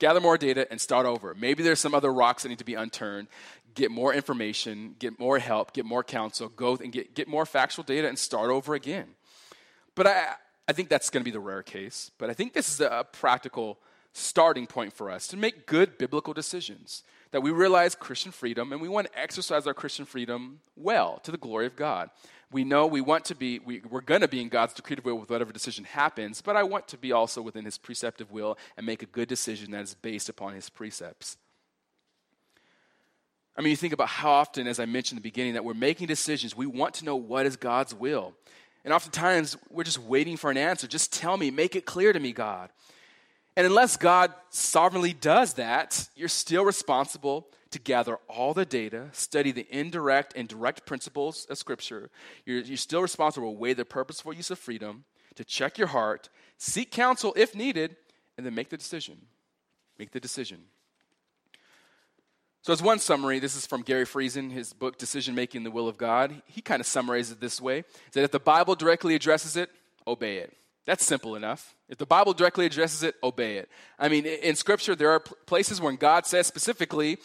Gather 0.01 0.20
more 0.20 0.36
data 0.36 0.66
and 0.70 0.80
start 0.80 1.07
over. 1.07 1.34
Maybe 1.34 1.62
there's 1.62 1.78
some 1.78 1.94
other 1.94 2.12
rocks 2.12 2.42
that 2.42 2.48
need 2.48 2.59
to 2.59 2.64
be 2.64 2.74
unturned 2.74 3.28
get 3.74 3.90
more 3.90 4.12
information, 4.12 4.96
get 4.98 5.18
more 5.18 5.38
help, 5.38 5.72
get 5.72 5.84
more 5.84 6.03
counsel, 6.03 6.48
go 6.48 6.76
and 6.76 6.92
get, 6.92 7.14
get 7.14 7.28
more 7.28 7.46
factual 7.46 7.84
data 7.84 8.09
and 8.09 8.18
start 8.18 8.51
over 8.51 8.74
again. 8.74 9.07
But 9.94 10.07
I, 10.07 10.34
I 10.68 10.72
think 10.72 10.88
that's 10.88 11.11
going 11.11 11.22
to 11.22 11.24
be 11.24 11.30
the 11.30 11.40
rare 11.40 11.62
case. 11.62 12.11
But 12.18 12.30
I 12.30 12.34
think 12.34 12.53
this 12.53 12.68
is 12.68 12.80
a 12.80 13.07
practical 13.12 13.78
starting 14.12 14.66
point 14.66 14.92
for 14.92 15.11
us 15.11 15.28
to 15.28 15.36
make 15.36 15.66
good 15.66 15.98
biblical 15.98 16.34
decisions. 16.34 17.03
That 17.32 17.42
we 17.42 17.53
realize 17.53 17.94
Christian 17.94 18.32
freedom 18.32 18.72
and 18.72 18.82
we 18.82 18.88
want 18.88 19.07
to 19.07 19.18
exercise 19.18 19.66
our 19.66 19.74
Christian 19.74 20.05
freedom 20.05 20.61
well 20.76 21.20
to 21.22 21.30
the 21.30 21.38
glory 21.38 21.66
of 21.66 21.76
God. 21.76 22.11
We 22.53 22.64
know 22.64 22.86
we 22.86 23.01
want 23.01 23.26
to 23.26 23.34
be, 23.34 23.61
we, 23.61 23.80
we're 23.88 24.01
going 24.01 24.22
to 24.22 24.28
be 24.28 24.40
in 24.40 24.48
God's 24.48 24.74
decretive 24.74 25.05
will 25.05 25.16
with 25.16 25.30
whatever 25.30 25.53
decision 25.53 25.84
happens, 25.84 26.42
but 26.42 26.57
I 26.57 26.64
want 26.64 26.88
to 26.88 26.98
be 26.98 27.12
also 27.12 27.42
within 27.42 27.64
His 27.64 27.78
preceptive 27.78 28.32
will 28.32 28.59
and 28.76 28.84
make 28.84 29.03
a 29.03 29.07
good 29.07 29.28
decision 29.28 29.70
that 29.70 29.82
is 29.82 29.94
based 29.94 30.28
upon 30.28 30.55
His 30.55 30.68
precepts. 30.68 31.36
I 33.57 33.62
mean, 33.62 33.70
you 33.70 33.76
think 33.76 33.92
about 33.92 34.09
how 34.09 34.30
often, 34.30 34.66
as 34.66 34.80
I 34.80 34.86
mentioned 34.86 35.18
in 35.18 35.22
the 35.22 35.28
beginning, 35.28 35.55
that 35.55 35.64
we're 35.64 35.74
making 35.74 36.07
decisions. 36.07 36.57
We 36.57 36.66
want 36.66 36.94
to 36.94 37.05
know 37.05 37.16
what 37.16 37.46
is 37.46 37.57
God's 37.57 37.94
will. 37.94 38.32
And 38.84 38.94
oftentimes, 38.94 39.57
we're 39.68 39.84
just 39.84 39.98
waiting 39.98 40.36
for 40.36 40.51
an 40.51 40.57
answer. 40.57 40.86
Just 40.86 41.12
tell 41.12 41.36
me, 41.36 41.51
make 41.51 41.76
it 41.76 41.84
clear 41.84 42.12
to 42.12 42.18
me, 42.18 42.32
God. 42.32 42.70
And 43.57 43.66
unless 43.66 43.96
God 43.96 44.32
sovereignly 44.48 45.12
does 45.12 45.55
that, 45.55 46.09
you're 46.16 46.28
still 46.28 46.64
responsible 46.64 47.46
to 47.71 47.79
gather 47.79 48.16
all 48.29 48.53
the 48.53 48.64
data, 48.64 49.09
study 49.12 49.53
the 49.53 49.66
indirect 49.71 50.35
and 50.37 50.49
direct 50.49 50.87
principles 50.87 51.47
of 51.49 51.59
Scripture. 51.59 52.11
You're, 52.45 52.61
you're 52.61 52.77
still 52.77 53.03
responsible 53.03 53.53
to 53.53 53.59
weigh 53.59 53.75
the 53.75 53.85
purposeful 53.85 54.33
use 54.33 54.51
of 54.51 54.59
freedom, 54.59 55.05
to 55.37 55.45
check 55.45 55.79
your 55.79 55.89
heart, 55.89 56.29
seek 56.59 56.91
counsel 56.91 57.33
if 57.37 57.55
needed, 57.55 57.97
and 58.37 58.45
then 58.45 58.55
make 58.55 58.71
the 58.71 58.77
decision. 58.77 59.18
Make 59.99 60.11
the 60.11 60.21
decision. 60.21 60.59
So, 62.62 62.73
as 62.75 62.83
one 62.83 62.99
summary, 62.99 63.39
this 63.39 63.57
is 63.57 63.66
from 63.66 63.83
Gary 63.83 64.05
Friesen, 64.05 64.51
his 64.51 64.75
book, 64.75 64.99
Decision 64.99 65.35
Making 65.35 65.62
the 65.62 65.71
Will 65.71 65.89
of 65.89 65.97
God. 65.97 66.43
He 66.45 66.61
kind 66.61 66.81
of 66.81 66.87
summarizes 66.87 67.33
it 67.33 67.41
this 67.41 67.61
way 67.61 67.85
that 68.12 68.23
if 68.23 68.33
the 68.33 68.41
Bible 68.41 68.75
directly 68.75 69.14
addresses 69.14 69.57
it, 69.57 69.71
obey 70.07 70.39
it. 70.39 70.55
That's 70.85 71.05
simple 71.05 71.37
enough. 71.37 71.75
If 71.89 71.99
the 71.99 72.07
Bible 72.07 72.33
directly 72.33 72.66
addresses 72.66 73.03
it, 73.03 73.14
obey 73.23 73.57
it. 73.57 73.71
I 73.99 74.09
mean, 74.09 74.27
in 74.27 74.57
Scripture, 74.57 74.95
there 74.95 75.11
are 75.11 75.21
places 75.21 75.81
where 75.81 75.93
God 75.93 76.27
says 76.27 76.47
specifically, 76.47 77.18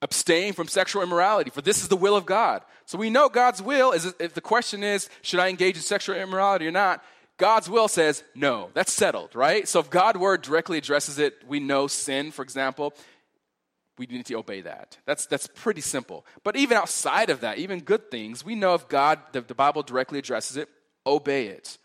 abstain 0.00 0.52
from 0.52 0.68
sexual 0.68 1.02
immorality, 1.02 1.50
for 1.50 1.62
this 1.62 1.82
is 1.82 1.88
the 1.88 1.96
will 1.96 2.16
of 2.16 2.26
God. 2.26 2.62
So 2.86 2.98
we 2.98 3.10
know 3.10 3.28
God's 3.28 3.60
will 3.60 3.92
is 3.92 4.14
if 4.20 4.34
the 4.34 4.40
question 4.40 4.82
is, 4.82 5.08
should 5.22 5.40
I 5.40 5.48
engage 5.48 5.76
in 5.76 5.82
sexual 5.82 6.16
immorality 6.16 6.66
or 6.66 6.70
not? 6.70 7.02
God's 7.36 7.70
will 7.70 7.88
says 7.88 8.24
no. 8.34 8.70
That's 8.74 8.92
settled, 8.92 9.34
right? 9.34 9.66
So 9.68 9.78
if 9.80 9.90
God's 9.90 10.18
word 10.18 10.42
directly 10.42 10.78
addresses 10.78 11.18
it, 11.18 11.34
we 11.46 11.60
know 11.60 11.86
sin, 11.86 12.32
for 12.32 12.42
example, 12.42 12.94
we 13.96 14.06
need 14.06 14.26
to 14.26 14.34
obey 14.34 14.60
that. 14.62 14.98
That's, 15.06 15.26
that's 15.26 15.48
pretty 15.54 15.80
simple. 15.80 16.24
But 16.44 16.56
even 16.56 16.76
outside 16.76 17.30
of 17.30 17.40
that, 17.40 17.58
even 17.58 17.80
good 17.80 18.10
things, 18.10 18.44
we 18.44 18.54
know 18.54 18.74
if 18.74 18.88
God, 18.88 19.20
the, 19.32 19.40
the 19.40 19.54
Bible 19.54 19.82
directly 19.82 20.18
addresses 20.18 20.56
it, 20.56 20.68
obey 21.06 21.46
it. 21.46 21.78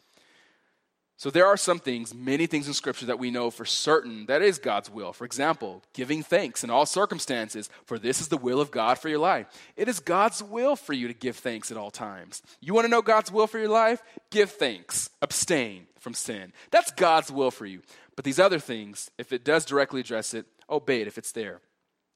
So 1.15 1.29
there 1.29 1.45
are 1.45 1.57
some 1.57 1.79
things, 1.79 2.13
many 2.13 2.47
things 2.47 2.67
in 2.67 2.73
Scripture 2.73 3.05
that 3.05 3.19
we 3.19 3.31
know 3.31 3.49
for 3.49 3.65
certain 3.65 4.25
that 4.25 4.41
is 4.41 4.57
God's 4.57 4.89
will. 4.89 5.13
For 5.13 5.25
example, 5.25 5.83
giving 5.93 6.23
thanks 6.23 6.63
in 6.63 6.69
all 6.69 6.85
circumstances, 6.85 7.69
for 7.85 7.99
this 7.99 8.19
is 8.19 8.27
the 8.27 8.37
will 8.37 8.59
of 8.59 8.71
God 8.71 8.97
for 8.97 9.09
your 9.09 9.19
life. 9.19 9.47
It 9.77 9.87
is 9.87 9.99
God's 9.99 10.41
will 10.43 10.75
for 10.75 10.93
you 10.93 11.07
to 11.07 11.13
give 11.13 11.37
thanks 11.37 11.71
at 11.71 11.77
all 11.77 11.91
times. 11.91 12.41
You 12.59 12.73
want 12.73 12.85
to 12.85 12.91
know 12.91 13.01
God's 13.01 13.31
will 13.31 13.47
for 13.47 13.59
your 13.59 13.69
life? 13.69 14.01
Give 14.31 14.49
thanks. 14.49 15.09
Abstain 15.21 15.87
from 15.99 16.13
sin. 16.13 16.51
That's 16.71 16.91
God's 16.91 17.31
will 17.31 17.51
for 17.51 17.65
you. 17.65 17.81
But 18.15 18.25
these 18.25 18.39
other 18.39 18.59
things, 18.59 19.09
if 19.17 19.31
it 19.31 19.45
does 19.45 19.65
directly 19.65 20.01
address 20.01 20.33
it, 20.33 20.45
obey 20.69 21.01
it 21.01 21.07
if 21.07 21.17
it's 21.17 21.31
there. 21.31 21.61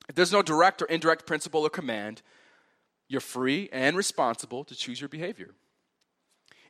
If 0.10 0.16
there's 0.16 0.34
no 0.34 0.42
direct 0.42 0.82
or 0.82 0.86
indirect 0.86 1.26
principle 1.26 1.62
or 1.62 1.70
command, 1.70 2.22
you're 3.08 3.22
free 3.22 3.70
and 3.72 3.96
responsible 3.96 4.64
to 4.66 4.76
choose 4.76 5.00
your 5.00 5.10
behavior. 5.10 5.54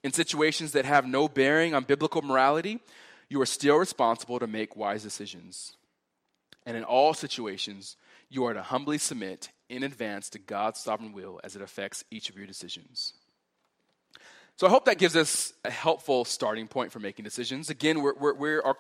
In 0.07 0.13
situations 0.13 0.71
that 0.71 0.85
have 0.85 1.05
no 1.05 1.27
bearing 1.27 1.73
on 1.73 1.83
biblical 1.83 2.21
morality, 2.21 2.79
you 3.27 3.41
are 3.41 3.45
still 3.45 3.75
responsible 3.75 4.39
to 4.39 4.47
make 4.47 4.77
wise 4.77 5.03
decisions. 5.03 5.75
And 6.65 6.77
in 6.77 6.85
all 6.85 7.13
situations, 7.13 7.97
you 8.29 8.45
are 8.45 8.53
to 8.53 8.61
humbly 8.61 8.99
submit 8.99 9.49
in 9.67 9.83
advance 9.83 10.29
to 10.29 10.39
God's 10.39 10.79
sovereign 10.79 11.11
will 11.11 11.41
as 11.43 11.57
it 11.57 11.61
affects 11.61 12.05
each 12.09 12.29
of 12.29 12.37
your 12.37 12.47
decisions. 12.47 13.15
So 14.55 14.65
I 14.65 14.69
hope 14.69 14.85
that 14.85 14.97
gives 14.97 15.17
us 15.17 15.51
a 15.65 15.71
helpful 15.71 16.23
starting 16.23 16.69
point 16.69 16.93
for 16.93 16.99
making 16.99 17.25
decisions. 17.25 17.69
Again, 17.69 18.01
we're, 18.01 18.13
we're, 18.13 18.33
we 18.33 18.49
are 18.59 18.77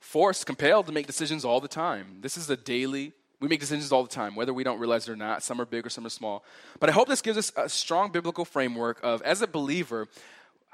forced, 0.00 0.44
compelled 0.44 0.84
to 0.84 0.92
make 0.92 1.06
decisions 1.06 1.46
all 1.46 1.62
the 1.62 1.66
time. 1.66 2.18
This 2.20 2.36
is 2.36 2.50
a 2.50 2.58
daily, 2.58 3.14
we 3.40 3.48
make 3.48 3.60
decisions 3.60 3.90
all 3.90 4.02
the 4.02 4.10
time, 4.10 4.34
whether 4.34 4.52
we 4.52 4.64
don't 4.64 4.80
realize 4.80 5.08
it 5.08 5.12
or 5.12 5.16
not. 5.16 5.42
Some 5.42 5.62
are 5.62 5.64
big 5.64 5.86
or 5.86 5.88
some 5.88 6.04
are 6.04 6.10
small. 6.10 6.44
But 6.78 6.90
I 6.90 6.92
hope 6.92 7.08
this 7.08 7.22
gives 7.22 7.38
us 7.38 7.52
a 7.56 7.70
strong 7.70 8.10
biblical 8.10 8.44
framework 8.44 9.00
of, 9.02 9.22
as 9.22 9.40
a 9.40 9.46
believer, 9.46 10.08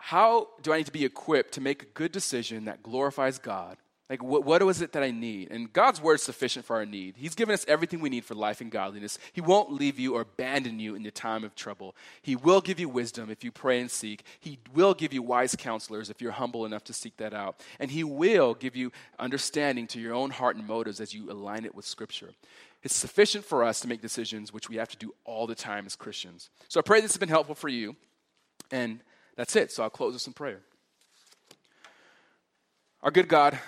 how 0.08 0.48
do 0.62 0.72
I 0.72 0.78
need 0.78 0.86
to 0.86 0.92
be 0.92 1.04
equipped 1.04 1.54
to 1.54 1.60
make 1.60 1.82
a 1.82 1.86
good 1.86 2.12
decision 2.12 2.66
that 2.66 2.82
glorifies 2.82 3.38
God 3.38 3.76
like, 4.10 4.22
what, 4.22 4.44
what 4.44 4.60
is 4.60 4.82
it 4.82 4.92
that 4.92 5.02
I 5.02 5.10
need? 5.10 5.50
And 5.50 5.72
God's 5.72 6.00
word 6.00 6.16
is 6.16 6.22
sufficient 6.22 6.66
for 6.66 6.76
our 6.76 6.84
need. 6.84 7.14
He's 7.16 7.34
given 7.34 7.54
us 7.54 7.64
everything 7.66 8.00
we 8.00 8.10
need 8.10 8.26
for 8.26 8.34
life 8.34 8.60
and 8.60 8.70
godliness. 8.70 9.18
He 9.32 9.40
won't 9.40 9.72
leave 9.72 9.98
you 9.98 10.14
or 10.14 10.20
abandon 10.20 10.78
you 10.78 10.94
in 10.94 11.02
the 11.02 11.10
time 11.10 11.42
of 11.42 11.54
trouble. 11.54 11.96
He 12.20 12.36
will 12.36 12.60
give 12.60 12.78
you 12.78 12.88
wisdom 12.88 13.30
if 13.30 13.42
you 13.42 13.50
pray 13.50 13.80
and 13.80 13.90
seek. 13.90 14.22
He 14.40 14.58
will 14.74 14.92
give 14.92 15.14
you 15.14 15.22
wise 15.22 15.56
counselors 15.56 16.10
if 16.10 16.20
you're 16.20 16.32
humble 16.32 16.66
enough 16.66 16.84
to 16.84 16.92
seek 16.92 17.16
that 17.16 17.32
out. 17.32 17.60
And 17.80 17.90
He 17.90 18.04
will 18.04 18.52
give 18.52 18.76
you 18.76 18.92
understanding 19.18 19.86
to 19.88 20.00
your 20.00 20.14
own 20.14 20.30
heart 20.30 20.56
and 20.56 20.66
motives 20.66 21.00
as 21.00 21.14
you 21.14 21.32
align 21.32 21.64
it 21.64 21.74
with 21.74 21.86
Scripture. 21.86 22.34
It's 22.82 22.94
sufficient 22.94 23.46
for 23.46 23.64
us 23.64 23.80
to 23.80 23.88
make 23.88 24.02
decisions, 24.02 24.52
which 24.52 24.68
we 24.68 24.76
have 24.76 24.90
to 24.90 24.98
do 24.98 25.14
all 25.24 25.46
the 25.46 25.54
time 25.54 25.86
as 25.86 25.96
Christians. 25.96 26.50
So 26.68 26.78
I 26.78 26.82
pray 26.82 27.00
this 27.00 27.12
has 27.12 27.18
been 27.18 27.30
helpful 27.30 27.54
for 27.54 27.68
you. 27.68 27.96
And 28.70 29.00
that's 29.36 29.56
it. 29.56 29.72
So 29.72 29.82
I'll 29.82 29.90
close 29.90 30.14
with 30.14 30.26
in 30.26 30.32
prayer. 30.32 30.60
Our 33.02 33.10
good 33.10 33.28
God, 33.28 33.58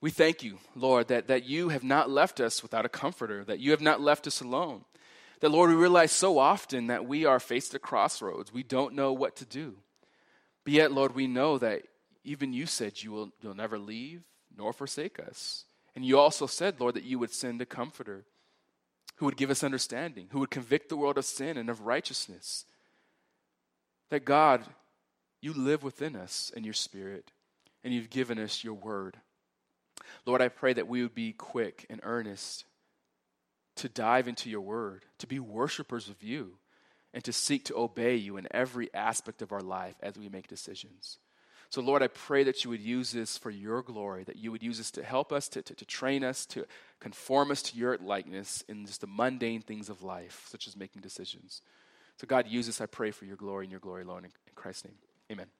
we 0.00 0.10
thank 0.10 0.42
you, 0.42 0.58
Lord, 0.76 1.08
that, 1.08 1.28
that 1.28 1.44
you 1.44 1.70
have 1.70 1.82
not 1.82 2.10
left 2.10 2.40
us 2.40 2.62
without 2.62 2.84
a 2.84 2.88
comforter, 2.90 3.44
that 3.44 3.60
you 3.60 3.70
have 3.70 3.80
not 3.80 4.00
left 4.00 4.26
us 4.26 4.40
alone. 4.40 4.84
That, 5.40 5.50
Lord, 5.50 5.70
we 5.70 5.76
realize 5.76 6.12
so 6.12 6.38
often 6.38 6.88
that 6.88 7.06
we 7.06 7.24
are 7.24 7.40
faced 7.40 7.74
at 7.74 7.82
crossroads. 7.82 8.52
We 8.52 8.62
don't 8.62 8.94
know 8.94 9.12
what 9.12 9.36
to 9.36 9.44
do. 9.44 9.76
But 10.64 10.72
yet, 10.72 10.92
Lord, 10.92 11.14
we 11.14 11.26
know 11.26 11.58
that 11.58 11.82
even 12.24 12.52
you 12.52 12.66
said 12.66 13.02
you 13.02 13.12
will, 13.12 13.32
you'll 13.40 13.54
never 13.54 13.78
leave 13.78 14.22
nor 14.56 14.72
forsake 14.72 15.18
us. 15.20 15.64
And 15.94 16.04
you 16.04 16.18
also 16.18 16.46
said, 16.46 16.80
Lord, 16.80 16.94
that 16.94 17.04
you 17.04 17.18
would 17.18 17.32
send 17.32 17.62
a 17.62 17.66
comforter 17.66 18.24
who 19.16 19.26
would 19.26 19.36
give 19.36 19.50
us 19.50 19.64
understanding, 19.64 20.28
who 20.30 20.40
would 20.40 20.50
convict 20.50 20.88
the 20.88 20.96
world 20.96 21.18
of 21.18 21.24
sin 21.24 21.56
and 21.56 21.70
of 21.70 21.86
righteousness. 21.86 22.64
That, 24.10 24.24
God, 24.24 24.64
you 25.40 25.52
live 25.52 25.82
within 25.82 26.16
us 26.16 26.52
in 26.56 26.64
your 26.64 26.74
spirit, 26.74 27.32
and 27.84 27.94
you've 27.94 28.10
given 28.10 28.38
us 28.38 28.64
your 28.64 28.74
word. 28.74 29.18
Lord, 30.26 30.42
I 30.42 30.48
pray 30.48 30.72
that 30.72 30.88
we 30.88 31.02
would 31.02 31.14
be 31.14 31.32
quick 31.32 31.86
and 31.88 32.00
earnest 32.02 32.64
to 33.76 33.88
dive 33.88 34.28
into 34.28 34.50
your 34.50 34.60
word, 34.60 35.04
to 35.18 35.26
be 35.26 35.38
worshipers 35.38 36.08
of 36.08 36.22
you, 36.22 36.58
and 37.14 37.22
to 37.24 37.32
seek 37.32 37.64
to 37.64 37.76
obey 37.76 38.16
you 38.16 38.36
in 38.36 38.48
every 38.50 38.92
aspect 38.92 39.40
of 39.40 39.52
our 39.52 39.60
life 39.60 39.94
as 40.02 40.18
we 40.18 40.28
make 40.28 40.48
decisions. 40.48 41.18
So, 41.70 41.82
Lord, 41.82 42.02
I 42.02 42.08
pray 42.08 42.44
that 42.44 42.64
you 42.64 42.70
would 42.70 42.80
use 42.80 43.12
this 43.12 43.36
for 43.36 43.50
your 43.50 43.82
glory, 43.82 44.24
that 44.24 44.36
you 44.36 44.50
would 44.50 44.62
use 44.62 44.78
this 44.78 44.90
to 44.92 45.04
help 45.04 45.32
us, 45.32 45.48
to, 45.50 45.62
to, 45.62 45.74
to 45.74 45.84
train 45.84 46.24
us, 46.24 46.46
to 46.46 46.64
conform 46.98 47.50
us 47.50 47.62
to 47.62 47.76
your 47.76 47.98
likeness 47.98 48.64
in 48.68 48.86
just 48.86 49.02
the 49.02 49.06
mundane 49.06 49.60
things 49.60 49.90
of 49.90 50.02
life, 50.02 50.46
such 50.48 50.66
as 50.66 50.76
making 50.76 51.02
decisions. 51.02 51.60
So, 52.16 52.26
God, 52.26 52.46
use 52.48 52.66
this, 52.66 52.80
I 52.80 52.86
pray, 52.86 53.10
for 53.10 53.26
your 53.26 53.36
glory 53.36 53.66
and 53.66 53.70
your 53.70 53.80
glory 53.80 54.02
alone. 54.02 54.24
In, 54.24 54.30
in 54.46 54.54
Christ's 54.54 54.86
name, 54.86 54.94
amen. 55.30 55.57